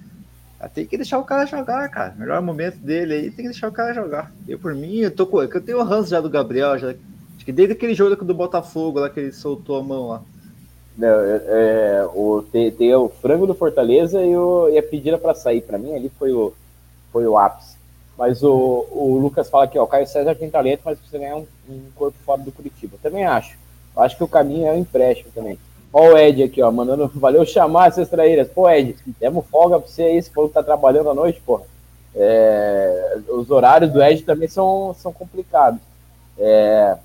Tem 0.75 0.85
que 0.85 0.97
deixar 0.97 1.19
o 1.19 1.25
cara 1.25 1.47
jogar, 1.47 1.89
cara. 1.89 2.15
Melhor 2.19 2.43
momento 2.43 2.79
dele 2.79 3.15
aí, 3.15 3.23
tem 3.31 3.45
que 3.45 3.51
deixar 3.51 3.69
o 3.69 3.73
cara 3.73 3.95
jogar. 3.95 4.33
Eu, 4.47 4.59
por 4.59 4.75
mim, 4.75 4.97
eu 4.97 5.11
tô 5.11 5.25
com. 5.25 5.41
Eu 5.41 5.61
tenho 5.61 5.79
o 5.79 5.85
ranço 5.85 6.11
já 6.11 6.21
do 6.21 6.29
Gabriel, 6.29 6.77
já. 6.79 6.89
Acho 6.89 7.45
que 7.45 7.53
desde 7.53 7.75
aquele 7.75 7.95
jogo 7.95 8.25
do 8.25 8.35
Botafogo 8.35 8.99
lá 8.99 9.09
que 9.09 9.21
ele 9.21 9.33
soltou 9.33 9.77
a 9.77 9.83
mão 9.83 10.09
lá. 10.09 10.23
Não, 10.97 11.07
é, 11.07 11.43
é, 11.47 12.09
o, 12.13 12.45
tem, 12.51 12.73
tem, 12.73 12.93
o 12.93 13.09
frango 13.09 13.47
do 13.47 13.55
Fortaleza 13.55 14.21
e, 14.21 14.37
o, 14.37 14.69
e 14.69 14.77
a 14.77 14.83
pedida 14.83 15.17
para 15.17 15.33
sair. 15.33 15.61
Para 15.61 15.79
mim, 15.79 15.95
ali 15.95 16.11
foi 16.19 16.33
o, 16.33 16.53
foi 17.13 17.25
o 17.25 17.39
ápice. 17.39 17.77
Mas 18.19 18.43
o, 18.43 18.85
o 18.91 19.17
Lucas 19.23 19.49
fala 19.49 19.63
aqui, 19.63 19.79
ó, 19.79 19.85
o 19.85 19.87
Caio 19.87 20.09
César 20.09 20.35
tem 20.35 20.51
talento, 20.51 20.81
mas 20.85 20.99
precisa 20.99 21.21
ganhar 21.21 21.37
um, 21.37 21.47
um 21.69 21.83
corpo 21.95 22.19
fora 22.27 22.43
do 22.43 22.51
Curitiba. 22.51 22.97
Também 23.01 23.25
acho. 23.25 23.57
Acho 23.97 24.17
que 24.17 24.25
o 24.25 24.29
caminho 24.29 24.67
é 24.67 24.73
o 24.73 24.77
empréstimo 24.77 25.31
também. 25.33 25.57
Ó 25.93 26.13
o 26.13 26.19
Ed 26.19 26.43
aqui, 26.43 26.63
ó, 26.63 26.71
mandando, 26.71 27.11
valeu 27.15 27.45
chamar 27.45 27.89
essas 27.89 28.09
traíras. 28.09 28.49
Pô, 28.49 28.69
Ed, 28.69 28.97
demos 29.19 29.47
folga 29.47 29.79
pra 29.79 29.89
você 29.89 30.03
aí, 30.03 30.23
você 30.23 30.31
falou 30.31 30.49
que 30.49 30.55
tá 30.55 30.63
trabalhando 30.63 31.11
à 31.11 31.15
noite, 31.15 31.41
porra. 31.41 31.65
É, 32.15 33.19
os 33.29 33.51
horários 33.51 33.93
do 33.93 34.03
Ed 34.03 34.23
também 34.23 34.49
são, 34.49 34.95
são 34.99 35.13
complicados. 35.13 35.81
É, 36.39 36.97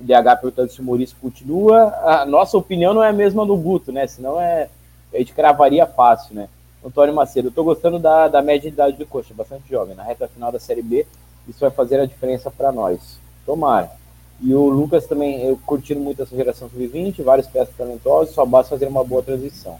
o 0.00 0.04
DH 0.04 0.40
perguntando 0.40 0.70
se 0.70 0.80
o 0.80 0.84
Maurício 0.84 1.16
continua. 1.20 1.94
A 2.02 2.26
nossa 2.26 2.56
opinião 2.56 2.92
não 2.92 3.02
é 3.02 3.08
a 3.08 3.12
mesma 3.12 3.46
do 3.46 3.56
Guto, 3.56 3.92
né? 3.92 4.06
Senão 4.06 4.40
é, 4.40 4.68
a 5.12 5.18
gente 5.18 5.32
cravaria 5.32 5.86
fácil, 5.86 6.34
né? 6.34 6.48
Antônio 6.84 7.14
Macedo, 7.14 7.48
eu 7.48 7.52
tô 7.52 7.62
gostando 7.62 7.98
da, 7.98 8.26
da 8.26 8.42
média 8.42 8.68
de 8.68 8.74
idade 8.74 8.96
do 8.96 9.06
Coxa, 9.06 9.32
bastante 9.32 9.70
jovem. 9.70 9.94
Na 9.94 10.02
reta 10.02 10.26
final 10.26 10.50
da 10.50 10.58
Série 10.58 10.82
B, 10.82 11.06
isso 11.48 11.60
vai 11.60 11.70
fazer 11.70 12.00
a 12.00 12.06
diferença 12.06 12.50
para 12.50 12.72
nós. 12.72 13.20
Tomara. 13.46 14.01
E 14.40 14.54
o 14.54 14.68
Lucas 14.68 15.06
também, 15.06 15.42
eu 15.44 15.58
curtindo 15.64 16.00
muito 16.00 16.22
essa 16.22 16.34
geração 16.34 16.68
sub-20, 16.68 17.22
vários 17.22 17.46
peças 17.46 17.74
talentosos, 17.76 18.34
só 18.34 18.44
basta 18.44 18.70
fazer 18.70 18.86
uma 18.86 19.04
boa 19.04 19.22
transição. 19.22 19.78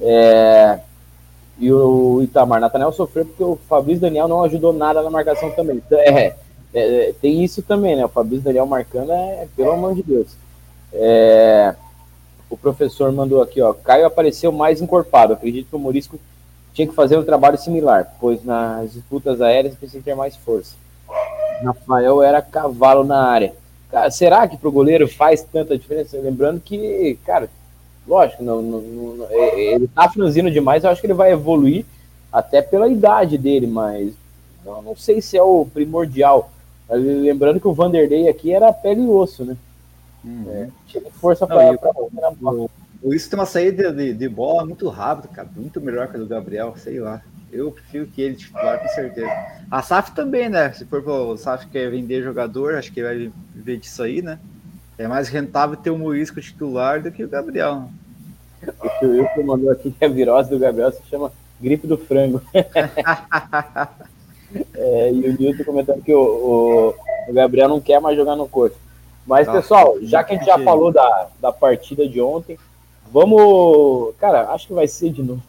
É... 0.00 0.80
E 1.58 1.72
o 1.72 2.22
Itamar 2.22 2.60
Natanel 2.60 2.92
sofreu 2.92 3.24
porque 3.24 3.44
o 3.44 3.56
Fabrício 3.68 4.00
Daniel 4.00 4.26
não 4.26 4.42
ajudou 4.42 4.72
nada 4.72 5.02
na 5.02 5.10
marcação 5.10 5.50
também. 5.50 5.82
É, 5.92 6.10
é, 6.18 6.34
é, 6.74 7.12
tem 7.20 7.44
isso 7.44 7.62
também, 7.62 7.94
né? 7.94 8.04
O 8.04 8.08
Fabrício 8.08 8.44
Daniel 8.44 8.66
marcando 8.66 9.12
é, 9.12 9.46
pelo 9.54 9.72
amor 9.72 9.94
de 9.94 10.02
Deus. 10.02 10.28
É, 10.92 11.74
o 12.48 12.56
professor 12.56 13.12
mandou 13.12 13.42
aqui, 13.42 13.60
ó. 13.60 13.72
Caio 13.72 14.06
apareceu 14.06 14.50
mais 14.50 14.80
encorpado. 14.80 15.34
Acredito 15.34 15.68
que 15.68 15.76
o 15.76 15.78
Morisco 15.78 16.18
tinha 16.72 16.88
que 16.88 16.94
fazer 16.94 17.18
um 17.18 17.24
trabalho 17.24 17.58
similar, 17.58 18.14
pois 18.18 18.42
nas 18.42 18.92
disputas 18.92 19.40
aéreas 19.40 19.74
precisa 19.74 20.02
ter 20.02 20.14
mais 20.14 20.34
força. 20.36 20.74
Rafael 21.62 22.22
era 22.22 22.42
cavalo 22.42 23.04
na 23.04 23.22
área. 23.22 23.54
Cara, 23.92 24.10
será 24.10 24.48
que 24.48 24.56
pro 24.56 24.72
goleiro 24.72 25.06
faz 25.06 25.42
tanta 25.42 25.76
diferença? 25.76 26.16
Lembrando 26.16 26.58
que, 26.60 27.18
cara, 27.26 27.50
lógico, 28.08 28.42
não, 28.42 28.62
não, 28.62 28.80
não, 28.80 29.26
é, 29.28 29.74
ele 29.74 29.86
tá 29.86 30.08
franzino 30.08 30.50
demais, 30.50 30.82
eu 30.82 30.88
acho 30.88 31.00
que 31.02 31.06
ele 31.06 31.12
vai 31.12 31.30
evoluir 31.30 31.84
até 32.32 32.62
pela 32.62 32.88
idade 32.88 33.36
dele, 33.36 33.66
mas 33.66 34.14
não, 34.64 34.80
não 34.80 34.96
sei 34.96 35.20
se 35.20 35.36
é 35.36 35.42
o 35.42 35.66
primordial. 35.66 36.50
Lembrando 36.88 37.60
que 37.60 37.68
o 37.68 37.74
Vanderlei 37.74 38.30
aqui 38.30 38.50
era 38.50 38.72
pele 38.72 39.02
e 39.02 39.06
osso, 39.06 39.44
né? 39.44 39.58
Uhum. 40.24 40.44
É, 40.48 40.68
tinha 40.86 41.02
força 41.20 41.46
para 41.46 41.76
o, 41.94 42.70
o 43.02 43.14
Isso 43.14 43.28
tem 43.28 43.38
uma 43.38 43.44
saída 43.44 43.92
de, 43.92 44.14
de 44.14 44.28
bola 44.28 44.64
muito 44.64 44.88
rápido, 44.88 45.30
cara. 45.30 45.48
Muito 45.54 45.82
melhor 45.82 46.08
que 46.08 46.16
a 46.16 46.18
do 46.18 46.26
Gabriel, 46.26 46.74
sei 46.78 46.98
lá. 46.98 47.22
Eu 47.52 47.70
prefiro 47.70 48.06
que 48.06 48.22
ele 48.22 48.34
titular, 48.34 48.80
com 48.80 48.88
certeza. 48.88 49.30
A 49.70 49.82
SAF 49.82 50.12
também, 50.12 50.48
né? 50.48 50.72
Se 50.72 50.86
for 50.86 51.06
o 51.06 51.36
SAF 51.36 51.66
quer 51.66 51.90
vender 51.90 52.22
jogador, 52.22 52.74
acho 52.74 52.90
que 52.90 53.02
vai 53.02 53.30
viver 53.54 53.76
disso 53.76 54.02
aí, 54.02 54.22
né? 54.22 54.38
É 54.96 55.06
mais 55.06 55.28
rentável 55.28 55.76
ter 55.76 55.90
o 55.90 55.98
Morisco 55.98 56.40
titular 56.40 57.02
do 57.02 57.12
que 57.12 57.22
o 57.22 57.28
Gabriel. 57.28 57.90
O 58.82 58.88
que 58.98 59.06
o 59.06 59.10
Wilson 59.10 59.42
mandou 59.42 59.70
aqui 59.70 59.90
que 59.90 60.04
a 60.04 60.08
virose 60.08 60.48
do 60.48 60.58
Gabriel 60.58 60.92
se 60.92 61.02
chama 61.10 61.30
gripe 61.60 61.86
do 61.86 61.98
frango. 61.98 62.40
É, 64.74 65.10
e 65.10 65.30
o 65.30 65.38
Nilton 65.38 65.64
comentando 65.64 66.02
que 66.02 66.14
o, 66.14 66.20
o, 66.20 66.94
o, 67.26 67.32
Gabriel 67.32 67.70
não 67.70 67.80
quer 67.80 68.00
mais 68.02 68.14
jogar 68.18 68.36
no 68.36 68.46
corpo. 68.46 68.76
Mas, 69.26 69.46
Nossa, 69.46 69.62
pessoal, 69.62 69.96
já 70.02 70.22
que 70.22 70.34
a 70.34 70.36
gente 70.36 70.44
já 70.44 70.58
falou 70.58 70.92
da, 70.92 71.28
da 71.40 71.50
partida 71.50 72.06
de 72.06 72.20
ontem, 72.20 72.58
vamos. 73.10 74.14
Cara, 74.16 74.50
acho 74.50 74.66
que 74.66 74.74
vai 74.74 74.86
ser 74.86 75.10
de 75.10 75.22
novo. 75.22 75.42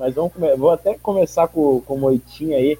Mas 0.00 0.14
vamos 0.14 0.32
vou 0.56 0.70
até 0.70 0.94
começar 0.94 1.46
com, 1.48 1.82
com 1.82 1.94
o 1.94 1.98
Moitinho 1.98 2.56
aí. 2.56 2.78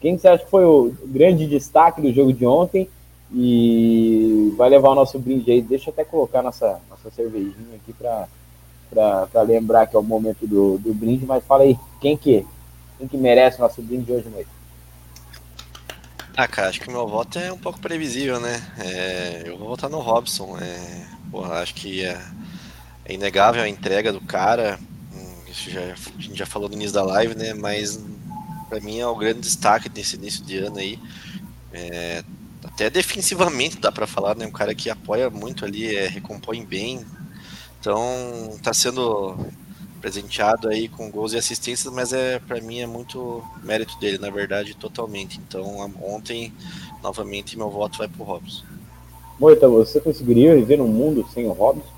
Quem 0.00 0.18
você 0.18 0.26
acha 0.26 0.44
que 0.44 0.50
foi 0.50 0.64
o 0.64 0.92
grande 1.04 1.46
destaque 1.46 2.02
do 2.02 2.12
jogo 2.12 2.32
de 2.32 2.44
ontem? 2.44 2.90
E 3.32 4.52
vai 4.56 4.68
levar 4.68 4.90
o 4.90 4.94
nosso 4.96 5.16
brinde 5.16 5.52
aí. 5.52 5.62
Deixa 5.62 5.90
eu 5.90 5.92
até 5.92 6.04
colocar 6.04 6.42
nossa, 6.42 6.80
nossa 6.90 7.08
cervejinha 7.14 7.76
aqui 7.76 7.92
para 7.92 9.42
lembrar 9.42 9.86
que 9.86 9.94
é 9.94 9.98
o 9.98 10.02
momento 10.02 10.44
do, 10.44 10.76
do 10.78 10.92
brinde. 10.92 11.24
Mas 11.24 11.44
fala 11.44 11.62
aí, 11.62 11.78
quem 12.00 12.16
que, 12.16 12.44
quem 12.98 13.06
que 13.06 13.16
merece 13.16 13.58
o 13.58 13.60
nosso 13.60 13.80
brinde 13.80 14.12
hoje, 14.12 14.28
noite? 14.28 14.50
Ah, 16.36 16.48
cara, 16.48 16.68
acho 16.68 16.80
que 16.80 16.88
o 16.88 16.92
meu 16.92 17.06
voto 17.06 17.38
é 17.38 17.52
um 17.52 17.58
pouco 17.58 17.80
previsível, 17.80 18.40
né? 18.40 18.60
É, 18.78 19.42
eu 19.46 19.56
vou 19.56 19.68
votar 19.68 19.88
no 19.88 20.00
Robson. 20.00 20.58
É, 20.58 21.06
porra, 21.30 21.60
acho 21.60 21.74
que 21.74 22.04
é, 22.04 22.20
é, 23.04 23.14
inegável 23.14 23.62
a 23.62 23.68
entrega 23.68 24.12
do 24.12 24.20
cara. 24.20 24.78
Isso 25.56 25.70
já, 25.70 25.80
a 25.80 26.20
gente 26.20 26.36
já 26.36 26.44
falou 26.44 26.68
no 26.68 26.74
início 26.74 26.92
da 26.92 27.02
live, 27.02 27.34
né? 27.34 27.54
Mas 27.54 27.98
para 28.68 28.78
mim 28.78 29.00
é 29.00 29.06
o 29.06 29.16
grande 29.16 29.40
destaque 29.40 29.88
desse 29.88 30.16
início 30.16 30.44
de 30.44 30.58
ano 30.58 30.78
aí. 30.78 30.98
É, 31.72 32.22
até 32.62 32.90
defensivamente 32.90 33.78
dá 33.78 33.90
para 33.90 34.06
falar, 34.06 34.36
né? 34.36 34.46
Um 34.46 34.52
cara 34.52 34.74
que 34.74 34.90
apoia 34.90 35.30
muito 35.30 35.64
ali, 35.64 35.96
é, 35.96 36.08
recompõe 36.08 36.62
bem. 36.62 37.04
Então 37.80 38.58
tá 38.62 38.74
sendo 38.74 39.34
presenteado 39.98 40.68
aí 40.68 40.88
com 40.88 41.10
gols 41.10 41.32
e 41.32 41.38
assistências, 41.38 41.92
mas 41.92 42.12
é 42.12 42.38
para 42.38 42.60
mim 42.60 42.80
é 42.80 42.86
muito 42.86 43.42
mérito 43.62 43.98
dele, 43.98 44.18
na 44.18 44.28
verdade, 44.28 44.74
totalmente. 44.74 45.40
Então 45.48 45.90
ontem, 46.02 46.52
novamente, 47.02 47.56
meu 47.56 47.70
voto 47.70 47.96
vai 47.96 48.08
pro 48.08 48.24
Robson. 48.24 48.62
Moita, 49.40 49.66
você 49.68 50.00
conseguiria 50.00 50.54
viver 50.54 50.76
num 50.76 50.88
mundo 50.88 51.26
sem 51.32 51.46
o 51.46 51.52
Robson? 51.52 51.96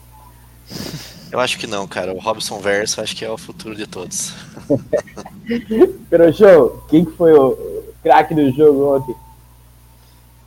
Eu 1.31 1.41
acho 1.41 1.59
que 1.59 1.66
não, 1.66 1.87
cara. 1.87 2.12
O 2.12 2.18
Robson 2.18 2.59
Verso 2.59 3.01
acho 3.01 3.14
que 3.14 3.24
é 3.24 3.31
o 3.31 3.39
futuro 3.39 3.74
de 3.74 3.87
todos. 3.87 4.35
show, 6.37 6.85
quem 6.89 7.05
que 7.05 7.12
foi 7.12 7.33
o 7.33 7.85
craque 8.03 8.35
do 8.35 8.51
jogo 8.53 8.97
ontem? 8.97 9.14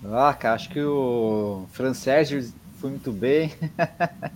Ah, 0.06 0.34
cara, 0.34 0.56
acho 0.56 0.70
que 0.70 0.82
o 0.82 1.66
Fran 1.72 1.94
Sérgio 1.94 2.52
foi 2.80 2.90
muito 2.90 3.12
bem. 3.12 3.54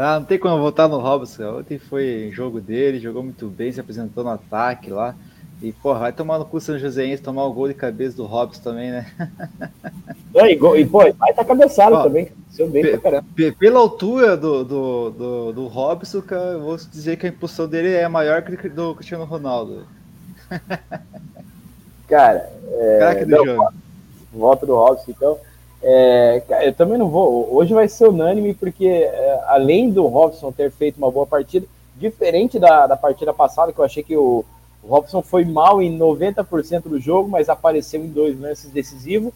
Ah, 0.00 0.20
não 0.20 0.24
tem 0.24 0.38
como 0.38 0.62
votar 0.62 0.88
no 0.88 1.00
Robson. 1.00 1.58
Ontem 1.58 1.76
foi 1.76 2.30
jogo 2.32 2.60
dele, 2.60 3.00
jogou 3.00 3.20
muito 3.20 3.48
bem, 3.48 3.72
se 3.72 3.80
apresentou 3.80 4.22
no 4.22 4.30
ataque 4.30 4.90
lá. 4.90 5.16
E, 5.60 5.72
porra, 5.72 6.00
vai 6.00 6.12
tomar 6.12 6.38
no 6.38 6.44
cu 6.44 6.60
São 6.60 6.78
Joséense, 6.78 7.22
tomar 7.22 7.44
o 7.44 7.52
gol 7.52 7.66
de 7.66 7.74
cabeça 7.74 8.16
do 8.16 8.26
Robson 8.26 8.62
também, 8.62 8.92
né? 8.92 9.06
e, 10.34 10.52
e, 10.52 10.86
pô, 10.86 11.12
vai 11.12 11.32
tá 11.34 11.44
cabeçado 11.44 11.96
Ó, 11.96 12.02
também. 12.04 12.28
Seu 12.50 12.68
bem 12.68 12.82
pra 12.82 12.98
caramba. 12.98 13.26
Pela 13.58 13.80
altura 13.80 14.36
do, 14.36 14.64
do, 14.64 15.10
do, 15.10 15.52
do 15.52 15.66
Robson, 15.66 16.22
cara, 16.22 16.52
eu 16.52 16.60
vou 16.60 16.76
dizer 16.76 17.16
que 17.16 17.26
a 17.26 17.28
impulsão 17.28 17.66
dele 17.66 17.92
é 17.92 18.06
maior 18.06 18.42
que 18.42 18.68
do 18.68 18.94
Cristiano 18.94 19.24
Ronaldo. 19.24 19.84
Cara, 22.06 22.50
é, 22.70 22.98
Caraca 23.00 23.26
do 23.26 23.30
não, 23.30 23.44
jogo. 23.44 23.72
Volta 24.32 24.66
do 24.66 24.74
Robson, 24.74 25.10
então. 25.10 25.38
É, 25.82 26.42
eu 26.62 26.72
também 26.72 26.98
não 26.98 27.08
vou. 27.08 27.54
Hoje 27.54 27.74
vai 27.74 27.88
ser 27.88 28.08
unânime, 28.08 28.54
porque 28.54 28.86
é, 28.86 29.40
além 29.46 29.90
do 29.90 30.06
Robson 30.06 30.50
ter 30.52 30.70
feito 30.70 30.96
uma 30.96 31.10
boa 31.10 31.26
partida, 31.26 31.66
diferente 31.96 32.58
da, 32.58 32.86
da 32.86 32.96
partida 32.96 33.32
passada, 33.34 33.72
que 33.72 33.78
eu 33.78 33.84
achei 33.84 34.02
que 34.02 34.16
o, 34.16 34.44
o 34.82 34.88
Robson 34.88 35.22
foi 35.22 35.44
mal 35.44 35.82
em 35.82 35.98
90% 35.98 36.82
do 36.82 37.00
jogo, 37.00 37.28
mas 37.28 37.48
apareceu 37.48 38.04
em 38.04 38.08
dois 38.08 38.38
lances 38.38 38.70
decisivos. 38.70 39.32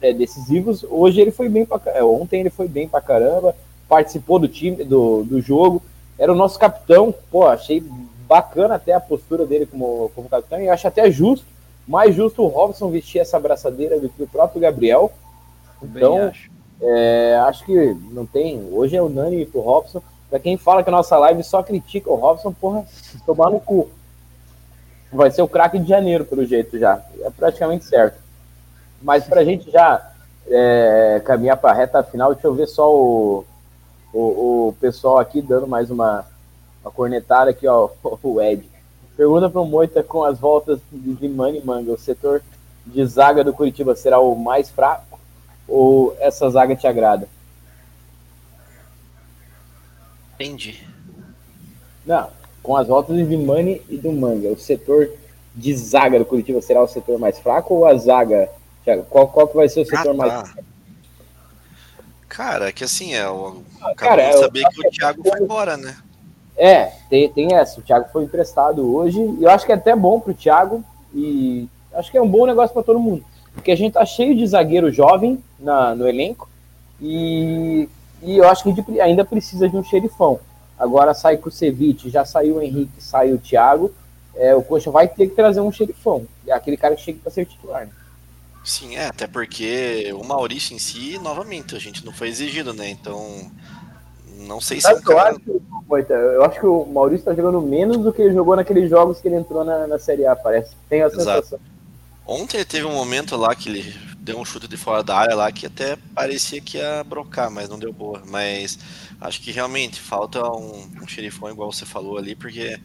É, 0.00 0.12
decisivos. 0.12 0.84
Hoje 0.88 1.20
ele 1.20 1.30
foi 1.30 1.48
bem 1.48 1.66
pra, 1.66 1.80
é, 1.86 2.02
Ontem 2.02 2.40
ele 2.40 2.50
foi 2.50 2.66
bem 2.66 2.88
pra 2.88 3.00
caramba, 3.00 3.54
participou 3.88 4.38
do 4.38 4.48
time, 4.48 4.84
do, 4.84 5.22
do 5.22 5.40
jogo, 5.40 5.82
era 6.18 6.32
o 6.32 6.36
nosso 6.36 6.58
capitão. 6.58 7.14
Pô, 7.30 7.46
achei 7.46 7.84
bacana 8.26 8.74
até 8.74 8.92
a 8.92 9.00
postura 9.00 9.46
dele 9.46 9.66
como, 9.66 10.10
como 10.14 10.28
capitão, 10.28 10.60
e 10.60 10.68
acho 10.68 10.88
até 10.88 11.10
justo, 11.10 11.46
mais 11.86 12.14
justo 12.14 12.42
o 12.42 12.48
Robson 12.48 12.90
vestir 12.90 13.20
essa 13.20 13.36
abraçadeira 13.36 14.00
do 14.00 14.08
que 14.08 14.22
o 14.22 14.26
próprio 14.26 14.60
Gabriel 14.60 15.12
então, 15.82 16.28
acho. 16.28 16.50
É, 16.80 17.36
acho 17.46 17.64
que 17.64 17.96
não 18.10 18.26
tem. 18.26 18.68
Hoje 18.72 18.96
é 18.96 19.02
unânime 19.02 19.46
pro 19.46 19.60
Robson. 19.60 20.02
Pra 20.28 20.38
quem 20.38 20.56
fala 20.56 20.82
que 20.82 20.88
a 20.88 20.92
nossa 20.92 21.16
live 21.18 21.42
só 21.42 21.62
critica 21.62 22.10
o 22.10 22.16
Robson, 22.16 22.52
porra, 22.52 22.84
tomar 23.24 23.50
no 23.50 23.60
cu. 23.60 23.88
Vai 25.12 25.30
ser 25.30 25.42
o 25.42 25.48
craque 25.48 25.78
de 25.78 25.88
janeiro, 25.88 26.24
pelo 26.24 26.44
jeito 26.44 26.78
já. 26.78 27.00
É 27.20 27.30
praticamente 27.30 27.84
certo. 27.84 28.18
Mas 29.00 29.24
pra 29.24 29.44
gente 29.44 29.70
já 29.70 30.10
é, 30.48 31.20
caminhar 31.24 31.56
pra 31.56 31.72
reta 31.72 32.02
final, 32.02 32.32
deixa 32.32 32.46
eu 32.46 32.54
ver 32.54 32.66
só 32.66 32.92
o, 32.92 33.44
o, 34.12 34.68
o 34.68 34.76
pessoal 34.80 35.18
aqui 35.18 35.40
dando 35.40 35.66
mais 35.66 35.90
uma, 35.90 36.24
uma 36.82 36.90
cornetada 36.90 37.50
aqui, 37.50 37.66
ó. 37.66 37.90
O 38.22 38.40
Ed. 38.40 38.68
Pergunta 39.16 39.48
pro 39.48 39.64
Moita 39.64 40.02
com 40.02 40.24
as 40.24 40.38
voltas 40.38 40.78
de 40.92 41.28
Mani 41.28 41.62
Manga. 41.64 41.92
O 41.92 41.98
setor 41.98 42.42
de 42.84 43.04
zaga 43.06 43.42
do 43.42 43.52
Curitiba 43.52 43.94
será 43.94 44.18
o 44.20 44.34
mais 44.34 44.70
fraco? 44.70 45.18
Ou 45.66 46.14
essa 46.20 46.50
zaga 46.50 46.76
te 46.76 46.86
agrada? 46.86 47.28
Entendi. 50.34 50.86
Não, 52.04 52.28
com 52.66 52.76
as 52.76 52.88
voltas 52.88 53.16
de 53.16 53.22
Vimani 53.22 53.80
e 53.88 53.96
do 53.96 54.10
Manga, 54.10 54.48
o 54.48 54.58
setor 54.58 55.08
de 55.54 55.72
zaga 55.76 56.18
do 56.18 56.24
Curitiba 56.24 56.60
será 56.60 56.82
o 56.82 56.88
setor 56.88 57.16
mais 57.16 57.38
fraco 57.38 57.72
ou 57.72 57.86
a 57.86 57.94
zaga, 57.94 58.50
Thiago? 58.84 59.04
Qual, 59.08 59.28
qual 59.28 59.46
que 59.46 59.56
vai 59.56 59.68
ser 59.68 59.82
o 59.82 59.86
setor 59.86 60.00
ah, 60.00 60.04
tá. 60.04 60.14
mais 60.14 60.32
fraco? 60.32 60.66
Cara, 62.28 62.72
que 62.72 62.82
assim, 62.82 63.14
é, 63.14 63.26
o 63.30 63.62
ah, 63.80 63.94
cara, 63.94 64.20
é, 64.20 64.32
saber 64.32 64.64
que 64.68 64.80
o 64.84 64.90
Thiago 64.90 65.22
foi 65.22 65.40
embora, 65.40 65.76
né? 65.76 65.96
É, 66.56 66.86
tem, 67.08 67.28
tem 67.28 67.54
essa. 67.54 67.78
O 67.78 67.82
Thiago 67.84 68.08
foi 68.12 68.24
emprestado 68.24 68.94
hoje 68.94 69.20
e 69.20 69.44
eu 69.44 69.50
acho 69.50 69.64
que 69.64 69.70
é 69.70 69.76
até 69.76 69.94
bom 69.94 70.18
pro 70.18 70.34
Thiago 70.34 70.84
e 71.14 71.68
acho 71.94 72.10
que 72.10 72.18
é 72.18 72.22
um 72.22 72.28
bom 72.28 72.46
negócio 72.46 72.74
para 72.74 72.82
todo 72.82 72.98
mundo. 72.98 73.24
Porque 73.54 73.70
a 73.70 73.76
gente 73.76 73.92
tá 73.92 74.04
cheio 74.04 74.36
de 74.36 74.44
zagueiro 74.44 74.90
jovem 74.90 75.42
na, 75.58 75.94
no 75.94 76.06
elenco 76.08 76.48
e, 77.00 77.88
e 78.22 78.36
eu 78.38 78.48
acho 78.48 78.64
que 78.64 78.70
a 78.70 78.72
gente 78.74 79.00
ainda 79.00 79.24
precisa 79.24 79.68
de 79.68 79.76
um 79.76 79.84
xerifão. 79.84 80.40
Agora 80.78 81.14
sai 81.14 81.40
Ceviche, 81.50 82.10
já 82.10 82.24
saiu 82.24 82.56
o 82.56 82.62
Henrique, 82.62 83.02
saiu 83.02 83.36
o 83.36 83.38
Thiago. 83.38 83.92
É, 84.34 84.54
o 84.54 84.62
Coxa 84.62 84.90
vai 84.90 85.08
ter 85.08 85.28
que 85.28 85.34
trazer 85.34 85.60
um 85.60 85.72
xerifão. 85.72 86.26
É 86.46 86.52
aquele 86.52 86.76
cara 86.76 86.94
que 86.94 87.02
chega 87.02 87.18
para 87.22 87.32
ser 87.32 87.46
titular. 87.46 87.86
Né? 87.86 87.92
Sim, 88.62 88.96
é, 88.96 89.06
até 89.06 89.26
porque 89.26 90.12
o 90.12 90.24
Maurício 90.24 90.74
em 90.74 90.78
si, 90.78 91.18
novamente, 91.18 91.74
a 91.74 91.78
gente 91.78 92.04
não 92.04 92.12
foi 92.12 92.28
exigido, 92.28 92.74
né? 92.74 92.90
Então, 92.90 93.50
não 94.38 94.60
sei 94.60 94.80
se. 94.80 94.88
É 94.88 94.94
um 94.94 95.00
cara... 95.00 95.36
eu, 95.48 95.94
acho, 95.94 96.12
eu 96.12 96.44
acho 96.44 96.60
que 96.60 96.66
o 96.66 96.84
Maurício 96.84 97.24
tá 97.24 97.34
jogando 97.34 97.62
menos 97.62 97.98
do 97.98 98.12
que 98.12 98.20
ele 98.20 98.34
jogou 98.34 98.56
naqueles 98.56 98.90
jogos 98.90 99.20
que 99.20 99.28
ele 99.28 99.36
entrou 99.36 99.64
na, 99.64 99.86
na 99.86 99.98
Série 99.98 100.26
A, 100.26 100.36
parece. 100.36 100.72
Tem 100.88 101.02
a 101.02 101.08
sensação. 101.08 101.38
Exato. 101.38 101.60
Ontem 102.26 102.64
teve 102.64 102.84
um 102.84 102.92
momento 102.92 103.36
lá 103.36 103.54
que 103.54 103.68
ele 103.68 103.94
deu 104.18 104.36
um 104.38 104.44
chute 104.44 104.66
de 104.66 104.76
fora 104.76 105.04
da 105.04 105.16
área 105.16 105.36
lá 105.36 105.52
que 105.52 105.66
até 105.66 105.96
parecia 106.12 106.60
que 106.60 106.78
ia 106.78 107.04
brocar, 107.04 107.48
mas 107.48 107.68
não 107.68 107.78
deu 107.78 107.92
boa. 107.92 108.20
Mas 108.26 108.76
acho 109.20 109.40
que 109.40 109.50
realmente 109.50 110.00
falta 110.00 110.42
um, 110.50 110.90
um 111.02 111.08
xerifão 111.08 111.50
igual 111.50 111.72
você 111.72 111.84
falou 111.84 112.18
ali, 112.18 112.34
porque 112.34 112.80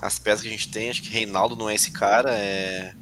as 0.00 0.18
peças 0.18 0.42
que 0.42 0.48
a 0.48 0.52
gente 0.52 0.70
tem, 0.70 0.90
acho 0.90 1.02
que 1.02 1.10
Reinaldo 1.10 1.56
não 1.56 1.68
é 1.68 1.74
esse 1.74 1.90
cara, 1.90 2.32
é... 2.32 2.94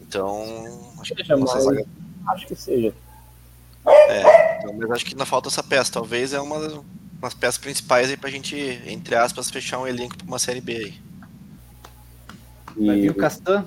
então 0.00 0.92
acho 1.00 1.14
que 1.14 1.22
seja, 1.22 1.36
mas... 1.36 1.64
zaga... 1.64 1.86
acho 2.28 2.46
que 2.46 2.54
seja. 2.54 2.94
É, 3.86 4.58
então, 4.58 4.74
mas 4.74 4.90
acho 4.90 5.04
que 5.04 5.12
ainda 5.12 5.24
falta 5.24 5.48
essa 5.48 5.62
peça. 5.62 5.92
Talvez 5.92 6.32
é 6.32 6.40
uma 6.40 6.82
das 7.20 7.34
peças 7.34 7.58
principais 7.58 8.10
aí 8.10 8.16
pra 8.16 8.30
gente, 8.30 8.56
entre 8.86 9.14
aspas, 9.14 9.50
fechar 9.50 9.78
um 9.78 9.86
elenco 9.86 10.16
pra 10.16 10.26
uma 10.26 10.38
série 10.38 10.60
B 10.60 10.76
aí. 10.76 11.00
Vai 12.84 13.00
vir 13.00 13.10
o 13.10 13.14
Castan? 13.14 13.64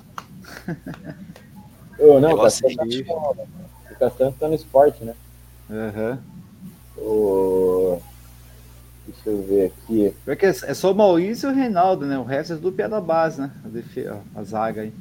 Oh, 1.97 2.20
não, 2.20 2.34
o 2.34 2.41
Castan, 2.41 2.67
tá 2.76 2.86
no, 2.86 3.01
o 3.91 3.95
Castan 3.97 4.32
tá 4.34 4.47
no 4.47 4.55
esporte, 4.55 5.03
né? 5.03 5.15
Aham. 5.70 6.24
Uhum. 6.97 7.03
O... 7.03 8.01
Deixa 9.12 9.30
eu 9.30 9.41
ver 9.43 9.66
aqui. 9.68 10.14
Porque 10.26 10.45
é, 10.45 10.49
é 10.49 10.74
só 10.74 10.91
o 10.91 10.95
Maurício 10.95 11.49
e 11.49 11.51
o 11.51 11.55
Reinaldo, 11.55 12.05
né? 12.05 12.18
O 12.18 12.24
resto 12.24 12.53
é 12.53 12.55
do 12.55 12.72
pé 12.72 12.88
da 12.88 13.01
base, 13.01 13.41
né? 13.41 13.51
A, 13.64 13.68
defe... 13.68 14.07
a 14.07 14.43
zaga 14.43 14.82
aí. 14.82 14.93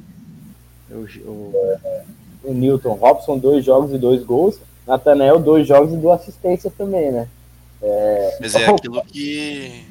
O, 0.89 1.05
o... 1.29 1.51
É, 1.55 2.03
o 2.43 2.53
Newton 2.53 2.93
Robson, 2.93 3.37
dois 3.37 3.63
jogos 3.63 3.93
e 3.93 3.97
dois 3.97 4.23
gols. 4.23 4.59
Nathanael, 4.87 5.39
dois 5.39 5.67
jogos 5.67 5.93
e 5.93 5.97
duas 5.97 6.21
assistências 6.21 6.73
também, 6.73 7.11
né? 7.11 7.27
É... 7.81 8.37
Mas 8.41 8.55
é 8.55 8.65
aquilo 8.69 9.03
que 9.05 9.85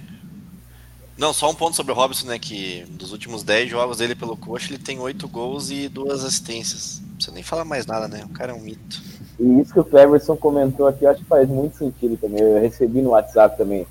não, 1.19 1.33
só 1.33 1.51
um 1.51 1.55
ponto 1.55 1.75
sobre 1.75 1.91
o 1.91 1.97
Robson, 1.97 2.29
né? 2.29 2.39
Que 2.39 2.85
dos 2.91 3.11
últimos 3.11 3.43
10 3.43 3.71
jogos 3.71 3.99
dele 3.99 4.15
pelo 4.15 4.37
Coxa, 4.37 4.71
ele 4.71 4.79
tem 4.79 5.01
8 5.01 5.27
gols 5.27 5.69
e 5.69 5.89
duas 5.89 6.25
assistências. 6.25 7.01
Não 7.01 7.15
precisa 7.17 7.35
nem 7.35 7.43
falar 7.43 7.65
mais 7.65 7.85
nada, 7.87 8.07
né? 8.07 8.25
O 8.25 8.29
cara 8.29 8.53
é 8.53 8.55
um 8.55 8.61
mito. 8.61 9.03
E 9.41 9.61
isso 9.61 9.73
que 9.73 9.81
o 9.81 9.85
Cleverson 9.85 10.37
comentou 10.37 10.87
aqui, 10.87 11.05
eu 11.05 11.11
acho 11.11 11.21
que 11.21 11.27
faz 11.27 11.49
muito 11.49 11.77
sentido 11.77 12.17
também. 12.17 12.41
Eu 12.41 12.61
recebi 12.61 13.03
no 13.03 13.11
WhatsApp 13.11 13.59
também. 13.59 13.85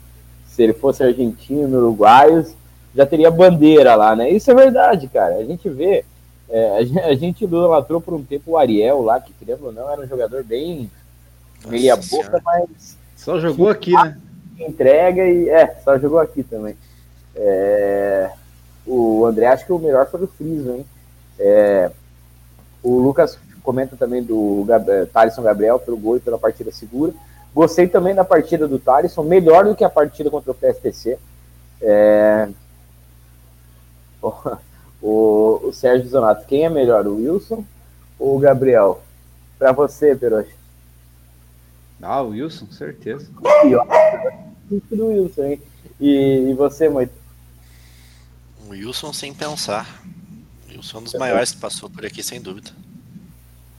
Se 0.58 0.64
ele 0.64 0.74
fosse 0.74 1.04
argentino, 1.04 1.78
uruguaio, 1.78 2.44
já 2.96 3.06
teria 3.06 3.30
bandeira 3.30 3.94
lá, 3.94 4.16
né? 4.16 4.28
Isso 4.32 4.50
é 4.50 4.56
verdade, 4.56 5.08
cara. 5.08 5.36
A 5.36 5.44
gente 5.46 5.70
vê. 5.70 6.04
É, 6.50 6.80
a 7.06 7.14
gente 7.14 7.44
idolatrou 7.44 8.02
por 8.02 8.16
um 8.16 8.24
tempo 8.24 8.52
o 8.52 8.58
Ariel 8.58 9.04
lá, 9.04 9.22
que 9.22 9.32
querendo 9.34 9.68
ou 9.68 9.72
não, 9.72 9.88
era 9.88 10.02
um 10.02 10.08
jogador 10.08 10.44
bem 10.44 10.90
meia 11.68 11.96
boca, 11.96 12.42
mas. 12.44 12.98
Só 13.16 13.40
jogou 13.40 13.70
aqui, 13.70 13.92
né? 13.92 14.18
Entrega 14.58 15.28
e. 15.28 15.48
É, 15.48 15.76
só 15.84 15.96
jogou 16.00 16.18
aqui 16.18 16.42
também. 16.42 16.76
É, 17.36 18.32
o 18.84 19.28
André 19.28 19.46
acho 19.46 19.64
que 19.64 19.72
o 19.72 19.78
melhor 19.78 20.10
foi 20.10 20.24
o 20.24 20.28
Friso, 20.28 20.72
hein? 20.72 20.86
É, 21.38 21.92
O 22.82 22.98
Lucas 22.98 23.38
comenta 23.62 23.96
também 23.96 24.24
do 24.24 24.66
Gabriel, 24.68 25.06
Thaleson 25.06 25.44
Gabriel 25.44 25.78
pelo 25.78 25.98
gol 25.98 26.18
e 26.18 26.20
pela 26.20 26.40
partida 26.40 26.72
segura. 26.72 27.14
Gostei 27.58 27.88
também 27.88 28.14
da 28.14 28.24
partida 28.24 28.68
do 28.68 28.78
Thaleson, 28.78 29.24
melhor 29.24 29.66
do 29.66 29.76
que 29.76 29.84
a 29.84 29.90
partida 29.90 30.30
contra 30.30 30.52
o 30.52 30.56
PSTC. 30.56 31.18
É... 31.82 32.48
O, 35.00 35.68
o 35.68 35.72
Sérgio 35.72 36.10
Zonato, 36.10 36.48
quem 36.48 36.66
é 36.66 36.70
melhor, 36.70 37.06
o 37.06 37.18
Wilson 37.18 37.64
ou 38.18 38.36
o 38.36 38.40
Gabriel? 38.40 39.04
Para 39.60 39.72
você, 39.72 40.16
Peroxa. 40.16 40.50
Ah, 42.02 42.24
o 42.24 42.30
Wilson, 42.30 42.66
certeza. 42.72 43.30
do 44.90 45.06
Wilson, 45.06 45.44
hein? 45.44 45.62
E, 46.00 46.50
e 46.50 46.54
você, 46.56 46.90
Moito? 46.90 47.14
O 48.66 48.72
Wilson 48.72 49.14
sem 49.14 49.36
pensar. 49.36 50.02
O 50.68 50.72
Wilson 50.72 50.98
é 50.98 51.00
um 51.00 51.04
dos 51.04 51.14
maiores 51.14 51.52
que 51.52 51.60
passou 51.60 51.92
por 51.92 52.04
aqui, 52.04 52.24
sem 52.24 52.42
dúvida. 52.42 52.72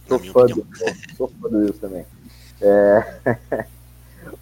Sou 0.07 0.21
fã, 0.21 0.47
do, 0.47 0.65
sou 1.17 1.29
fã 1.29 1.49
do 1.49 1.59
Wilson 1.59 1.79
também. 1.81 2.07
É... 2.61 3.05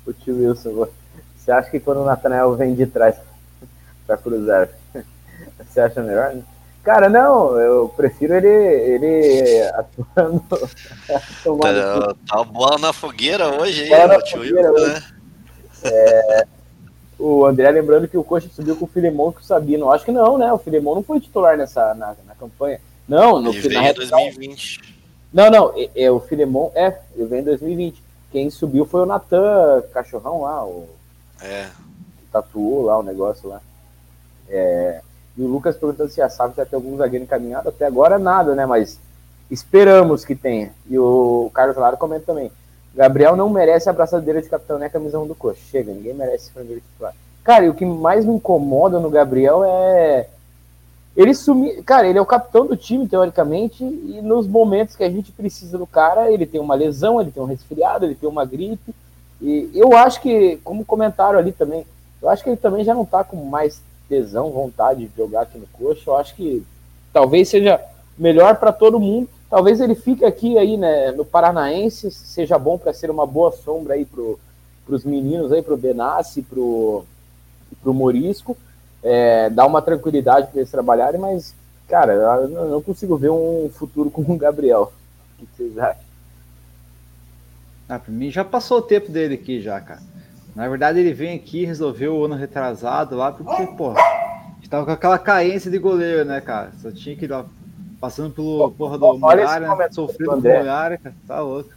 o 0.07 0.13
tio 0.13 0.39
Wilson, 0.39 0.89
você 1.37 1.51
acha 1.51 1.71
que 1.71 1.81
quando 1.81 2.03
o 2.03 2.05
Nathanael 2.05 2.55
vem 2.55 2.75
de 2.75 2.87
trás 2.87 3.17
para 4.07 4.17
cruzar, 4.17 4.69
você 5.59 5.81
acha 5.81 6.03
melhor? 6.03 6.35
Né? 6.35 6.43
Cara, 6.83 7.09
não, 7.09 7.59
eu 7.59 7.89
prefiro 7.89 8.35
ele, 8.35 8.47
ele 8.49 9.63
atuando. 9.75 10.41
tá, 11.61 12.15
tá 12.29 12.45
bola 12.45 12.79
na 12.79 12.93
fogueira 12.93 13.49
hoje, 13.61 13.85
hein, 13.85 13.91
tá 13.91 14.23
tio 14.23 14.41
Wilson, 14.41 14.73
né? 14.73 15.03
É, 15.85 16.47
o 17.19 17.45
André 17.45 17.71
lembrando 17.71 18.09
que 18.09 18.17
o 18.17 18.25
Coxa 18.25 18.49
subiu 18.49 18.77
com 18.77 18.85
o 18.85 18.89
Filemon 18.89 19.33
que 19.33 19.41
o 19.41 19.45
Sabino. 19.45 19.91
Acho 19.91 20.05
que 20.05 20.13
não, 20.13 20.37
né? 20.37 20.53
O 20.53 20.59
Filemon 20.59 20.97
não 20.97 21.03
foi 21.03 21.19
titular 21.19 21.57
nessa 21.57 21.95
na, 21.95 22.15
na 22.27 22.35
campanha. 22.35 22.81
Não, 23.09 23.41
no 23.41 23.55
ele 23.55 23.69
na 23.69 23.91
em 23.91 23.95
2020. 23.95 24.81
Não, 25.33 25.51
não, 25.51 25.73
é, 25.77 26.05
é, 26.05 26.11
o 26.11 26.21
Filemon 26.21 26.71
é, 26.75 26.99
ele 27.15 27.27
veio 27.27 27.41
em 27.41 27.45
2020. 27.45 28.03
Quem 28.37 28.51
subiu 28.51 28.85
foi 28.85 29.01
o 29.01 29.07
Natan 29.07 29.83
Cachorrão 29.95 30.43
lá, 30.43 30.63
o. 30.63 30.87
É. 31.41 31.71
Tatuou 32.31 32.83
lá 32.83 32.99
o 32.99 33.03
negócio 33.03 33.49
lá. 33.49 33.63
É, 34.47 35.01
e 35.39 35.43
o 35.43 35.47
Lucas 35.47 35.75
perguntando 35.79 36.11
se 36.11 36.21
a 36.21 36.29
SAF 36.29 36.55
já 36.55 36.67
tem 36.67 36.77
algum 36.77 36.99
zagueiro 36.99 37.25
encaminhado. 37.25 37.71
Até 37.71 37.87
agora 37.87 38.19
nada, 38.19 38.55
né? 38.55 38.67
Mas 38.67 39.01
esperamos 39.51 40.23
que 40.23 40.35
tenha. 40.35 40.71
E 40.87 40.99
o 40.99 41.51
Carlos 41.55 41.79
Lara 41.79 41.97
comenta 41.97 42.27
também. 42.27 42.53
Gabriel 42.95 43.37
não 43.37 43.49
merece 43.49 43.89
a 43.89 43.93
abraçadeira 43.93 44.43
de 44.43 44.51
capitão 44.51 44.77
a 44.83 44.91
camisão 44.91 45.27
do 45.27 45.35
coxa. 45.35 45.63
Chega, 45.71 45.95
ninguém 45.95 46.13
merece 46.13 46.45
esse 46.45 46.51
primeiro 46.51 46.83
titular. 46.83 47.15
Cara, 47.43 47.65
e 47.65 47.71
o 47.71 47.75
que 47.75 47.87
mais 47.87 48.27
me 48.27 48.35
incomoda 48.35 49.01
no 49.01 49.09
Gabriel 49.09 49.65
é. 49.65 50.29
Ele 51.17 51.35
sumir. 51.35 51.83
Cara, 51.83 52.07
ele 52.07 52.19
é 52.19 52.23
o 52.23 52.27
capitão 52.27 52.67
do 52.67 52.77
time, 52.77 53.09
teoricamente, 53.09 53.83
e 53.83 54.21
nos 54.23 54.47
momentos 54.47 54.95
que 54.95 55.05
a 55.05 55.11
gente 55.11 55.33
precisa 55.33 55.79
do 55.79 55.87
cara, 55.87 56.31
ele 56.31 56.47
tem 56.47 56.61
uma 56.61 56.75
lesão, 56.75 57.21
ele 57.21 57.31
tem 57.31 57.43
um 57.43 57.47
resfriado, 57.47 58.05
ele 58.05 58.15
tem 58.15 58.29
uma 58.29 58.45
gripe. 58.45 58.95
E 59.41 59.71
eu 59.75 59.97
acho 59.97 60.21
que, 60.21 60.59
como 60.63 60.85
comentaram 60.85 61.39
ali 61.39 61.53
também, 61.53 61.87
eu 62.21 62.29
acho 62.29 62.43
que 62.43 62.51
ele 62.51 62.57
também 62.57 62.85
já 62.85 62.95
não 62.95 63.05
tá 63.05 63.25
com 63.25 63.37
mais 63.45 63.81
tesão, 64.09 64.51
vontade 64.51 65.07
de 65.07 65.17
jogar 65.17 65.43
aqui 65.43 65.59
no 65.59 65.67
coxa. 65.67 66.03
Eu 66.07 66.17
acho 66.17 66.35
que 66.35 66.63
talvez 67.13 67.49
seja 67.49 67.81
melhor 68.19 68.57
para 68.57 68.73
todo 68.73 69.01
mundo 69.01 69.29
Talvez 69.49 69.81
ele 69.81 69.95
fique 69.95 70.25
aqui 70.25 70.59
aí, 70.59 70.77
né, 70.77 71.13
no 71.13 71.25
Paranaense, 71.25 72.11
seja 72.11 72.59
bom 72.59 72.77
para 72.77 72.93
ser 72.93 73.11
uma 73.11 73.25
boa 73.25 73.53
sombra 73.53 73.95
aí 73.95 74.05
pro, 74.05 74.39
pros 74.85 75.05
meninos 75.05 75.53
aí, 75.53 75.63
pro 75.63 75.77
Benassi, 75.77 76.43
pro, 76.43 77.05
pro 77.81 77.95
Morisco, 77.95 78.57
é, 79.03 79.51
dar 79.51 79.67
uma 79.67 79.83
tranquilidade 79.83 80.49
para 80.49 80.61
eles 80.61 80.71
trabalharem, 80.71 81.21
mas, 81.21 81.55
cara, 81.89 82.13
eu 82.13 82.69
não 82.69 82.83
consigo 82.83 83.17
ver 83.17 83.31
um 83.31 83.71
futuro 83.73 84.11
com 84.13 84.23
o 84.23 84.37
Gabriel. 84.37 84.93
O 85.35 85.47
que 85.47 85.49
vocês 85.57 85.79
acham? 85.79 86.07
Ah, 87.89 87.99
pra 87.99 88.13
mim 88.13 88.31
já 88.31 88.45
passou 88.45 88.79
o 88.79 88.83
tempo 88.83 89.13
dele 89.13 89.35
aqui 89.35 89.61
já, 89.61 89.81
cara. 89.81 90.01
Na 90.55 90.69
verdade, 90.69 90.99
ele 90.99 91.13
vem 91.13 91.37
aqui, 91.37 91.65
resolveu 91.65 92.17
o 92.17 92.25
ano 92.25 92.35
retrasado 92.35 93.15
lá, 93.15 93.31
porque, 93.31 93.67
pô, 93.77 93.91
a 93.91 94.55
gente 94.57 94.71
tava 94.71 94.87
com 94.87 94.91
aquela 94.91 95.19
carência 95.19 95.71
de 95.71 95.79
goleiro, 95.79 96.25
né, 96.25 96.41
cara? 96.41 96.73
Só 96.81 96.91
tinha 96.91 97.15
que 97.15 97.29
dar 97.29 97.45
Passando 98.01 98.31
pelo 98.31 98.71
porra 98.73 98.99
do 98.99 99.19
Muralha, 99.19 99.91
sofrendo 99.91 100.33
com 100.33 100.37
o 100.37 100.43
Muralha, 100.43 100.99
cara, 100.99 101.15
tá 101.27 101.41
louco. 101.41 101.71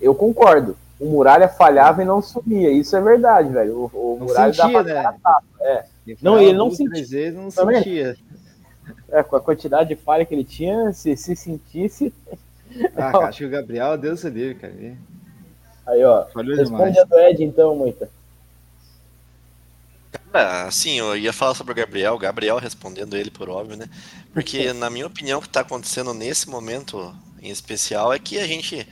Eu 0.00 0.14
concordo. 0.14 0.76
O 0.98 1.06
Muralha 1.06 1.48
falhava 1.48 2.02
e 2.02 2.04
não 2.04 2.20
sumia. 2.20 2.70
Isso 2.70 2.96
é 2.96 3.00
verdade, 3.00 3.48
velho. 3.50 3.90
O, 3.94 4.16
o 4.16 4.18
Muralha 4.20 4.52
sentia, 4.52 4.82
né? 4.82 5.14
É. 5.60 5.84
Não, 6.22 6.38
ele 6.38 6.52
não 6.52 6.70
sentia. 6.70 7.06
Vezes, 7.06 7.34
não 7.34 7.50
sentia. 7.50 8.16
É, 9.10 9.22
com 9.22 9.36
a 9.36 9.40
quantidade 9.40 9.88
de 9.88 9.96
falha 9.96 10.24
que 10.24 10.34
ele 10.34 10.44
tinha, 10.44 10.92
se, 10.92 11.16
se 11.16 11.36
sentisse. 11.36 12.12
Ah, 12.96 13.12
cara, 13.12 13.26
acho 13.26 13.38
que 13.38 13.44
o 13.44 13.50
Gabriel, 13.50 13.96
Deus 13.98 14.20
se 14.20 14.30
livre, 14.30 14.54
cara. 14.54 14.74
Aí, 15.86 16.04
ó. 16.04 16.24
Falhou 16.26 16.56
responde 16.56 16.92
demais. 16.92 16.98
a 16.98 17.04
do 17.04 17.18
Ed, 17.18 17.44
então, 17.44 17.74
Moita. 17.74 18.08
Cara, 20.32 20.66
assim, 20.66 20.98
eu 20.98 21.16
ia 21.16 21.32
falar 21.32 21.54
sobre 21.54 21.72
o 21.72 21.76
Gabriel, 21.76 22.14
o 22.14 22.18
Gabriel 22.18 22.58
respondendo 22.58 23.16
ele 23.16 23.30
por 23.30 23.48
óbvio, 23.48 23.76
né? 23.76 23.86
Porque, 24.32 24.72
na 24.72 24.88
minha 24.88 25.06
opinião, 25.06 25.38
o 25.38 25.42
que 25.42 25.48
está 25.48 25.60
acontecendo 25.60 26.14
nesse 26.14 26.48
momento 26.48 27.12
em 27.42 27.50
especial 27.50 28.12
é 28.12 28.18
que 28.18 28.38
a 28.38 28.46
gente 28.46 28.86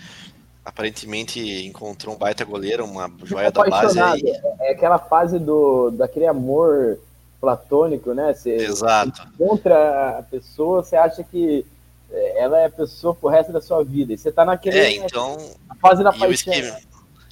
aparentemente 0.64 1.40
encontrou 1.64 2.14
um 2.14 2.18
baita 2.18 2.44
goleiro, 2.44 2.84
uma 2.84 3.10
joia 3.24 3.50
da 3.50 3.64
base 3.64 4.00
aí. 4.00 4.22
É 4.60 4.72
aquela 4.72 4.98
fase 4.98 5.38
do, 5.38 5.90
daquele 5.90 6.26
amor 6.26 6.98
platônico, 7.40 8.12
né? 8.14 8.34
Você 8.34 8.54
Exato. 8.54 9.28
encontra 9.34 10.18
a 10.18 10.22
pessoa, 10.22 10.82
você 10.82 10.96
acha 10.96 11.22
que 11.22 11.64
é, 12.10 12.42
ela 12.42 12.58
é 12.58 12.66
a 12.66 12.70
pessoa 12.70 13.14
pro 13.14 13.28
resto 13.28 13.52
da 13.52 13.60
sua 13.60 13.84
vida. 13.84 14.12
E 14.12 14.18
você 14.18 14.32
tá 14.32 14.44
naquele. 14.44 14.78
É, 14.78 14.92
então. 14.96 15.36
Fase 15.80 16.02
da 16.02 16.12
paixão. 16.12 16.52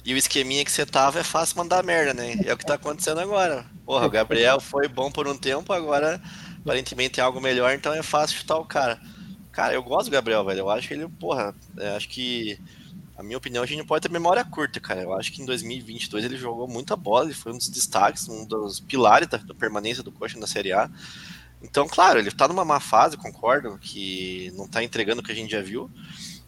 E 0.05 0.13
o 0.13 0.17
esqueminha 0.17 0.63
que 0.63 0.71
você 0.71 0.85
tava 0.85 1.19
é 1.19 1.23
fácil 1.23 1.57
mandar 1.57 1.83
merda, 1.83 2.13
né? 2.13 2.37
É 2.45 2.53
o 2.53 2.57
que 2.57 2.65
tá 2.65 2.75
acontecendo 2.75 3.19
agora. 3.19 3.65
Porra, 3.85 4.05
o 4.05 4.09
Gabriel 4.09 4.59
foi 4.59 4.87
bom 4.87 5.11
por 5.11 5.27
um 5.27 5.37
tempo, 5.37 5.73
agora 5.73 6.21
aparentemente 6.61 7.19
é 7.19 7.23
algo 7.23 7.41
melhor, 7.41 7.73
então 7.73 7.93
é 7.93 8.01
fácil 8.01 8.37
chutar 8.37 8.57
o 8.57 8.65
cara. 8.65 8.97
Cara, 9.51 9.73
eu 9.73 9.83
gosto 9.83 10.05
do 10.05 10.11
Gabriel, 10.11 10.45
velho. 10.45 10.59
Eu 10.59 10.69
acho 10.69 10.87
que 10.87 10.93
ele, 10.93 11.09
porra, 11.09 11.53
acho 11.95 12.07
que, 12.07 12.57
a 13.17 13.23
minha 13.23 13.37
opinião, 13.37 13.63
a 13.63 13.65
gente 13.65 13.79
não 13.79 13.85
pode 13.85 14.03
ter 14.03 14.11
memória 14.11 14.45
curta, 14.45 14.79
cara. 14.79 15.01
Eu 15.01 15.13
acho 15.13 15.31
que 15.31 15.41
em 15.41 15.45
2022 15.45 16.23
ele 16.23 16.37
jogou 16.37 16.67
muita 16.67 16.95
bola, 16.95 17.25
ele 17.25 17.33
foi 17.33 17.51
um 17.51 17.57
dos 17.57 17.67
destaques, 17.67 18.29
um 18.29 18.45
dos 18.45 18.79
pilares 18.79 19.27
da, 19.27 19.37
da 19.37 19.55
permanência 19.55 20.03
do 20.03 20.11
Coxa 20.11 20.39
na 20.39 20.45
Série 20.45 20.71
A. 20.71 20.89
Então, 21.61 21.87
claro, 21.87 22.19
ele 22.19 22.29
tá 22.29 22.47
numa 22.47 22.63
má 22.63 22.79
fase, 22.79 23.17
concordo, 23.17 23.79
que 23.79 24.53
não 24.55 24.67
tá 24.67 24.83
entregando 24.83 25.21
o 25.21 25.23
que 25.23 25.31
a 25.31 25.35
gente 25.35 25.51
já 25.51 25.61
viu. 25.61 25.89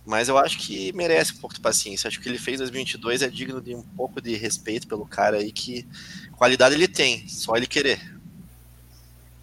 Mas 0.05 0.30
eu 0.30 0.38
acho 0.38 0.59
que 0.59 0.93
merece 0.93 1.34
um 1.34 1.38
pouco 1.38 1.55
de 1.55 1.61
paciência. 1.61 2.07
Acho 2.07 2.17
que 2.17 2.22
o 2.22 2.24
que 2.24 2.30
ele 2.30 2.38
fez 2.38 2.55
em 2.55 2.63
2022 2.63 3.24
é 3.24 3.28
digno 3.28 3.59
de 3.59 3.74
um 3.74 3.82
pouco 3.82 4.22
de 4.22 4.36
respeito 4.36 4.88
pelo 4.88 5.05
cara 5.07 5.38
aí, 5.38 5.51
que 5.51 5.88
qualidade 6.38 6.76
ele 6.76 6.88
tem, 6.88 7.28
só 7.28 7.55
ele 7.55 7.67
querer. 7.67 8.18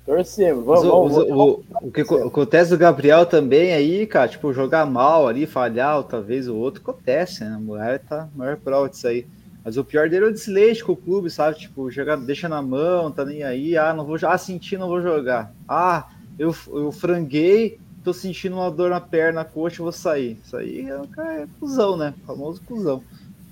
Torcemos, 0.07 0.65
vamos, 0.65 0.85
o, 0.85 0.89
vamos, 0.89 1.17
o, 1.17 1.65
o, 1.83 1.91
que 1.91 2.03
acontece 2.03 2.71
do 2.71 2.79
Gabriel 2.79 3.27
também 3.27 3.73
aí, 3.73 4.07
cara, 4.07 4.29
tipo, 4.29 4.53
jogar 4.53 4.87
mal 4.87 5.27
ali, 5.27 5.47
falhar, 5.47 6.01
talvez 6.05 6.47
o 6.47 6.55
outro, 6.55 6.81
acontece, 6.81 7.43
né? 7.43 7.55
A 7.57 7.59
mulher 7.59 7.99
tá 7.99 8.29
maior 8.37 8.57
prova 8.57 8.89
disso 8.89 9.09
aí. 9.09 9.27
Mas 9.65 9.77
o 9.77 9.85
pior 9.85 10.09
dele 10.09 10.27
é 10.27 10.29
o 10.29 10.33
desleixo 10.33 10.87
com 10.87 10.93
o 10.93 10.97
clube, 10.97 11.29
sabe? 11.29 11.59
Tipo, 11.59 11.91
jogar, 11.91 12.17
deixa 12.19 12.49
na 12.49 12.63
mão, 12.63 13.11
tá 13.11 13.25
nem 13.25 13.43
aí, 13.43 13.77
ah, 13.77 13.93
não 13.93 14.05
vou 14.05 14.17
ah, 14.23 14.39
senti, 14.39 14.79
não 14.79 14.87
vou 14.87 15.03
jogar. 15.03 15.53
Ah, 15.69 16.07
eu, 16.39 16.55
eu 16.69 16.93
franguei, 16.93 17.81
tô 18.05 18.13
sentindo 18.13 18.55
uma 18.55 18.71
dor 18.71 18.91
na 18.91 19.01
perna, 19.01 19.41
na 19.41 19.45
coxa, 19.45 19.83
vou 19.83 19.91
sair. 19.91 20.39
Isso 20.45 20.57
aí 20.57 20.89
é, 20.89 21.43
é 21.43 21.49
cuzão, 21.59 21.97
né? 21.97 22.15
O 22.23 22.27
famoso 22.29 22.63
cuzão. 22.65 23.03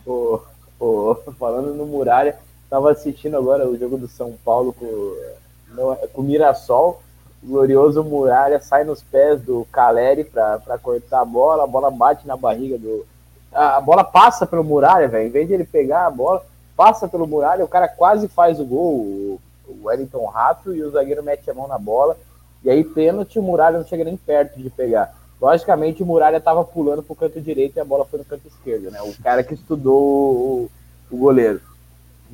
Oh, 0.06 0.38
oh, 0.78 1.16
falando 1.36 1.74
no 1.74 1.84
Muralha, 1.84 2.38
tava 2.70 2.92
assistindo 2.92 3.36
agora 3.36 3.68
o 3.68 3.76
jogo 3.76 3.98
do 3.98 4.06
São 4.06 4.38
Paulo 4.44 4.72
com, 4.72 5.16
no, 5.74 5.96
com 6.12 6.20
o 6.22 6.24
Mirassol. 6.24 7.02
O 7.42 7.46
glorioso 7.46 8.02
Muralha 8.02 8.60
sai 8.60 8.84
nos 8.84 9.02
pés 9.02 9.40
do 9.42 9.66
Caleri 9.70 10.24
para 10.24 10.78
cortar 10.82 11.20
a 11.20 11.24
bola, 11.24 11.64
a 11.64 11.66
bola 11.66 11.90
bate 11.90 12.26
na 12.26 12.36
barriga 12.36 12.78
do. 12.78 13.06
A, 13.52 13.76
a 13.76 13.80
bola 13.80 14.02
passa 14.02 14.46
pelo 14.46 14.64
Muralha, 14.64 15.06
velho. 15.08 15.28
Em 15.28 15.30
vez 15.30 15.46
de 15.46 15.54
ele 15.54 15.64
pegar 15.64 16.06
a 16.06 16.10
bola, 16.10 16.44
passa 16.74 17.06
pelo 17.06 17.26
Muralha, 17.26 17.64
o 17.64 17.68
cara 17.68 17.86
quase 17.86 18.28
faz 18.28 18.58
o 18.58 18.64
gol, 18.64 18.94
o, 18.94 19.40
o 19.68 19.84
Wellington 19.84 20.24
Rato, 20.26 20.74
e 20.74 20.82
o 20.82 20.90
zagueiro 20.90 21.22
mete 21.22 21.50
a 21.50 21.54
mão 21.54 21.68
na 21.68 21.78
bola 21.78 22.16
e 22.64 22.70
aí, 22.70 22.82
pênalti, 22.82 23.38
o 23.38 23.42
Muralha 23.42 23.78
não 23.78 23.86
chega 23.86 24.04
nem 24.04 24.16
perto 24.16 24.58
de 24.58 24.70
pegar. 24.70 25.14
Logicamente, 25.38 26.02
o 26.02 26.06
Muralha 26.06 26.38
estava 26.38 26.64
pulando 26.64 27.02
para 27.02 27.12
o 27.12 27.16
canto 27.16 27.38
direito 27.38 27.76
e 27.76 27.80
a 27.80 27.84
bola 27.84 28.06
foi 28.06 28.18
no 28.18 28.24
canto 28.24 28.48
esquerdo, 28.48 28.90
né? 28.90 29.02
O 29.02 29.14
cara 29.22 29.44
que 29.44 29.52
estudou 29.52 30.00
o, 30.02 30.70
o 31.10 31.16
goleiro. 31.16 31.60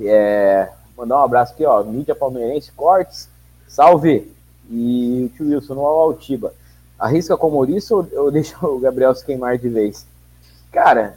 É, 0.00 0.70
mandar 1.00 1.20
um 1.20 1.24
abraço 1.24 1.54
aqui, 1.54 1.64
ó. 1.64 1.82
Mídia 1.82 2.14
Palmeirense, 2.14 2.72
Cortes, 2.72 3.28
salve! 3.66 4.30
E 4.70 5.24
o 5.24 5.36
tio 5.36 5.48
Wilson 5.48 5.74
no 5.74 5.86
Altiba. 5.86 6.52
Arrisca 6.98 7.36
como 7.36 7.64
isso 7.64 7.96
ou, 7.96 8.24
ou 8.24 8.30
deixa 8.32 8.54
o 8.64 8.78
Gabriel 8.78 9.14
se 9.14 9.24
queimar 9.24 9.58
de 9.58 9.68
vez? 9.68 10.06
Cara, 10.70 11.16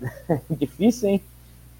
difícil, 0.50 1.10
hein? 1.10 1.22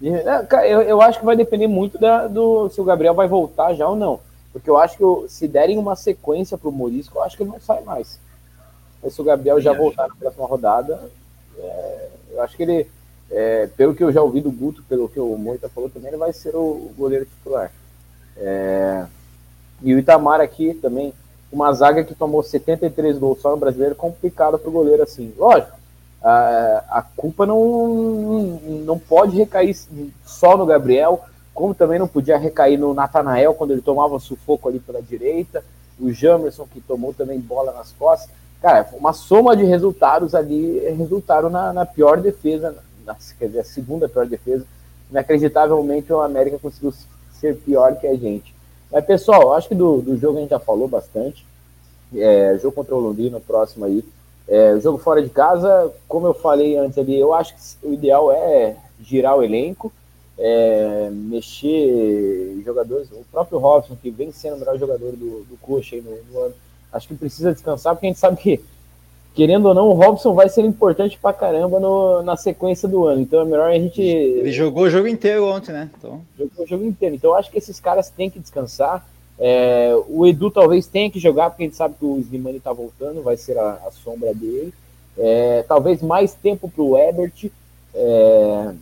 Eu, 0.01 0.81
eu 0.81 1.01
acho 1.01 1.19
que 1.19 1.25
vai 1.25 1.35
depender 1.35 1.67
muito 1.67 1.97
da, 1.97 2.27
do 2.27 2.69
se 2.69 2.79
o 2.79 2.83
Gabriel 2.83 3.13
vai 3.13 3.27
voltar 3.27 3.73
já 3.73 3.87
ou 3.87 3.95
não. 3.95 4.19
Porque 4.51 4.69
eu 4.69 4.77
acho 4.77 4.97
que 4.97 5.29
se 5.29 5.47
derem 5.47 5.77
uma 5.77 5.95
sequência 5.95 6.57
pro 6.57 6.71
Morisco, 6.71 7.17
eu 7.17 7.23
acho 7.23 7.35
que 7.35 7.43
ele 7.43 7.51
não 7.51 7.59
sai 7.59 7.81
mais. 7.83 8.19
Mas 9.01 9.13
se 9.13 9.21
o 9.21 9.23
Gabriel 9.23 9.59
já 9.59 9.73
voltar 9.73 10.07
na 10.07 10.15
próxima 10.15 10.45
rodada, 10.45 11.09
é, 11.57 12.09
eu 12.31 12.41
acho 12.41 12.55
que 12.55 12.63
ele, 12.63 12.87
é, 13.33 13.67
pelo 13.75 13.95
que 13.95 14.03
eu 14.03 14.11
já 14.11 14.21
ouvi 14.21 14.39
do 14.39 14.51
Guto, 14.51 14.83
pelo 14.87 15.09
que 15.09 15.19
o 15.19 15.35
Moita 15.37 15.67
falou 15.67 15.89
também, 15.89 16.09
ele 16.09 16.17
vai 16.17 16.31
ser 16.31 16.55
o, 16.55 16.91
goleiro 16.95 17.25
titular. 17.25 17.71
É, 18.37 19.05
e 19.81 19.93
o 19.93 19.97
Itamar 19.97 20.39
aqui 20.39 20.75
também, 20.75 21.11
uma 21.51 21.73
zaga 21.73 22.03
que 22.03 22.13
tomou 22.13 22.43
73 22.43 23.17
gols 23.17 23.41
só 23.41 23.49
no 23.49 23.57
brasileiro, 23.57 23.95
complicado 23.95 24.59
para 24.59 24.69
o 24.69 24.71
goleiro 24.71 25.01
assim. 25.01 25.33
Lógico, 25.35 25.75
a, 26.23 26.83
a 26.89 27.01
culpa 27.01 27.45
não, 27.47 28.59
não 28.85 28.99
pode 28.99 29.35
recair 29.35 29.75
só 30.23 30.55
no 30.55 30.65
Gabriel, 30.65 31.21
como 31.55 31.73
também 31.73 31.97
não 31.97 32.07
podia 32.07 32.37
recair 32.37 32.77
no 32.79 32.93
Natanael 32.93 33.55
quando 33.55 33.71
ele 33.71 33.81
tomava 33.81 34.19
sufoco 34.19 34.69
ali 34.69 34.79
pela 34.79 35.01
direita, 35.01 35.63
o 35.99 36.11
Jamerson 36.11 36.67
que 36.71 36.79
tomou 36.81 37.13
também 37.13 37.39
bola 37.39 37.71
nas 37.71 37.91
costas. 37.93 38.29
Cara, 38.61 38.87
uma 38.93 39.11
soma 39.11 39.57
de 39.57 39.63
resultados 39.63 40.33
ali 40.35 40.79
resultaram 40.97 41.49
na, 41.49 41.73
na 41.73 41.85
pior 41.85 42.21
defesa, 42.21 42.71
na, 42.71 42.92
quer 43.37 43.47
dizer, 43.47 43.59
a 43.59 43.63
segunda 43.63 44.09
pior 44.09 44.25
defesa. 44.25 44.65
Inacreditavelmente 45.09 46.11
o 46.11 46.21
América 46.21 46.59
conseguiu 46.59 46.93
ser 47.39 47.55
pior 47.57 47.95
que 47.97 48.07
a 48.07 48.15
gente. 48.15 48.53
Mas, 48.91 49.05
pessoal, 49.05 49.53
acho 49.53 49.67
que 49.67 49.75
do, 49.75 50.01
do 50.01 50.17
jogo 50.17 50.37
a 50.37 50.41
gente 50.41 50.51
já 50.51 50.59
falou 50.59 50.87
bastante. 50.87 51.45
É, 52.15 52.57
jogo 52.61 52.75
contra 52.75 52.95
o 52.95 52.99
Londrina, 52.99 53.39
próximo 53.39 53.85
aí. 53.85 54.03
É, 54.47 54.79
jogo 54.79 54.97
fora 54.97 55.21
de 55.21 55.29
casa, 55.29 55.91
como 56.07 56.27
eu 56.27 56.33
falei 56.33 56.77
antes 56.77 56.97
ali, 56.97 57.17
eu 57.17 57.33
acho 57.33 57.55
que 57.55 57.87
o 57.87 57.93
ideal 57.93 58.31
é 58.31 58.75
girar 59.01 59.37
o 59.37 59.43
elenco 59.43 59.91
é, 60.37 61.09
mexer 61.11 62.61
jogadores. 62.65 63.09
O 63.11 63.25
próprio 63.31 63.59
Robson, 63.59 63.95
que 63.95 64.09
vem 64.09 64.31
sendo 64.31 64.55
o 64.55 64.59
melhor 64.59 64.77
jogador 64.77 65.11
do, 65.11 65.43
do 65.43 65.57
Coxa 65.61 65.95
aí 65.95 66.01
no, 66.01 66.11
no, 66.31 66.45
ano, 66.45 66.55
acho 66.91 67.07
que 67.07 67.15
precisa 67.15 67.53
descansar, 67.53 67.95
porque 67.95 68.07
a 68.07 68.09
gente 68.09 68.19
sabe 68.19 68.37
que, 68.37 68.63
querendo 69.33 69.67
ou 69.67 69.73
não, 69.73 69.87
o 69.87 69.93
Robson 69.93 70.33
vai 70.33 70.49
ser 70.49 70.63
importante 70.63 71.17
pra 71.21 71.33
caramba 71.33 71.79
no, 71.79 72.21
na 72.21 72.37
sequência 72.37 72.87
do 72.87 73.05
ano. 73.05 73.21
Então 73.21 73.41
é 73.41 73.45
melhor 73.45 73.69
a 73.69 73.77
gente. 73.77 74.01
Ele 74.01 74.51
jogou 74.51 74.83
o 74.83 74.89
jogo 74.89 75.07
inteiro 75.07 75.45
ontem, 75.45 75.71
né? 75.71 75.89
Então... 75.97 76.21
Jogou 76.37 76.65
o 76.65 76.67
jogo 76.67 76.85
inteiro. 76.85 77.15
Então 77.15 77.31
eu 77.31 77.35
acho 77.35 77.51
que 77.51 77.57
esses 77.57 77.79
caras 77.79 78.09
têm 78.09 78.29
que 78.29 78.39
descansar. 78.39 79.05
É, 79.39 79.91
o 80.07 80.27
Edu 80.27 80.51
talvez 80.51 80.87
tenha 80.87 81.09
que 81.09 81.19
jogar, 81.19 81.49
porque 81.49 81.63
a 81.63 81.65
gente 81.65 81.75
sabe 81.75 81.95
que 81.99 82.05
o 82.05 82.19
Slimani 82.19 82.59
tá 82.59 82.71
voltando, 82.71 83.23
vai 83.23 83.35
ser 83.35 83.57
a, 83.57 83.79
a 83.85 83.91
sombra 83.91 84.33
dele. 84.33 84.73
É, 85.17 85.63
talvez 85.67 86.01
mais 86.01 86.33
tempo 86.33 86.69
pro 86.69 86.97
Ebert. 86.97 87.51
É, 87.95 88.73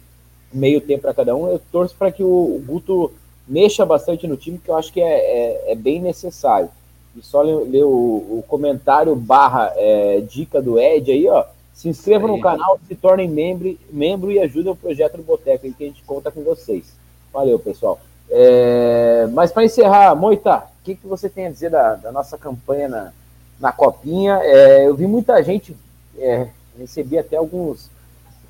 meio 0.54 0.82
tempo 0.82 1.04
para 1.04 1.14
cada 1.14 1.36
um. 1.36 1.48
Eu 1.48 1.62
torço 1.72 1.96
para 1.96 2.12
que 2.12 2.24
o, 2.24 2.62
Guto 2.66 3.12
mexa 3.48 3.86
bastante 3.86 4.28
no 4.28 4.38
time, 4.38 4.58
que 4.58 4.70
eu 4.70 4.78
acho 4.78 4.92
que 4.92 5.02
é, 5.02 5.06
é, 5.06 5.72
é 5.72 5.76
bem 5.76 6.02
necessário. 6.02 6.70
E 7.16 7.22
só 7.22 7.42
ler, 7.42 7.84
o, 7.84 7.90
o, 7.90 8.44
comentário 8.48 9.16
barra 9.16 9.74
é, 9.76 10.22
dica 10.22 10.62
do 10.62 10.80
Ed 10.80 11.12
aí, 11.12 11.28
ó. 11.28 11.46
Se 11.74 11.90
inscrevam 11.90 12.28
no 12.28 12.40
canal, 12.40 12.80
se 12.88 12.96
tornem 12.96 13.28
membro, 13.28 13.78
membro 13.90 14.32
e 14.32 14.40
ajudem 14.40 14.72
o 14.72 14.76
projeto 14.76 15.18
do 15.18 15.24
Boteco, 15.24 15.66
aí 15.66 15.74
que 15.74 15.84
a 15.84 15.88
gente 15.88 16.04
conta 16.04 16.32
com 16.32 16.44
vocês. 16.44 16.94
Valeu, 17.34 17.58
pessoal. 17.58 18.00
É, 18.30 19.28
mas 19.34 19.52
para 19.52 19.66
encerrar, 19.66 20.16
Moita, 20.16 20.58
o 20.58 20.84
que, 20.84 20.96
que 20.96 21.08
você 21.08 21.28
tem 21.28 21.48
a 21.48 21.52
dizer 21.52 21.70
da, 21.70 21.96
da 21.96 22.12
nossa 22.12 22.38
campanha 22.38 22.88
na, 22.88 23.14
na 23.60 23.72
Copinha? 23.72 24.40
É, 24.42 24.88
eu 24.88 24.96
vi 24.96 25.06
muita 25.08 25.42
gente, 25.44 25.76
é, 26.18 26.48
recebi 26.78 27.18
até 27.18 27.36
alguns 27.36 27.90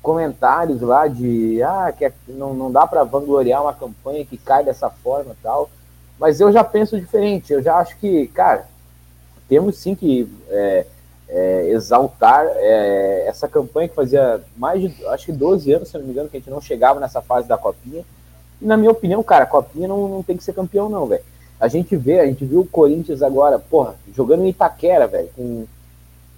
comentários 0.02 0.80
lá 0.80 1.06
de 1.06 1.62
ah, 1.62 1.92
que 1.96 2.04
é, 2.04 2.12
não, 2.28 2.52
não 2.52 2.70
dá 2.70 2.86
para 2.86 3.04
vangloriar 3.04 3.62
uma 3.62 3.72
campanha 3.72 4.24
que 4.24 4.36
cai 4.36 4.64
dessa 4.64 4.90
forma 4.90 5.36
tal. 5.42 5.70
Mas 6.22 6.38
eu 6.38 6.52
já 6.52 6.62
penso 6.62 7.00
diferente, 7.00 7.52
eu 7.52 7.60
já 7.60 7.78
acho 7.78 7.98
que, 7.98 8.28
cara, 8.28 8.68
temos 9.48 9.76
sim 9.76 9.92
que 9.92 10.32
é, 10.50 10.86
é, 11.28 11.68
exaltar 11.70 12.46
é, 12.46 13.24
essa 13.26 13.48
campanha 13.48 13.88
que 13.88 13.94
fazia 13.96 14.40
mais 14.56 14.80
de, 14.80 15.04
acho 15.08 15.26
que 15.26 15.32
12 15.32 15.72
anos, 15.72 15.88
se 15.88 15.98
não 15.98 16.04
me 16.04 16.12
engano, 16.12 16.28
que 16.28 16.36
a 16.36 16.38
gente 16.38 16.48
não 16.48 16.60
chegava 16.60 17.00
nessa 17.00 17.20
fase 17.20 17.48
da 17.48 17.58
Copinha. 17.58 18.04
E 18.60 18.64
na 18.64 18.76
minha 18.76 18.92
opinião, 18.92 19.20
cara, 19.20 19.42
a 19.42 19.48
Copinha 19.48 19.88
não, 19.88 20.06
não 20.06 20.22
tem 20.22 20.36
que 20.36 20.44
ser 20.44 20.52
campeão, 20.52 20.88
não, 20.88 21.06
velho. 21.06 21.24
A 21.58 21.66
gente 21.66 21.96
vê, 21.96 22.20
a 22.20 22.26
gente 22.26 22.44
viu 22.44 22.60
o 22.60 22.68
Corinthians 22.68 23.20
agora, 23.20 23.58
porra, 23.58 23.96
jogando 24.14 24.44
em 24.44 24.50
Itaquera, 24.50 25.08
velho, 25.08 25.28
com 25.34 25.66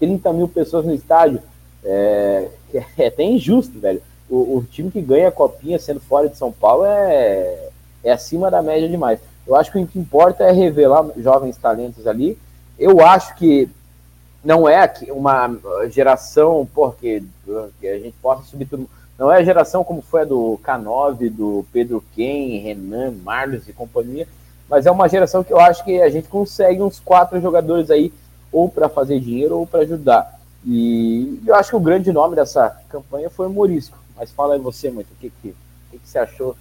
30 0.01 0.32
mil 0.32 0.49
pessoas 0.49 0.87
no 0.87 0.95
estádio. 0.95 1.43
É, 1.85 2.49
é 2.97 3.09
até 3.09 3.22
injusto, 3.22 3.78
velho. 3.78 4.01
O, 4.30 4.57
o, 4.57 4.64
time 4.64 4.91
que 4.91 5.03
ganha 5.03 5.28
a 5.28 5.30
copinha 5.30 5.78
sendo 5.78 6.01
fora 6.01 6.26
de 6.26 6.39
São 6.39 6.51
Paulo 6.51 6.87
é, 6.87 7.68
é 8.03 8.12
acima 8.12 8.51
da 8.51 8.62
média 8.62 8.89
demais. 8.89 9.20
Eu 9.47 9.57
acho 9.57 9.70
que 9.70 9.78
o 9.78 9.86
que 9.86 9.99
importa 9.99 10.45
é 10.45 10.53
revelar 10.53 11.07
jovens 11.16 11.57
talentos 11.57 12.07
ali. 12.07 12.38
Eu 12.78 13.05
acho 13.05 13.34
que 13.36 13.68
não 14.42 14.68
é 14.68 14.92
uma 15.09 15.51
geração, 15.88 16.68
porque 16.74 17.22
que 17.80 17.88
a 17.88 17.99
gente 17.99 18.16
possa 18.20 18.42
subir 18.45 18.66
tudo. 18.66 18.88
Não 19.18 19.30
é 19.30 19.38
a 19.38 19.45
geração 19.45 19.84
como 19.84 20.03
foi 20.03 20.22
a 20.22 20.24
do 20.24 20.59
K9, 20.62 21.30
do 21.30 21.64
Pedro 21.72 22.05
Ken, 22.14 22.59
Renan, 22.59 23.12
Marlos 23.22 23.68
e 23.68 23.72
companhia, 23.72 24.26
mas 24.68 24.86
é 24.86 24.90
uma 24.90 25.09
geração 25.09 25.45
que 25.45 25.53
eu 25.53 25.61
acho 25.61 25.84
que 25.84 26.03
a 26.03 26.11
gente 26.11 26.28
consegue 26.28 26.82
uns 26.82 26.99
quatro 26.99 27.40
jogadores 27.40 27.90
aí, 27.90 28.12
ou 28.51 28.68
para 28.68 28.88
fazer 28.88 29.20
dinheiro 29.20 29.59
ou 29.59 29.66
para 29.66 29.80
ajudar. 29.80 30.40
E 30.66 31.40
eu 31.47 31.55
acho 31.55 31.70
que 31.70 31.76
o 31.76 31.80
grande 31.80 32.11
nome 32.11 32.34
dessa 32.34 32.76
campanha 32.88 33.30
foi 33.30 33.47
o 33.47 33.51
Morisco. 33.51 33.99
Mas 34.16 34.30
fala 34.30 34.55
aí 34.55 34.61
você, 34.61 34.90
muito, 34.90 35.12
o 35.12 35.16
que, 35.16 35.30
que, 35.42 35.55
que, 35.90 35.99
que 35.99 36.09
você 36.09 36.18
achou 36.18 36.57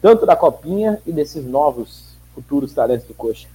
tanto 0.00 0.26
da 0.26 0.36
Copinha 0.36 1.00
e 1.06 1.12
desses 1.12 1.44
novos 1.44 2.15
futuros 2.36 2.72
talentos 2.72 3.08
do 3.08 3.14
Coxa? 3.14 3.48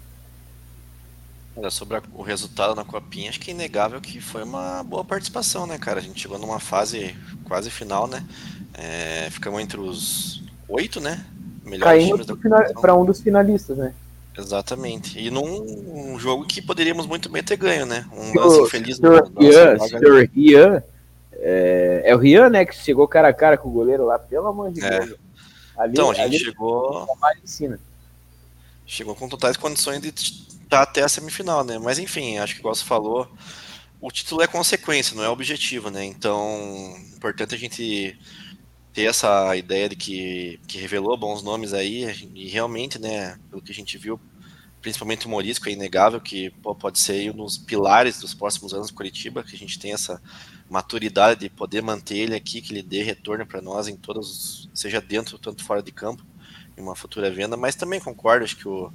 sobre 1.70 2.02
o 2.14 2.22
resultado 2.24 2.74
na 2.74 2.84
Copinha, 2.84 3.30
acho 3.30 3.40
que 3.40 3.52
é 3.52 3.54
inegável 3.54 4.02
que 4.02 4.20
foi 4.20 4.42
uma 4.42 4.84
boa 4.84 5.04
participação, 5.04 5.68
né, 5.68 5.78
cara? 5.78 6.00
A 6.00 6.02
gente 6.02 6.20
chegou 6.20 6.40
numa 6.40 6.60
fase 6.60 7.16
quase 7.44 7.70
final, 7.70 8.08
né? 8.08 8.26
É, 8.74 9.30
ficamos 9.30 9.62
entre 9.62 9.80
os 9.80 10.44
oito, 10.68 11.00
né? 11.00 11.24
Melhores 11.64 12.10
Caindo 12.10 12.38
para 12.80 12.96
um 12.96 13.06
dos 13.06 13.22
finalistas, 13.22 13.78
né? 13.78 13.94
Exatamente. 14.36 15.20
E 15.20 15.30
num 15.30 16.14
um 16.14 16.18
jogo 16.18 16.46
que 16.46 16.62
poderíamos 16.62 17.06
muito 17.06 17.30
bem 17.30 17.44
ter 17.44 17.58
ganho, 17.58 17.86
né? 17.86 18.06
Um 18.12 18.34
lance 18.34 18.62
o 18.62 18.66
infeliz 18.66 18.98
do 18.98 19.10
Rian, 19.38 19.78
senhor 19.78 20.30
Rian, 20.34 20.84
é, 21.34 22.04
é, 22.06 22.16
o 22.16 22.18
Rian, 22.18 22.50
né, 22.50 22.66
que 22.66 22.76
chegou 22.76 23.08
cara 23.08 23.28
a 23.28 23.34
cara 23.34 23.58
com 23.58 23.68
o 23.68 23.72
goleiro 23.72 24.06
lá, 24.06 24.18
pelo 24.18 24.48
amor 24.48 24.72
de 24.72 24.84
é. 24.84 25.00
Deus. 25.00 25.20
Ali, 25.78 25.94
então, 25.94 26.12
a 26.12 26.14
gente 26.14 26.40
chegou. 26.40 27.08
Chegou 28.92 29.16
com 29.16 29.30
totais 29.30 29.56
condições 29.56 30.02
de 30.02 30.10
estar 30.10 30.82
até 30.82 31.02
a 31.02 31.08
semifinal, 31.08 31.64
né? 31.64 31.80
Mas 31.80 31.98
enfim, 31.98 32.38
acho 32.40 32.56
que 32.56 32.60
igual 32.60 32.76
você 32.76 32.84
falou, 32.84 33.26
o 34.02 34.12
título 34.12 34.42
é 34.42 34.48
consequência, 34.48 35.16
não 35.16 35.24
é 35.24 35.30
objetivo, 35.30 35.90
né? 35.90 36.04
Então, 36.04 36.94
importante 37.16 37.56
a 37.56 37.58
gente 37.58 38.20
ter 38.92 39.04
essa 39.04 39.56
ideia 39.56 39.88
de 39.88 39.96
que, 39.96 40.60
que 40.68 40.78
revelou 40.78 41.18
bons 41.18 41.42
nomes 41.42 41.74
aí, 41.74 42.04
e 42.36 42.50
realmente, 42.50 43.00
né, 43.00 43.40
pelo 43.50 43.62
que 43.62 43.72
a 43.72 43.74
gente 43.74 43.98
viu, 43.98 44.20
principalmente 44.82 45.26
o 45.26 45.30
Morisco, 45.30 45.70
é 45.70 45.72
inegável 45.72 46.20
que 46.20 46.50
pô, 46.62 46.76
pode 46.76 47.00
ser 47.00 47.32
um 47.32 47.46
dos 47.46 47.58
pilares 47.58 48.20
dos 48.20 48.34
próximos 48.34 48.74
anos 48.74 48.88
do 48.88 48.94
Curitiba, 48.94 49.42
que 49.42 49.56
a 49.56 49.58
gente 49.58 49.80
tem 49.80 49.94
essa 49.94 50.22
maturidade 50.70 51.40
de 51.40 51.50
poder 51.50 51.82
manter 51.82 52.18
ele 52.18 52.36
aqui, 52.36 52.62
que 52.62 52.74
ele 52.74 52.84
dê 52.84 53.04
retorno 53.04 53.46
para 53.48 53.62
nós 53.62 53.88
em 53.88 53.96
todos, 53.96 54.70
seja 54.74 55.00
dentro 55.00 55.40
tanto 55.40 55.64
fora 55.64 55.82
de 55.82 55.94
campo, 55.94 56.26
uma 56.82 56.96
futura 56.96 57.32
venda, 57.32 57.56
mas 57.56 57.76
também 57.76 58.00
concordo, 58.00 58.44
acho 58.44 58.58
que 58.58 58.68
o, 58.68 58.92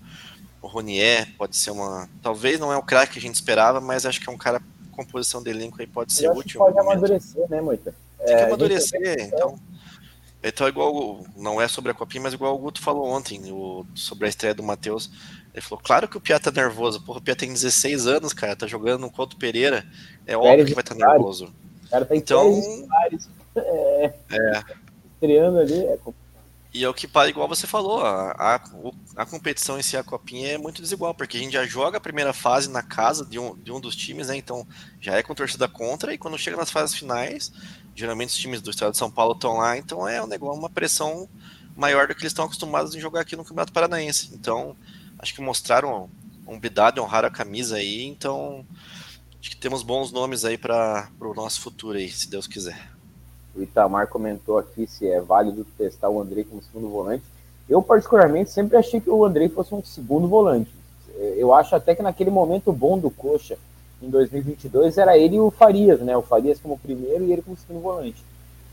o 0.61 0.67
Ronier 0.67 1.29
pode 1.37 1.57
ser 1.57 1.71
uma, 1.71 2.09
talvez 2.23 2.59
não 2.59 2.73
é 2.73 2.77
o 2.77 2.83
craque 2.83 3.15
que 3.15 3.19
a 3.19 3.23
gente 3.23 3.35
esperava, 3.35 3.81
mas 3.81 4.05
acho 4.07 4.21
que 4.21 4.29
é 4.29 4.33
um 4.33 4.39
cara 4.39 4.61
composição 4.93 5.43
de 5.43 5.51
elenco 5.51 5.81
aí 5.81 5.87
pode 5.87 6.13
ser 6.13 6.31
útil. 6.31 6.59
Pode 6.59 6.79
amadurecer, 6.79 7.49
né, 7.51 7.61
Moita? 7.61 7.95
Tem 8.19 8.27
que 8.27 8.33
é, 8.33 8.45
amadurecer, 8.45 9.21
então 9.21 9.59
então, 10.43 10.69
igual, 10.69 11.25
não 11.37 11.61
é 11.61 11.67
sobre 11.67 11.91
a 11.91 11.95
copinha, 11.95 12.23
mas 12.23 12.33
igual 12.33 12.55
o 12.55 12.59
Guto 12.59 12.81
falou 12.81 13.09
ontem, 13.09 13.51
o, 13.51 13.85
sobre 13.97 14.27
a 14.27 14.29
estreia 14.29 14.55
do 14.55 14.63
Matheus. 14.63 15.11
Ele 15.53 15.61
falou, 15.61 15.83
claro 15.83 16.07
que 16.07 16.17
o 16.17 16.21
Pia 16.21 16.39
tá 16.39 16.53
nervoso. 16.53 17.03
Porra, 17.03 17.19
o 17.19 17.23
Pia 17.23 17.35
tem 17.35 17.53
16 17.53 18.07
anos, 18.07 18.33
cara, 18.33 18.55
tá 18.55 18.65
jogando 18.65 19.01
no 19.01 19.11
Couto 19.11 19.37
Pereira. 19.37 19.85
É 20.25 20.37
óbvio 20.37 20.65
que 20.65 20.75
vai 20.75 20.85
estar 20.85 20.95
tá 20.95 21.09
nervoso. 21.09 21.53
O 21.87 21.91
cara 21.91 22.05
tá 22.05 22.15
então, 22.15 22.63
é, 23.57 24.15
é. 24.31 24.63
Estreando 25.15 25.59
ali, 25.59 25.85
é 25.85 25.99
e 26.77 26.85
é 26.85 26.89
o 26.89 26.93
que 26.93 27.09
para, 27.09 27.29
igual 27.31 27.49
você 27.49 27.67
falou, 27.67 28.05
a, 28.05 28.33
a, 28.33 28.55
a, 29.17 29.25
competição 29.25 29.79
em 29.79 29.83
si, 29.83 29.97
a 29.97 30.05
copinha, 30.05 30.53
é 30.53 30.59
muito 30.59 30.83
desigual, 30.83 31.15
porque 31.15 31.39
a 31.39 31.41
gente 31.41 31.55
já 31.55 31.65
joga 31.65 31.97
a 31.97 32.01
primeira 32.01 32.35
fase 32.35 32.69
na 32.69 32.83
casa 32.83 33.25
de 33.25 33.39
um, 33.39 33.57
de 33.57 33.73
um 33.73 33.81
dos 33.81 33.97
times, 33.97 34.29
né? 34.29 34.37
Então 34.37 34.67
já 35.01 35.15
é 35.15 35.23
com 35.23 35.35
torcida 35.35 35.67
contra, 35.67 36.13
e 36.13 36.19
quando 36.19 36.37
chega 36.37 36.55
nas 36.55 36.71
fases 36.71 36.95
finais, 36.95 37.51
geralmente 37.95 38.29
os 38.29 38.37
times 38.37 38.61
do 38.61 38.71
estado 38.71 38.93
de 38.93 38.99
São 38.99 39.11
Paulo 39.11 39.33
estão 39.33 39.57
lá, 39.57 39.79
então 39.79 40.07
é 40.07 40.23
um 40.23 40.27
negócio, 40.27 40.61
uma 40.61 40.69
pressão 40.69 41.27
maior 41.75 42.09
do 42.09 42.15
que 42.15 42.21
eles 42.21 42.33
estão 42.33 42.45
acostumados 42.45 42.95
em 42.95 43.01
jogar 43.01 43.23
aqui 43.23 43.37
no 43.37 43.43
Campeonato 43.43 43.73
Paranaense. 43.73 44.31
Então, 44.35 44.77
acho 45.19 45.35
que 45.35 45.41
mostraram 45.41 46.11
humildade, 46.47 47.01
honraram 47.01 47.29
a 47.29 47.31
camisa 47.31 47.77
aí, 47.77 48.05
então 48.05 48.67
acho 49.41 49.49
que 49.49 49.57
temos 49.57 49.83
bons 49.83 50.13
nomes 50.13 50.45
aí 50.45 50.59
para 50.59 51.09
o 51.21 51.33
nosso 51.33 51.59
futuro 51.63 51.97
aí, 51.97 52.11
se 52.11 52.29
Deus 52.29 52.47
quiser. 52.47 52.96
O 53.57 53.63
Itamar 53.63 54.09
comentou 54.09 54.59
aqui 54.59 54.87
se 54.87 55.09
é 55.09 55.21
válido 55.21 55.67
testar 55.79 56.11
o 56.11 56.21
Andrei 56.21 56.45
como 56.45 56.63
segundo 56.63 56.89
volante. 56.89 57.25
Eu, 57.69 57.83
particularmente, 57.83 58.51
sempre 58.51 58.77
achei 58.77 59.01
que 59.01 59.11
o 59.11 59.25
Andrei 59.25 59.49
fosse 59.49 59.75
um 59.75 59.83
segundo 59.83 60.29
volante. 60.29 60.71
Eu 61.37 61.55
acho 61.55 61.75
até 61.75 61.95
que 61.95 62.03
naquele 62.03 62.31
momento 62.31 62.73
bom 62.73 62.99
do 62.99 63.11
Coxa, 63.11 63.57
em 64.03 64.11
2022 64.11 64.99
era 64.99 65.17
ele 65.17 65.37
e 65.37 65.41
o 65.41 65.51
Farias, 65.51 66.01
né? 66.01 66.17
O 66.17 66.23
Farias 66.23 66.61
como 66.61 66.79
primeiro 66.79 67.25
e 67.25 67.33
ele 67.33 67.43
como 67.43 67.57
segundo 67.57 67.83
volante. 67.83 68.23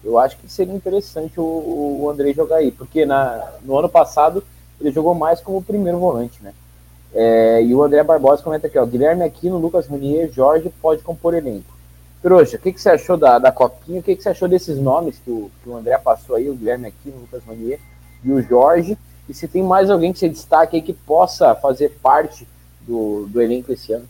Eu 0.04 0.20
acho 0.20 0.38
que 0.38 0.52
seria 0.52 0.74
interessante 0.74 1.40
o, 1.40 2.02
o 2.02 2.10
André 2.10 2.34
jogar 2.34 2.58
aí, 2.58 2.72
porque 2.72 3.06
na, 3.06 3.54
no 3.64 3.78
ano 3.78 3.88
passado 3.88 4.44
ele 4.80 4.92
jogou 4.92 5.16
mais 5.16 5.40
como 5.40 5.64
primeiro 5.64 5.98
volante, 5.98 6.44
né? 6.44 6.54
É, 7.14 7.64
e 7.64 7.74
o 7.74 7.84
André 7.84 8.04
Barbosa 8.04 8.44
comenta 8.44 8.68
aqui, 8.68 8.78
ó, 8.78 8.86
Guilherme 8.86 9.24
Aquino, 9.24 9.58
Lucas 9.58 9.88
Munier, 9.88 10.32
Jorge 10.32 10.74
pode 10.82 11.04
compor 11.04 11.34
elenco. 11.34 11.73
Trouxa, 12.24 12.56
o 12.56 12.60
que, 12.60 12.72
que 12.72 12.80
você 12.80 12.90
achou 12.90 13.18
da, 13.18 13.38
da 13.38 13.52
Copinha? 13.52 14.00
O 14.00 14.04
que, 14.04 14.16
que 14.16 14.24
você 14.24 14.30
achou 14.30 14.48
desses 14.48 14.78
nomes 14.78 15.20
que 15.20 15.30
o, 15.30 15.52
que 15.62 15.68
o 15.68 15.76
André 15.76 15.98
passou 15.98 16.38
aí, 16.38 16.50
o 16.50 16.56
Guilherme 16.56 16.88
Aquino, 16.88 17.18
o 17.18 17.20
Lucas 17.20 17.44
Munier 17.46 17.82
e 18.24 18.32
o 18.32 18.42
Jorge? 18.42 18.98
E 19.28 19.34
se 19.34 19.46
tem 19.46 19.62
mais 19.62 19.90
alguém 19.90 20.14
que 20.14 20.20
você 20.20 20.30
destaque 20.30 20.78
aí 20.78 20.82
que 20.82 20.94
possa 20.94 21.54
fazer 21.54 21.90
parte 22.02 22.48
do, 22.88 23.28
do 23.28 23.42
elenco 23.42 23.74
esse 23.74 23.92
ano? 23.92 24.08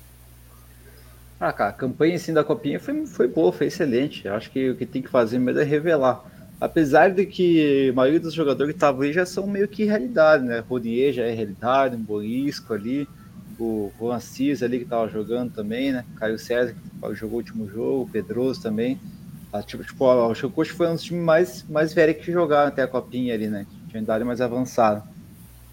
Ah, 1.39 1.51
cara, 1.51 1.71
a 1.71 1.73
campanha 1.73 2.15
assim 2.15 2.31
da 2.31 2.43
Copinha 2.43 2.79
foi, 2.79 3.03
foi 3.07 3.27
boa, 3.27 3.51
foi 3.51 3.65
excelente. 3.65 4.27
Eu 4.27 4.35
acho 4.35 4.51
que 4.51 4.69
o 4.69 4.75
que 4.75 4.85
tem 4.85 5.01
que 5.01 5.09
fazer 5.09 5.39
mesmo 5.39 5.59
é 5.59 5.63
revelar. 5.63 6.23
Apesar 6.61 7.09
de 7.09 7.25
que 7.25 7.89
a 7.89 7.93
maioria 7.93 8.19
dos 8.19 8.33
jogadores 8.33 8.73
que 8.73 8.77
estavam 8.77 9.01
aí 9.01 9.11
já 9.11 9.25
são 9.25 9.47
meio 9.47 9.67
que 9.67 9.85
realidade, 9.85 10.43
né? 10.43 10.59
Rodier 10.59 11.11
já 11.11 11.23
é 11.23 11.33
realidade, 11.33 11.95
um 11.95 11.99
Boisco 11.99 12.75
ali, 12.75 13.07
o 13.59 13.91
Juan 13.99 14.19
Cis 14.19 14.63
ali 14.63 14.77
que 14.77 14.83
estava 14.83 15.07
jogando 15.09 15.53
também, 15.53 15.91
né? 15.91 16.05
Caio 16.15 16.39
César 16.39 16.73
que 16.73 17.15
jogou 17.15 17.35
o 17.35 17.37
último 17.37 17.67
jogo, 17.67 18.03
o 18.03 18.09
Pedroso 18.09 18.61
também. 18.61 18.99
Ah, 19.51 19.61
tipo, 19.61 19.83
tipo, 19.83 20.05
o 20.05 20.33
Chocoche 20.33 20.71
foi 20.71 20.87
um 20.87 20.93
dos 20.93 21.03
times 21.03 21.23
mais, 21.23 21.65
mais 21.69 21.93
velhos 21.93 22.23
que 22.23 22.31
jogaram 22.31 22.69
até 22.69 22.81
a 22.81 22.87
Copinha 22.87 23.33
ali, 23.35 23.47
né? 23.47 23.67
Tinha 23.87 24.01
idade 24.01 24.23
mais 24.23 24.41
avançada. 24.41 25.03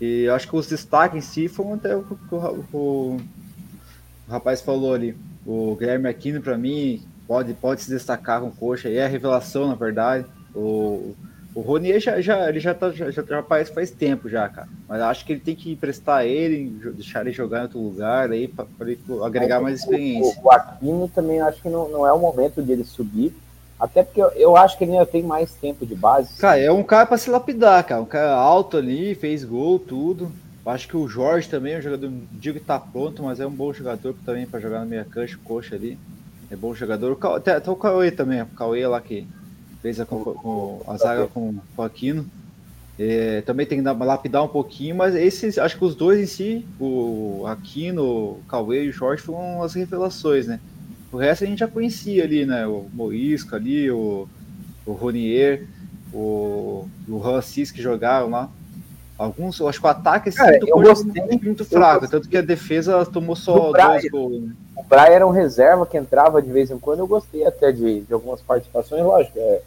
E 0.01 0.29
acho 0.29 0.49
que 0.49 0.57
os 0.57 0.67
destaques 0.67 1.17
em 1.17 1.21
si 1.21 1.49
foram 1.49 1.75
até 1.75 1.97
o 1.97 2.03
que 2.03 2.15
o, 2.35 2.67
o, 2.73 2.77
o, 2.77 3.21
rapaz 4.29 4.61
falou 4.61 4.93
ali. 4.93 5.17
O 5.47 5.77
Guilherme 5.77 6.09
Aquino, 6.09 6.43
para 6.43 6.59
mim, 6.59 7.03
pode, 7.27 7.55
pode 7.55 7.83
se 7.83 7.91
destacar 7.91 8.41
com 8.41 8.51
coxa, 8.51 8.89
e 8.89 8.97
é 8.97 9.05
a 9.05 9.09
revelação, 9.09 9.69
na 9.69 9.75
verdade. 9.75 10.27
O, 10.55 11.15
o 11.55 11.61
Ronier 11.61 11.99
já, 12.01 12.21
já, 12.21 12.49
ele 12.49 12.61
já, 12.61 12.73
tá, 12.73 12.91
já, 12.91 13.11
já 13.11 13.39
aparece 13.39 13.73
faz 13.73 13.91
tempo 13.91 14.29
já, 14.29 14.49
cara. 14.49 14.69
Mas 14.89 15.01
acho 15.01 15.25
que 15.25 15.33
ele 15.33 15.41
tem 15.41 15.57
que 15.57 15.73
emprestar 15.73 16.25
ele, 16.25 16.71
deixar 16.95 17.23
ele 17.23 17.33
jogar 17.33 17.61
em 17.61 17.63
outro 17.63 17.81
lugar 17.81 18.31
aí 18.31 18.47
para 18.47 18.67
ele 18.83 18.99
agregar 19.25 19.61
mais 19.61 19.81
experiência. 19.81 20.41
O, 20.41 20.47
o 20.47 20.53
Aquino 20.53 21.09
também 21.09 21.41
acho 21.41 21.61
que 21.61 21.69
não, 21.69 21.89
não 21.89 22.07
é 22.07 22.13
o 22.13 22.19
momento 22.19 22.63
dele 22.63 22.85
subir. 22.85 23.35
Até 23.81 24.03
porque 24.03 24.21
eu, 24.21 24.29
eu 24.33 24.57
acho 24.57 24.77
que 24.79 24.85
ele 24.85 24.93
ainda 24.93 25.07
tem 25.07 25.23
mais 25.23 25.53
tempo 25.55 25.85
de 25.85 25.95
base. 25.95 26.39
Cara, 26.39 26.61
é 26.61 26.71
um 26.71 26.83
cara 26.83 27.07
para 27.07 27.19
se 27.19 27.31
lapidar, 27.31 27.83
cara. 27.85 28.03
Um 28.03 28.07
cara 28.07 28.35
alto 28.35 28.77
ali, 28.77 29.15
fez 29.15 29.43
gol, 29.43 29.79
tudo. 29.79 30.31
Acho 30.65 30.87
que 30.87 30.97
o 30.97 31.09
Jorge 31.09 31.49
também 31.49 31.75
é 31.75 31.79
um 31.79 31.83
jogador, 31.83 32.13
digo 32.33 32.59
que 32.59 32.65
tá 32.65 32.79
pronto, 32.79 33.23
mas 33.23 33.41
é 33.41 33.47
um 33.47 33.51
bom 33.51 33.73
jogador 33.73 34.15
também 34.25 34.47
para 34.47 34.61
jogar 34.61 34.81
na 34.81 34.85
meia 34.85 35.05
cancha, 35.05 35.39
coxa 35.43 35.75
ali. 35.75 35.99
É 36.51 36.55
bom 36.55 36.75
jogador. 36.75 37.19
Até, 37.35 37.53
até 37.53 37.71
o 37.71 37.77
Cauê 37.77 38.11
também, 38.11 38.43
o 38.43 38.47
Cauê 38.47 38.87
lá 38.87 39.01
que 39.01 39.27
fez 39.83 40.01
a, 40.01 40.07
com, 40.07 40.83
a 40.87 40.97
zaga 40.97 41.27
com 41.27 41.55
o 41.77 41.83
Aquino. 41.83 42.27
É, 42.99 43.41
também 43.43 43.65
tem 43.65 43.79
que 43.79 43.85
dar, 43.85 43.93
lapidar 43.93 44.45
um 44.45 44.49
pouquinho, 44.49 44.95
mas 44.95 45.15
esses, 45.15 45.57
acho 45.57 45.79
que 45.79 45.85
os 45.85 45.95
dois 45.95 46.21
em 46.21 46.27
si, 46.27 46.67
o 46.79 47.45
Aquino, 47.47 48.05
o 48.05 48.43
Cauê 48.47 48.85
e 48.85 48.91
o 48.91 48.93
Jorge, 48.93 49.23
foram 49.23 49.63
as 49.63 49.75
revelações, 49.75 50.47
né? 50.47 50.61
O 51.11 51.17
resto 51.17 51.45
a 51.45 51.47
gente 51.47 51.61
já 51.61 51.67
conhecia 51.67 52.25
ali, 52.25 52.45
né? 52.45 52.67
O 52.67 52.87
Moisco 52.93 53.57
ali, 53.57 53.91
o, 53.91 54.29
o 54.85 54.93
Ronier, 54.93 55.67
o, 56.13 56.87
o 57.09 57.19
Rancis 57.19 57.71
que 57.71 57.81
jogaram 57.81 58.29
lá. 58.29 58.51
Alguns, 59.17 59.59
eu 59.61 59.69
acho 59.69 59.81
que 59.81 59.87
o 59.87 59.91
ataque 59.91 60.29
assim, 60.31 60.39
Cara, 60.39 60.59
eu 60.67 60.81
gostei, 60.81 61.23
muito 61.43 61.65
fraco, 61.65 62.09
tanto 62.09 62.29
que 62.29 62.37
a 62.37 62.43
defesa 62.43 63.05
tomou 63.05 63.37
só 63.37 63.73
dois 63.73 64.11
gols. 64.11 64.43
Né? 64.43 64.53
O 64.81 64.83
Brian 64.89 65.15
era 65.15 65.27
um 65.27 65.31
reserva 65.31 65.85
que 65.85 65.99
entrava 65.99 66.41
de 66.41 66.51
vez 66.51 66.71
em 66.71 66.79
quando, 66.79 67.01
eu 67.01 67.07
gostei 67.07 67.47
até 67.47 67.71
de, 67.71 68.01
de 68.01 68.13
algumas 68.15 68.41
participações, 68.41 69.03
lógico, 69.05 69.39
é, 69.39 69.61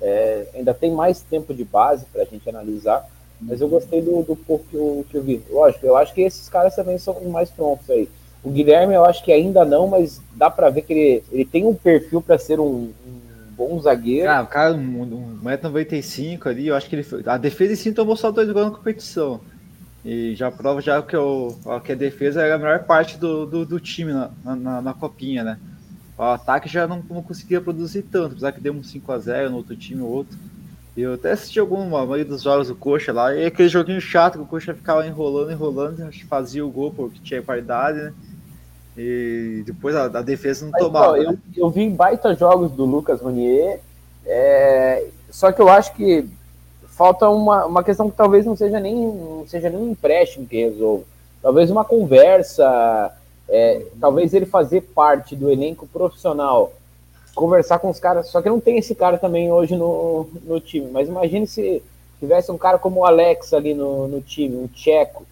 é, 0.00 0.46
ainda 0.54 0.72
tem 0.72 0.92
mais 0.92 1.20
tempo 1.20 1.52
de 1.52 1.64
base 1.64 2.06
para 2.12 2.22
a 2.22 2.24
gente 2.24 2.48
analisar, 2.48 3.04
mas 3.40 3.60
eu 3.60 3.68
gostei 3.68 4.00
do, 4.00 4.22
do 4.22 4.36
pouco 4.36 4.64
que 4.70 4.76
eu, 4.76 5.04
que 5.10 5.16
eu 5.16 5.22
vi. 5.22 5.42
Lógico, 5.50 5.84
eu 5.84 5.96
acho 5.96 6.14
que 6.14 6.20
esses 6.22 6.48
caras 6.48 6.76
também 6.76 6.98
são 6.98 7.20
mais 7.24 7.50
prontos 7.50 7.88
aí. 7.90 8.08
O 8.44 8.50
Guilherme, 8.50 8.94
eu 8.94 9.04
acho 9.04 9.24
que 9.24 9.32
ainda 9.32 9.64
não, 9.64 9.88
mas 9.88 10.20
dá 10.34 10.48
para 10.48 10.70
ver 10.70 10.82
que 10.82 10.92
ele, 10.92 11.24
ele 11.32 11.44
tem 11.44 11.66
um 11.66 11.74
perfil 11.74 12.22
para 12.22 12.38
ser 12.38 12.60
um, 12.60 12.90
um, 13.06 13.20
bom 13.56 13.78
zagueiro. 13.80 14.30
Ah, 14.30 14.42
o 14.42 14.46
cara, 14.46 14.72
um, 14.74 15.40
1,95m 15.42 16.46
ali, 16.46 16.68
eu 16.68 16.76
acho 16.76 16.88
que 16.88 16.94
ele 16.94 17.02
foi. 17.02 17.22
A 17.26 17.36
defesa 17.36 17.74
sim 17.76 17.92
tomou 17.92 18.16
só 18.16 18.30
dois 18.30 18.50
gols 18.50 18.66
na 18.66 18.76
competição. 18.76 19.40
E 20.04 20.34
já 20.34 20.50
prova 20.50 20.80
já 20.80 21.02
que, 21.02 21.14
eu, 21.14 21.58
que 21.84 21.92
a 21.92 21.94
defesa 21.94 22.42
é 22.42 22.52
a 22.52 22.58
melhor 22.58 22.84
parte 22.84 23.18
do, 23.18 23.44
do, 23.44 23.66
do 23.66 23.78
time 23.78 24.12
na, 24.12 24.30
na, 24.44 24.80
na, 24.80 24.94
copinha, 24.94 25.44
né? 25.44 25.58
O 26.16 26.22
ataque 26.22 26.68
já 26.68 26.86
não, 26.86 27.02
não 27.08 27.22
conseguia 27.22 27.60
produzir 27.60 28.02
tanto, 28.02 28.32
apesar 28.32 28.52
que 28.52 28.60
deu 28.60 28.72
um 28.72 28.80
5x0 28.80 29.50
no 29.50 29.56
outro 29.56 29.76
time 29.76 30.00
ou 30.00 30.08
outro. 30.08 30.38
Eu 30.96 31.14
até 31.14 31.32
assisti 31.32 31.60
alguma 31.60 31.84
maioria 31.84 32.24
dos 32.24 32.42
jogos 32.42 32.68
do 32.68 32.74
Coxa 32.74 33.12
lá, 33.12 33.34
e 33.34 33.46
aquele 33.46 33.68
joguinho 33.68 34.00
chato 34.00 34.34
que 34.34 34.44
o 34.44 34.46
Coxa 34.46 34.74
ficava 34.74 35.06
enrolando, 35.06 35.52
enrolando, 35.52 36.10
fazia 36.28 36.64
o 36.64 36.70
gol 36.70 36.92
porque 36.92 37.20
tinha 37.22 37.42
qualidade, 37.42 37.98
né? 37.98 38.12
E 38.96 39.62
depois 39.64 39.94
a, 39.94 40.04
a 40.04 40.22
defesa 40.22 40.64
não 40.64 40.72
Mas, 40.72 40.82
tomava. 40.82 41.12
Ó, 41.12 41.16
eu, 41.16 41.38
eu 41.56 41.70
vi 41.70 41.88
baita 41.88 42.34
jogos 42.34 42.72
do 42.72 42.84
Lucas 42.84 43.20
Ronier, 43.20 43.80
é, 44.26 45.06
só 45.30 45.52
que 45.52 45.60
eu 45.60 45.68
acho 45.68 45.94
que 45.94 46.28
falta 47.00 47.30
uma, 47.30 47.64
uma 47.64 47.82
questão 47.82 48.10
que 48.10 48.16
talvez 48.18 48.44
não 48.44 48.54
seja 48.54 48.78
nem, 48.78 48.94
não 48.94 49.46
seja 49.48 49.70
nem 49.70 49.78
um 49.78 49.92
empréstimo 49.92 50.46
que 50.46 50.62
resolva. 50.62 51.04
Talvez 51.40 51.70
uma 51.70 51.82
conversa, 51.82 53.10
é, 53.48 53.86
talvez 53.98 54.34
ele 54.34 54.44
fazer 54.44 54.82
parte 54.82 55.34
do 55.34 55.50
elenco 55.50 55.86
profissional, 55.86 56.74
conversar 57.34 57.78
com 57.78 57.88
os 57.88 57.98
caras. 57.98 58.28
Só 58.28 58.42
que 58.42 58.50
não 58.50 58.60
tem 58.60 58.76
esse 58.76 58.94
cara 58.94 59.16
também 59.16 59.50
hoje 59.50 59.76
no, 59.76 60.28
no 60.44 60.60
time. 60.60 60.90
Mas 60.90 61.08
imagine 61.08 61.46
se 61.46 61.82
tivesse 62.18 62.52
um 62.52 62.58
cara 62.58 62.78
como 62.78 63.00
o 63.00 63.06
Alex 63.06 63.54
ali 63.54 63.72
no, 63.72 64.06
no 64.06 64.20
time, 64.20 64.58
um 64.58 64.66
tcheco 64.66 65.24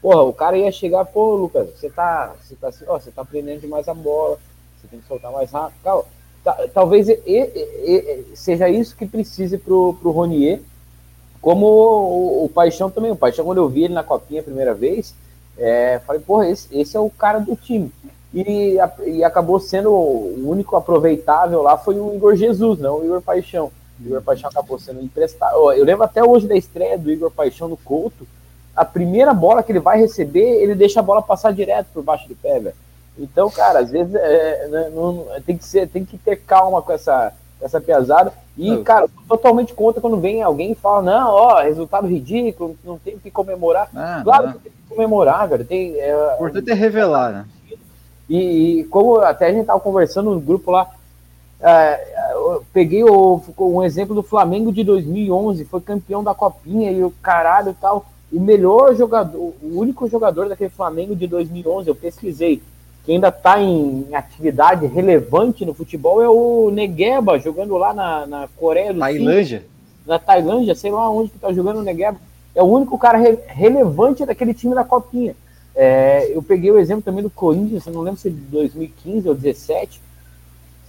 Porra, 0.00 0.22
o 0.22 0.32
cara 0.32 0.56
ia 0.56 0.70
chegar, 0.70 1.04
pô, 1.06 1.34
Lucas, 1.34 1.68
você 1.70 1.90
tá, 1.90 2.32
você 2.40 2.54
tá, 2.54 2.70
ó, 2.86 3.00
você 3.00 3.10
tá 3.10 3.24
prendendo 3.24 3.62
demais 3.62 3.88
a 3.88 3.94
bola, 3.94 4.38
você 4.80 4.86
tem 4.86 5.00
que 5.00 5.08
soltar 5.08 5.32
mais 5.32 5.50
rápido. 5.50 5.80
Calma. 5.82 6.04
Talvez 6.72 7.08
e, 7.08 7.20
e, 7.26 7.40
e, 8.32 8.36
seja 8.36 8.68
isso 8.68 8.96
que 8.96 9.04
precise 9.04 9.58
pro, 9.58 9.94
pro 10.00 10.12
Ronier, 10.12 10.60
como 11.46 11.64
o, 11.64 12.44
o, 12.46 12.48
Paixão 12.48 12.90
também. 12.90 13.12
O 13.12 13.16
Paixão, 13.16 13.44
quando 13.44 13.58
eu 13.58 13.68
vi 13.68 13.84
ele 13.84 13.94
na 13.94 14.02
copinha 14.02 14.40
a 14.40 14.44
primeira 14.44 14.74
vez, 14.74 15.14
é, 15.56 16.00
falei, 16.04 16.20
porra, 16.20 16.48
esse, 16.48 16.66
esse 16.76 16.96
é 16.96 17.00
o 17.00 17.08
cara 17.08 17.38
do 17.38 17.54
time. 17.54 17.92
E, 18.34 18.76
e 19.06 19.22
acabou 19.22 19.60
sendo 19.60 19.92
o 19.92 20.50
único 20.50 20.74
aproveitável 20.74 21.62
lá 21.62 21.78
foi 21.78 22.00
o 22.00 22.12
Igor 22.16 22.34
Jesus, 22.34 22.80
não 22.80 22.98
o 22.98 23.04
Igor 23.04 23.22
Paixão. 23.22 23.70
O 24.00 24.06
Igor 24.08 24.22
Paixão 24.22 24.50
acabou 24.50 24.76
sendo 24.76 25.00
emprestado. 25.00 25.72
Eu 25.72 25.84
lembro 25.84 26.02
até 26.02 26.20
hoje 26.20 26.48
da 26.48 26.56
estreia 26.56 26.98
do 26.98 27.12
Igor 27.12 27.30
Paixão 27.30 27.68
no 27.68 27.76
Couto 27.76 28.26
a 28.74 28.84
primeira 28.84 29.32
bola 29.32 29.62
que 29.62 29.70
ele 29.70 29.78
vai 29.78 30.00
receber, 30.00 30.60
ele 30.60 30.74
deixa 30.74 30.98
a 30.98 31.02
bola 31.04 31.22
passar 31.22 31.52
direto 31.52 31.86
por 31.94 32.02
baixo 32.02 32.26
do 32.26 32.34
pé, 32.34 32.58
velho. 32.58 32.74
Então, 33.16 33.48
cara, 33.48 33.78
às 33.78 33.90
vezes 33.92 34.12
é, 34.16 34.66
né, 34.66 34.90
não, 34.92 35.26
tem, 35.46 35.56
que 35.56 35.64
ser, 35.64 35.88
tem 35.88 36.04
que 36.04 36.18
ter 36.18 36.34
calma 36.38 36.82
com 36.82 36.92
essa, 36.92 37.32
essa 37.62 37.80
pesada. 37.80 38.32
E, 38.56 38.70
não, 38.70 38.82
cara, 38.82 39.08
totalmente 39.28 39.74
contra 39.74 40.00
quando 40.00 40.18
vem 40.18 40.42
alguém 40.42 40.72
e 40.72 40.74
fala, 40.74 41.02
não, 41.02 41.30
ó, 41.30 41.62
resultado 41.62 42.06
ridículo, 42.06 42.76
não 42.84 42.98
tem 42.98 43.18
que 43.18 43.30
comemorar. 43.30 43.88
Ah, 43.94 44.20
claro 44.24 44.46
não. 44.46 44.52
que 44.54 44.58
tem 44.60 44.72
que 44.72 44.94
comemorar, 44.94 45.46
velho. 45.48 45.64
Tem, 45.64 45.94
é, 45.98 46.16
o 46.16 46.34
importante 46.34 46.70
é 46.70 46.74
revelar, 46.74 47.32
né? 47.32 47.46
E, 48.28 48.80
e, 48.80 48.84
como 48.84 49.20
até 49.20 49.46
a 49.46 49.52
gente 49.52 49.66
tava 49.66 49.78
conversando 49.78 50.30
no 50.30 50.40
grupo 50.40 50.70
lá, 50.70 50.90
é, 51.60 52.32
eu 52.32 52.64
peguei 52.72 53.04
o, 53.04 53.40
um 53.58 53.82
exemplo 53.82 54.14
do 54.14 54.22
Flamengo 54.22 54.72
de 54.72 54.82
2011, 54.82 55.64
foi 55.66 55.80
campeão 55.80 56.24
da 56.24 56.34
Copinha 56.34 56.90
e 56.90 57.04
o 57.04 57.12
caralho 57.22 57.70
e 57.70 57.74
tal 57.74 58.06
o 58.32 58.40
melhor 58.40 58.94
jogador, 58.94 59.38
o 59.38 59.78
único 59.78 60.08
jogador 60.08 60.48
daquele 60.48 60.70
Flamengo 60.70 61.14
de 61.14 61.26
2011, 61.26 61.88
eu 61.88 61.94
pesquisei, 61.94 62.62
que 63.06 63.12
ainda 63.12 63.28
está 63.28 63.62
em 63.62 64.04
atividade 64.12 64.84
relevante 64.88 65.64
no 65.64 65.72
futebol 65.72 66.20
é 66.20 66.28
o 66.28 66.72
Negueba, 66.72 67.38
jogando 67.38 67.76
lá 67.76 67.94
na, 67.94 68.26
na 68.26 68.48
Coreia 68.56 68.92
do 68.92 68.98
Tailândia. 68.98 69.60
Sul. 69.60 69.68
Na 70.04 70.18
Tailândia, 70.18 70.74
sei 70.74 70.90
lá 70.90 71.08
onde 71.08 71.30
que 71.30 71.38
tá 71.38 71.52
jogando 71.52 71.78
o 71.78 71.82
Negueba. 71.82 72.18
É 72.52 72.60
o 72.60 72.66
único 72.66 72.98
cara 72.98 73.16
re, 73.16 73.38
relevante 73.46 74.26
daquele 74.26 74.52
time 74.52 74.74
da 74.74 74.82
Copinha. 74.82 75.36
É, 75.76 76.32
eu 76.34 76.42
peguei 76.42 76.72
o 76.72 76.80
exemplo 76.80 77.02
também 77.02 77.22
do 77.22 77.30
Corinthians, 77.30 77.86
não 77.86 78.00
lembro 78.00 78.18
se 78.18 78.26
é 78.26 78.30
de 78.32 78.36
2015 78.38 79.28
ou 79.28 79.34
2017, 79.34 80.00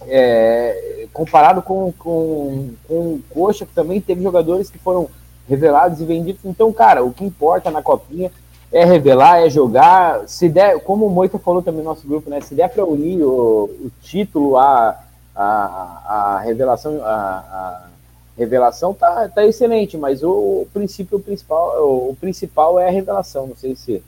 é, 0.08 1.06
comparado 1.12 1.62
com, 1.62 1.92
com, 1.92 2.70
com 2.88 2.94
o 2.94 3.22
Coxa, 3.30 3.64
que 3.64 3.74
também 3.74 4.00
teve 4.00 4.24
jogadores 4.24 4.70
que 4.70 4.78
foram 4.78 5.08
revelados 5.48 6.00
e 6.00 6.04
vendidos. 6.04 6.40
Então, 6.44 6.72
cara, 6.72 7.04
o 7.04 7.12
que 7.12 7.24
importa 7.24 7.70
na 7.70 7.80
copinha 7.80 8.32
é 8.72 8.84
revelar, 8.84 9.42
é 9.42 9.50
jogar. 9.50 10.28
Se 10.28 10.48
der, 10.48 10.80
como 10.80 11.06
o 11.06 11.10
Moita 11.10 11.38
falou 11.38 11.62
também 11.62 11.82
no 11.82 11.88
nosso 11.90 12.06
grupo, 12.06 12.28
né? 12.28 12.40
Se 12.40 12.54
der 12.54 12.68
para 12.68 12.84
unir 12.84 13.22
o, 13.22 13.64
o 13.64 13.90
título 14.02 14.56
a, 14.56 14.98
a, 15.34 16.40
revelação, 16.44 17.02
a, 17.02 17.08
a, 17.08 17.88
revelação 18.36 18.92
tá, 18.92 19.28
tá 19.28 19.44
excelente, 19.46 19.96
mas 19.96 20.22
o, 20.22 20.30
o 20.30 20.68
princípio 20.72 21.18
principal, 21.20 21.82
o, 21.82 22.10
o, 22.10 22.16
principal 22.16 22.78
é 22.78 22.88
a 22.88 22.92
revelação. 22.92 23.46
Não 23.46 23.56
sei 23.56 23.74
se, 23.74 24.02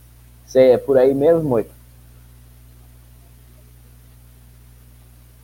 se 0.46 0.58
é 0.58 0.78
por 0.78 0.98
aí 0.98 1.14
mesmo, 1.14 1.42
Moita. 1.42 1.70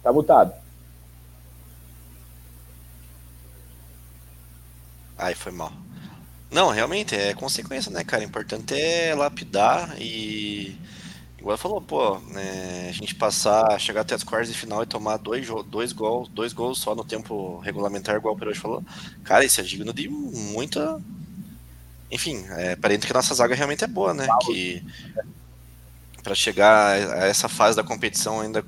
Tá 0.02 0.12
mutado. 0.12 0.52
Ai, 5.18 5.34
foi 5.34 5.50
mal. 5.50 5.85
Não, 6.50 6.70
realmente, 6.70 7.14
é 7.14 7.34
consequência, 7.34 7.90
né, 7.90 8.04
cara? 8.04 8.22
O 8.22 8.26
importante 8.26 8.74
é 8.74 9.14
lapidar 9.14 10.00
e. 10.00 10.76
Igual 11.38 11.58
falou, 11.58 11.80
pô, 11.80 12.18
né, 12.18 12.88
a 12.88 12.92
gente 12.92 13.14
passar, 13.14 13.78
chegar 13.78 14.00
até 14.00 14.16
as 14.16 14.24
quartas 14.24 14.48
de 14.48 14.58
final 14.58 14.82
e 14.82 14.86
tomar 14.86 15.16
dois, 15.16 15.46
dois, 15.66 15.92
gols, 15.92 16.28
dois 16.28 16.52
gols 16.52 16.78
só 16.78 16.92
no 16.92 17.04
tempo 17.04 17.58
regulamentar, 17.58 18.16
igual 18.16 18.34
o 18.34 18.38
Perotti 18.38 18.58
falou. 18.58 18.82
Cara, 19.22 19.44
isso 19.44 19.60
é 19.60 19.64
digno 19.64 19.92
de 19.92 20.08
muita. 20.08 21.00
Enfim, 22.10 22.44
é 22.50 22.74
parente 22.74 23.06
que 23.06 23.12
a 23.12 23.14
nossa 23.14 23.34
zaga 23.34 23.54
realmente 23.54 23.84
é 23.84 23.86
boa, 23.86 24.12
né? 24.12 24.26
Que 24.44 24.82
para 26.20 26.34
chegar 26.34 26.94
a 26.94 27.26
essa 27.26 27.48
fase 27.48 27.76
da 27.76 27.84
competição 27.84 28.40
ainda 28.40 28.64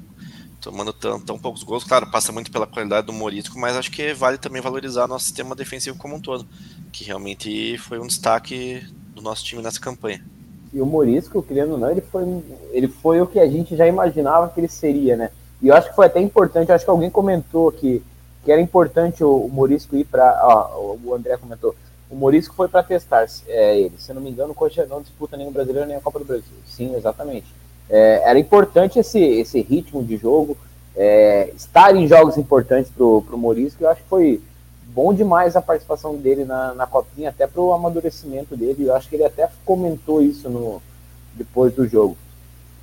tomando 0.61 0.93
tão, 0.93 1.21
tão 1.21 1.39
poucos 1.39 1.63
gols, 1.63 1.85
claro, 1.85 2.11
passa 2.11 2.33
muito 2.33 2.51
pela 2.51 2.67
qualidade 2.67 3.07
do 3.07 3.13
Morisco, 3.13 3.59
mas 3.59 3.77
acho 3.77 3.91
que 3.91 4.13
vale 4.13 4.39
também 4.39 4.61
valorizar 4.61 5.07
nosso 5.07 5.27
sistema 5.27 5.55
defensivo 5.55 5.99
como 5.99 6.17
um 6.17 6.21
todo, 6.21 6.47
que 6.93 7.05
realmente 7.05 7.79
foi 7.79 7.99
um 7.99 8.07
destaque 8.07 8.83
do 9.15 9.23
nosso 9.23 9.45
time 9.45 9.63
nessa 9.63 9.81
campanha. 9.81 10.25
E 10.73 10.81
o 10.81 10.87
Morisco, 10.87 11.43
querendo 11.43 11.73
ou 11.73 11.79
não, 11.79 11.91
ele 11.91 12.01
foi, 12.01 12.25
ele 12.73 12.89
foi 12.89 13.21
o 13.21 13.27
que 13.27 13.39
a 13.39 13.49
gente 13.49 13.77
já 13.77 13.87
imaginava 13.87 14.49
que 14.49 14.61
ele 14.61 14.69
seria, 14.69 15.17
né? 15.17 15.31
E 15.63 15.69
eu 15.69 15.75
acho 15.75 15.89
que 15.89 15.97
foi 15.97 16.07
até 16.07 16.21
importante, 16.21 16.71
acho 16.71 16.85
que 16.85 16.91
alguém 16.91 17.11
comentou 17.11 17.73
que, 17.73 18.03
que 18.45 18.53
era 18.53 18.61
importante 18.61 19.25
o, 19.25 19.47
o 19.47 19.49
Morisco 19.49 19.97
ir 19.97 20.05
para. 20.05 20.41
O 20.77 21.15
André 21.15 21.37
comentou. 21.37 21.75
O 22.11 22.17
Morisco 22.17 22.55
foi 22.55 22.69
para 22.69 22.83
testar 22.83 23.27
é, 23.47 23.79
ele. 23.79 23.95
Se 23.99 24.11
eu 24.11 24.15
não 24.15 24.23
me 24.23 24.31
engano, 24.31 24.53
o 24.53 24.55
Coxa 24.55 24.87
não 24.87 25.03
disputa 25.03 25.37
o 25.37 25.51
brasileiro 25.51 25.87
nem 25.87 25.97
a 25.97 26.01
Copa 26.01 26.19
do 26.19 26.25
Brasil. 26.25 26.45
Sim, 26.67 26.95
exatamente. 26.95 27.47
É, 27.89 28.23
era 28.25 28.39
importante 28.39 28.99
esse, 28.99 29.19
esse 29.19 29.61
ritmo 29.61 30.03
de 30.03 30.17
jogo, 30.17 30.57
é, 30.97 31.51
estar 31.57 31.95
em 31.97 32.07
jogos 32.07 32.37
importantes 32.37 32.91
para 32.91 33.05
o 33.05 33.39
Morisco. 33.39 33.83
Eu 33.83 33.91
acho 33.91 34.03
que 34.03 34.09
foi 34.09 34.41
bom 34.87 35.15
demais 35.15 35.57
a 35.57 35.63
participação 35.63 36.17
dele 36.17 36.45
na, 36.45 36.75
na 36.75 36.87
Copinha, 36.87 37.31
até 37.31 37.47
para 37.47 37.61
o 37.61 37.73
amadurecimento 37.73 38.57
dele. 38.57 38.87
Eu 38.87 38.95
acho 38.95 39.09
que 39.09 39.17
ele 39.17 39.25
até 39.25 39.49
comentou 39.65 40.21
isso 40.21 40.51
no, 40.51 40.83
depois 41.35 41.73
do 41.73 41.87
jogo. 41.87 42.17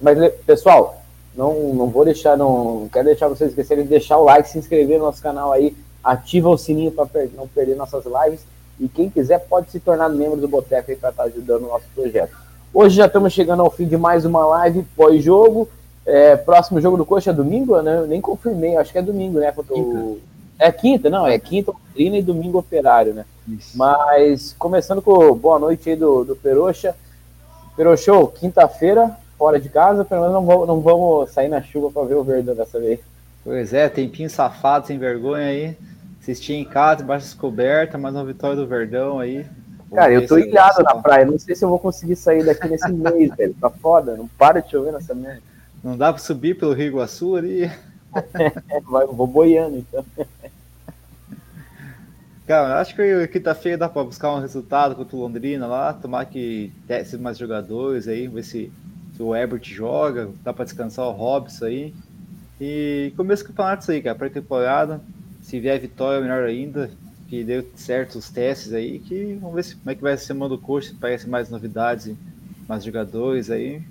Mas, 0.01 0.17
pessoal, 0.45 1.01
não, 1.35 1.73
não 1.73 1.87
vou 1.87 2.05
deixar, 2.05 2.37
não, 2.37 2.81
não 2.81 2.89
quero 2.89 3.05
deixar 3.05 3.27
vocês 3.27 3.49
esquecerem 3.49 3.83
de 3.83 3.89
deixar 3.89 4.17
o 4.17 4.23
like, 4.23 4.49
se 4.49 4.57
inscrever 4.57 4.97
no 4.97 5.05
nosso 5.05 5.21
canal 5.21 5.51
aí, 5.51 5.75
ativa 6.03 6.49
o 6.49 6.57
sininho 6.57 6.91
para 6.91 7.05
per 7.05 7.29
não 7.35 7.47
perder 7.47 7.75
nossas 7.75 8.05
lives. 8.05 8.45
E 8.79 8.87
quem 8.87 9.09
quiser 9.09 9.39
pode 9.39 9.71
se 9.71 9.79
tornar 9.79 10.09
membro 10.09 10.39
do 10.39 10.47
Boteco 10.47 10.87
para 10.97 11.09
estar 11.09 11.11
tá 11.11 11.23
ajudando 11.23 11.63
o 11.63 11.67
nosso 11.67 11.85
projeto. 11.93 12.44
Hoje 12.77 12.97
já 12.97 13.05
estamos 13.05 13.31
chegando 13.31 13.61
ao 13.61 13.71
fim 13.71 13.87
de 13.87 13.95
mais 13.95 14.25
uma 14.25 14.45
live 14.47 14.85
pós-jogo. 14.97 15.69
É, 16.05 16.35
próximo 16.35 16.81
jogo 16.81 16.97
do 16.97 17.05
Coxa 17.05 17.29
é 17.29 17.33
domingo, 17.33 17.81
né? 17.81 17.99
Eu 17.99 18.05
nem 18.05 18.19
confirmei, 18.19 18.75
acho 18.75 18.91
que 18.91 18.97
é 18.97 19.01
domingo, 19.01 19.39
né? 19.39 19.49
Quinta. 19.53 20.19
É 20.59 20.71
quinta, 20.73 21.09
não, 21.09 21.25
é 21.25 21.39
quinta, 21.39 21.71
Londrina 21.71 22.17
e 22.17 22.21
domingo 22.21 22.59
operário, 22.59 23.13
né? 23.13 23.23
Isso. 23.47 23.77
Mas 23.77 24.53
começando 24.59 25.01
com 25.01 25.33
boa 25.35 25.57
noite 25.57 25.89
aí 25.89 25.95
do, 25.95 26.25
do 26.25 26.35
Peroxa. 26.35 26.93
Peroxou, 27.77 28.27
quinta-feira, 28.27 29.17
fora 29.37 29.57
de 29.57 29.69
casa, 29.69 30.03
pelo 30.03 30.23
menos 30.23 30.35
não 30.35 30.45
vamos, 30.45 30.67
não 30.67 30.81
vamos 30.81 31.31
sair 31.31 31.47
na 31.47 31.61
chuva 31.61 31.89
para 31.89 32.03
ver 32.03 32.15
o 32.15 32.25
Verdão 32.25 32.55
dessa 32.55 32.77
vez. 32.77 32.99
Pois 33.41 33.73
é, 33.73 33.87
tempinho 33.87 34.29
safado, 34.29 34.87
sem 34.87 34.97
vergonha 34.97 35.45
aí. 35.45 35.77
Assistir 36.21 36.55
em 36.55 36.65
casa, 36.65 36.97
debaixo 36.97 37.25
das 37.25 37.35
cobertas, 37.35 38.01
mais 38.01 38.13
uma 38.13 38.25
vitória 38.25 38.57
do 38.57 38.67
Verdão 38.67 39.17
aí. 39.17 39.45
Cara, 39.93 40.13
eu 40.13 40.27
tô 40.27 40.37
ilhado 40.37 40.83
na 40.83 40.95
praia. 40.95 41.25
Não 41.25 41.37
sei 41.37 41.55
se 41.55 41.63
eu 41.63 41.69
vou 41.69 41.79
conseguir 41.79 42.15
sair 42.15 42.43
daqui 42.43 42.67
nesse 42.67 42.91
mês, 42.91 43.35
velho. 43.35 43.55
Tá 43.59 43.69
foda. 43.69 44.15
Não 44.15 44.27
para 44.27 44.61
de 44.61 44.71
chover 44.71 44.91
nessa 44.91 45.13
merda. 45.13 45.41
Não 45.83 45.95
dá 45.95 46.11
pra 46.11 46.21
subir 46.21 46.57
pelo 46.57 46.73
Rio 46.73 46.87
Iguaçu 46.87 47.35
ali? 47.35 47.71
Vai, 48.89 49.05
vou 49.05 49.27
boiando, 49.27 49.77
então. 49.77 50.05
Cara, 52.47 52.79
acho 52.79 52.95
que 52.95 53.27
quinta-feira 53.27 53.77
dá 53.77 53.89
pra 53.89 54.03
buscar 54.03 54.33
um 54.33 54.39
resultado 54.39 54.95
contra 54.95 55.15
o 55.15 55.19
Londrina 55.19 55.67
lá. 55.67 55.93
Tomar 55.93 56.25
que 56.25 56.71
teste 56.87 57.17
mais 57.17 57.37
jogadores 57.37 58.07
aí. 58.07 58.27
Ver 58.27 58.43
se, 58.43 58.71
se 59.15 59.21
o 59.21 59.35
Ebert 59.35 59.63
joga. 59.63 60.29
Dá 60.43 60.53
pra 60.53 60.65
descansar 60.65 61.05
o 61.05 61.11
Robson 61.11 61.65
aí. 61.65 61.93
E 62.59 63.13
começo 63.17 63.43
do 63.43 63.47
campeonato 63.47 63.83
isso 63.83 63.91
aí, 63.91 64.01
cara. 64.01 64.15
Pré-temporada. 64.15 65.01
Se 65.41 65.59
vier 65.59 65.79
vitória, 65.79 66.21
melhor 66.21 66.43
ainda 66.43 66.89
que 67.27 67.43
deu 67.43 67.65
certo 67.75 68.17
os 68.17 68.29
testes 68.29 68.73
aí, 68.73 68.99
que 68.99 69.37
vamos 69.41 69.55
ver 69.55 69.63
se, 69.63 69.75
como 69.75 69.91
é 69.91 69.95
que 69.95 70.01
vai 70.01 70.17
ser 70.17 70.25
semana 70.25 70.49
do 70.49 70.57
curso, 70.57 70.89
se 70.89 70.95
parece 70.95 71.27
mais 71.27 71.49
novidades, 71.49 72.15
mais 72.67 72.83
jogadores 72.83 73.49
aí. 73.49 73.81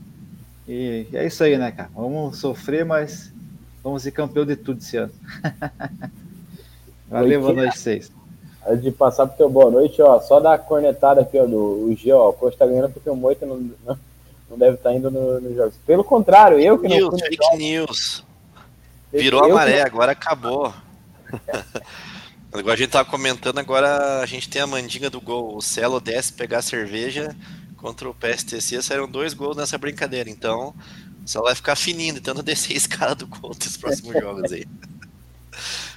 E 0.69 1.07
é 1.13 1.27
isso 1.27 1.43
aí, 1.43 1.59
né, 1.59 1.71
cara? 1.73 1.91
Vamos 1.95 2.39
sofrer, 2.39 2.85
mas 2.85 3.33
vamos 3.83 4.03
ser 4.03 4.13
campeão 4.13 4.47
de 4.47 4.57
tudo 4.57 4.79
esse 4.79 4.97
ano. 4.97 5.13
Valeu, 7.09 7.41
boa 7.41 7.53
noite 7.53 7.79
vocês. 7.79 8.11
Antes 8.67 8.83
de 8.83 8.91
passar 8.91 9.27
pro 9.27 9.37
teu 9.37 9.51
boa 9.51 9.71
noite, 9.71 10.01
ó, 10.01 10.19
só 10.21 10.41
dar 10.41 10.55
a 10.55 10.59
cornetada 10.59 11.21
aqui, 11.21 11.39
ó, 11.39 11.45
do 11.45 11.91
o 11.91 11.95
G, 11.95 12.13
ó, 12.13 12.31
o 12.31 12.33
Costa 12.33 12.61
tá 12.61 12.67
ganhando 12.67 12.91
porque 12.91 13.11
o 13.11 13.17
Moita 13.17 13.45
não, 13.45 13.59
não, 13.85 13.99
não 14.51 14.59
deve 14.59 14.77
estar 14.77 14.89
tá 14.89 14.97
indo 14.97 15.11
nos 15.11 15.43
no 15.43 15.55
jogos. 15.55 15.75
Pelo 15.87 16.03
contrário, 16.03 16.59
eu 16.59 16.79
que 16.79 16.89
news, 16.89 17.03
não 17.03 17.11
fui 17.11 17.21
Fake 17.21 17.57
news. 17.59 18.25
Virou 19.13 19.47
eu 19.47 19.53
a 19.53 19.55
maré, 19.55 19.83
agora 19.83 20.13
acabou. 20.13 20.73
Agora 22.55 22.75
a 22.75 22.77
gente 22.77 22.91
tava 22.91 23.11
comentando, 23.11 23.59
agora 23.59 24.21
a 24.21 24.27
gente 24.27 24.49
tem 24.49 24.63
a 24.63 24.67
mandinga 24.67 25.11
do 25.11 25.21
gol. 25.21 25.57
O 25.57 25.61
Celo 25.61 26.01
desce 26.01 26.33
pegar 26.33 26.63
cerveja 26.63 27.35
contra 27.77 28.09
o 28.09 28.15
PSTC, 28.15 28.81
saíram 28.81 29.11
dois 29.11 29.35
gols 29.35 29.57
nessa 29.57 29.77
brincadeira. 29.77 30.31
Então, 30.31 30.73
o 31.25 31.29
Celo 31.29 31.47
vai 31.47 31.57
ficar 31.57 31.75
fininho, 31.75 32.15
tentando 32.15 32.45
descer 32.45 32.75
a 32.75 32.77
escala 32.77 33.15
do 33.17 33.27
gol 33.27 33.57
nos 33.61 33.77
próximos 33.77 34.13
jogos 34.13 34.53
aí. 34.53 34.65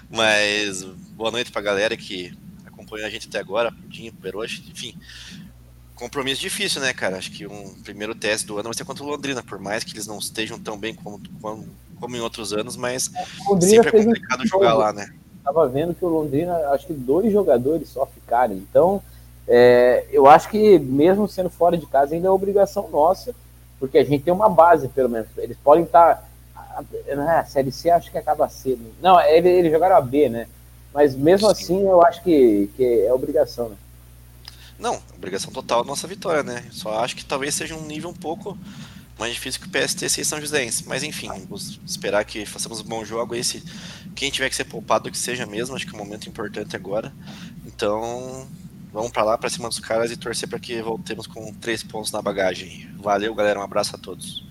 Mas 0.10 0.84
boa 1.16 1.30
noite 1.30 1.52
pra 1.52 1.62
galera 1.62 1.96
que 1.96 2.36
acompanhou 2.66 3.06
a 3.06 3.10
gente 3.12 3.28
até 3.28 3.38
agora, 3.40 3.72
Pudinho, 3.72 4.12
Peroche, 4.14 4.64
enfim. 4.68 4.96
Compromisso 5.94 6.42
difícil, 6.42 6.82
né, 6.82 6.92
cara? 6.92 7.18
Acho 7.18 7.30
que 7.30 7.46
um 7.46 7.76
primeiro 7.84 8.16
teste 8.16 8.48
do 8.48 8.56
ano 8.56 8.70
vai 8.70 8.74
ser 8.74 8.84
contra 8.84 9.04
o 9.04 9.08
Londrina, 9.08 9.44
por 9.44 9.60
mais 9.60 9.84
que 9.84 9.94
eles 9.94 10.08
não 10.08 10.18
estejam 10.18 10.58
tão 10.58 10.76
bem 10.76 10.96
como, 10.96 11.22
como, 11.40 11.70
como 12.00 12.16
em 12.16 12.20
outros 12.20 12.52
anos, 12.52 12.76
mas 12.76 13.12
sempre 13.62 13.90
é 13.90 13.92
complicado 13.92 14.48
jogar 14.48 14.74
lá, 14.74 14.92
né? 14.92 15.14
Estava 15.48 15.68
vendo 15.68 15.96
que 15.96 16.04
o 16.04 16.10
Londrina, 16.10 16.56
acho 16.70 16.88
que 16.88 16.94
dois 16.94 17.32
jogadores 17.32 17.90
só 17.90 18.06
ficaram. 18.06 18.54
Então, 18.54 19.02
é, 19.48 20.06
eu 20.12 20.28
acho 20.28 20.50
que 20.50 20.78
mesmo 20.78 21.28
sendo 21.28 21.50
fora 21.50 21.78
de 21.78 21.86
casa, 21.86 22.14
ainda 22.14 22.28
é 22.28 22.32
obrigação 22.32 22.90
nossa, 22.90 23.34
porque 23.80 23.98
a 23.98 24.04
gente 24.04 24.24
tem 24.24 24.34
uma 24.34 24.50
base, 24.50 24.88
pelo 24.90 25.10
menos. 25.10 25.28
Eles 25.38 25.58
podem 25.64 25.86
estar. 25.86 26.28
Né, 27.08 27.40
a 27.40 27.46
Série 27.46 27.72
C 27.72 27.90
acho 27.90 28.12
que 28.12 28.18
acaba 28.18 28.50
cedo. 28.50 28.84
Não, 29.02 29.20
eles, 29.22 29.52
eles 29.52 29.72
jogaram 29.72 29.96
a 29.96 30.02
B, 30.02 30.30
né? 30.30 30.48
Mas 30.94 31.16
mesmo 31.16 31.48
Sim. 31.48 31.52
assim, 31.52 31.82
eu 31.84 32.04
acho 32.04 32.22
que, 32.24 32.70
que 32.76 33.06
é 33.06 33.14
obrigação, 33.14 33.70
né? 33.70 33.76
Não, 34.78 35.00
obrigação 35.16 35.52
total 35.52 35.84
nossa 35.84 36.08
vitória, 36.08 36.44
né? 36.44 36.64
Só 36.72 37.00
acho 37.00 37.16
que 37.16 37.26
talvez 37.26 37.56
seja 37.56 37.76
um 37.76 37.82
nível 37.82 38.10
um 38.10 38.14
pouco 38.14 38.56
mais 39.20 39.34
difícil 39.34 39.62
que 39.62 39.68
o 39.68 39.70
PSTC 39.70 40.22
e 40.22 40.26
São 40.26 40.40
Joséense. 40.40 40.88
Mas 40.88 41.04
enfim, 41.04 41.28
vamos 41.28 41.80
esperar 41.86 42.24
que 42.24 42.46
façamos 42.46 42.82
um 42.82 42.84
bom 42.84 43.04
jogo. 43.04 43.36
Esse, 43.36 43.64
quem 44.16 44.30
tiver 44.30 44.50
que 44.50 44.56
ser 44.56 44.66
poupado, 44.66 45.12
que 45.12 45.18
seja 45.18 45.46
mesmo. 45.46 45.76
Acho 45.76 45.86
que 45.86 45.96
é 45.96 46.00
um 46.00 46.04
momento 46.04 46.30
importante 46.30 46.76
agora. 46.76 47.12
Então, 47.66 48.48
vamos 48.92 49.12
para 49.12 49.24
lá, 49.24 49.38
para 49.38 49.50
cima 49.50 49.70
dos 49.70 49.80
caras 49.80 50.12
e 50.12 50.18
torcer 50.18 50.48
para 50.48 50.60
que 50.60 50.82
voltemos 50.82 51.28
com 51.28 51.54
três 51.54 51.84
pontos 51.84 52.12
na 52.12 52.22
bagagem. 52.22 52.90
Valeu, 53.00 53.34
galera. 53.34 53.60
Um 53.60 53.64
abraço 53.64 53.96
a 53.96 54.00
todos. 54.00 54.46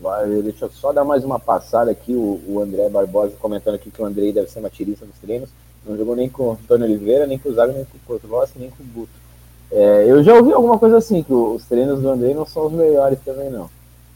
Valeu, 0.00 0.42
deixa 0.42 0.64
eu 0.64 0.70
só 0.70 0.92
dar 0.92 1.04
mais 1.04 1.24
uma 1.24 1.38
passada 1.38 1.90
aqui. 1.90 2.14
O, 2.14 2.40
o 2.46 2.60
André 2.60 2.88
Barbosa 2.88 3.36
comentando 3.36 3.74
aqui 3.74 3.90
que 3.90 4.00
o 4.00 4.04
Andrei 4.04 4.32
deve 4.32 4.50
ser 4.50 4.60
uma 4.60 4.70
tirista 4.70 5.04
nos 5.04 5.16
treinos. 5.18 5.50
Não 5.84 5.96
jogou 5.96 6.16
nem 6.16 6.28
com 6.28 6.44
o 6.44 6.52
Antônio 6.52 6.86
Oliveira, 6.86 7.26
nem 7.26 7.38
com 7.38 7.48
o 7.48 7.54
Zago, 7.54 7.72
nem 7.72 7.84
com 7.84 7.96
o 7.96 8.00
Porto 8.00 8.26
Rossi, 8.26 8.58
nem 8.58 8.70
com 8.70 8.82
o 8.82 8.86
Buto. 8.86 9.12
É, 9.70 10.04
eu 10.08 10.22
já 10.22 10.34
ouvi 10.34 10.52
alguma 10.52 10.78
coisa 10.78 10.98
assim, 10.98 11.22
que 11.22 11.32
os 11.32 11.64
treinos 11.64 12.00
do 12.00 12.08
André 12.08 12.34
não 12.34 12.44
são 12.44 12.66
os 12.66 12.72
melhores 12.72 13.18
também, 13.24 13.50
não. 13.50 13.70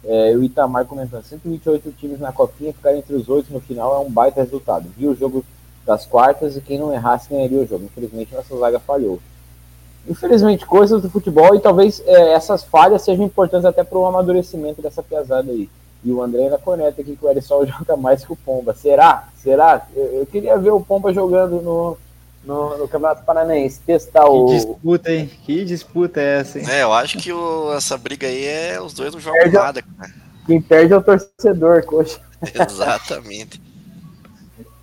É, 0.05 0.35
o 0.37 0.43
Itamar 0.43 0.85
comentando, 0.85 1.23
128 1.23 1.93
times 1.93 2.21
na 2.21 2.33
copinha, 2.33 2.73
ficar 2.73 2.95
entre 2.95 3.15
os 3.15 3.29
oito 3.29 3.53
no 3.53 3.61
final 3.61 3.95
é 3.95 3.99
um 4.07 4.11
baita 4.11 4.43
resultado. 4.43 4.87
Viu 4.97 5.13
o 5.13 5.17
jogo 5.17 5.45
das 5.87 6.05
quartas 6.05 6.57
e 6.57 6.61
quem 6.61 6.79
não 6.79 6.93
errasse 6.93 7.31
ganharia 7.31 7.61
o 7.61 7.67
jogo. 7.67 7.85
Infelizmente, 7.85 8.35
nossa 8.35 8.57
zaga 8.57 8.81
falhou. 8.81 9.19
Infelizmente, 10.07 10.67
coisas 10.67 11.01
do 11.01 11.09
futebol 11.09 11.55
e 11.55 11.61
talvez 11.61 12.03
é, 12.05 12.33
essas 12.33 12.63
falhas 12.65 13.03
sejam 13.03 13.25
importantes 13.25 13.65
até 13.65 13.83
para 13.83 13.99
o 13.99 14.07
amadurecimento 14.07 14.83
dessa 14.83 15.03
piazada 15.03 15.51
aí. 15.51 15.71
E 16.05 16.13
o 16.13 16.21
André 16.21 16.51
na 16.51 16.59
corneta 16.59 17.01
aqui 17.01 17.17
que 17.17 17.25
o 17.25 17.31
Erisol 17.31 17.65
joga 17.67 17.97
mais 17.97 18.25
que 18.25 18.33
o 18.33 18.37
Pomba. 18.37 18.75
Será? 18.75 19.29
Será? 19.37 19.87
Eu, 19.97 20.05
eu 20.05 20.27
queria 20.27 20.59
ver 20.59 20.73
o 20.73 20.81
Pomba 20.81 21.15
jogando 21.15 21.63
no, 21.63 21.97
no, 22.45 22.77
no, 22.79 22.89
Campeonato 22.89 23.25
Paranaense, 23.25 23.81
testar 23.81 24.27
o. 24.27 24.47
Que 24.47 24.55
disputa, 24.55 25.13
hein? 25.13 25.31
Que 25.45 25.65
disputa 25.65 26.21
é 26.21 26.41
essa, 26.41 26.59
hein? 26.59 26.67
É, 26.69 26.83
eu 26.83 26.93
acho 26.93 27.19
que 27.19 27.33
o, 27.33 27.73
essa 27.73 27.97
briga 27.97 28.27
aí 28.27 28.45
é 28.45 28.81
os 28.81 28.93
dois 28.93 29.13
não 29.13 29.21
jogam 29.21 29.41
perde 29.41 29.57
nada, 29.57 29.83
cara. 29.83 30.13
Quem 30.47 30.61
perde 30.61 30.93
é 30.93 30.97
o 30.97 31.03
torcedor, 31.03 31.85
coxa. 31.85 32.21
Exatamente. 32.69 33.61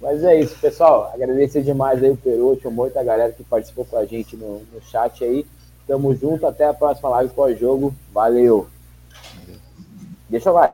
Mas 0.02 0.24
é 0.24 0.40
isso, 0.40 0.58
pessoal. 0.60 1.12
Agradecer 1.14 1.62
demais 1.62 2.04
aí 2.04 2.10
o 2.10 2.18
Perucci, 2.18 2.68
o 2.68 2.72
Moita, 2.72 3.00
a 3.00 3.04
galera 3.04 3.32
que 3.32 3.44
participou 3.44 3.86
com 3.86 3.98
a 3.98 4.06
gente 4.06 4.36
no, 4.36 4.62
no 4.74 4.82
chat 4.82 5.24
aí. 5.24 5.46
Tamo 5.88 6.16
junto, 6.16 6.48
até 6.48 6.66
a 6.66 6.74
próxima 6.74 7.10
live 7.10 7.34
pós-jogo. 7.34 7.94
Valeu. 8.12 8.68
Deixa 10.28 10.50
eu 10.50 10.54
lá. 10.54 10.74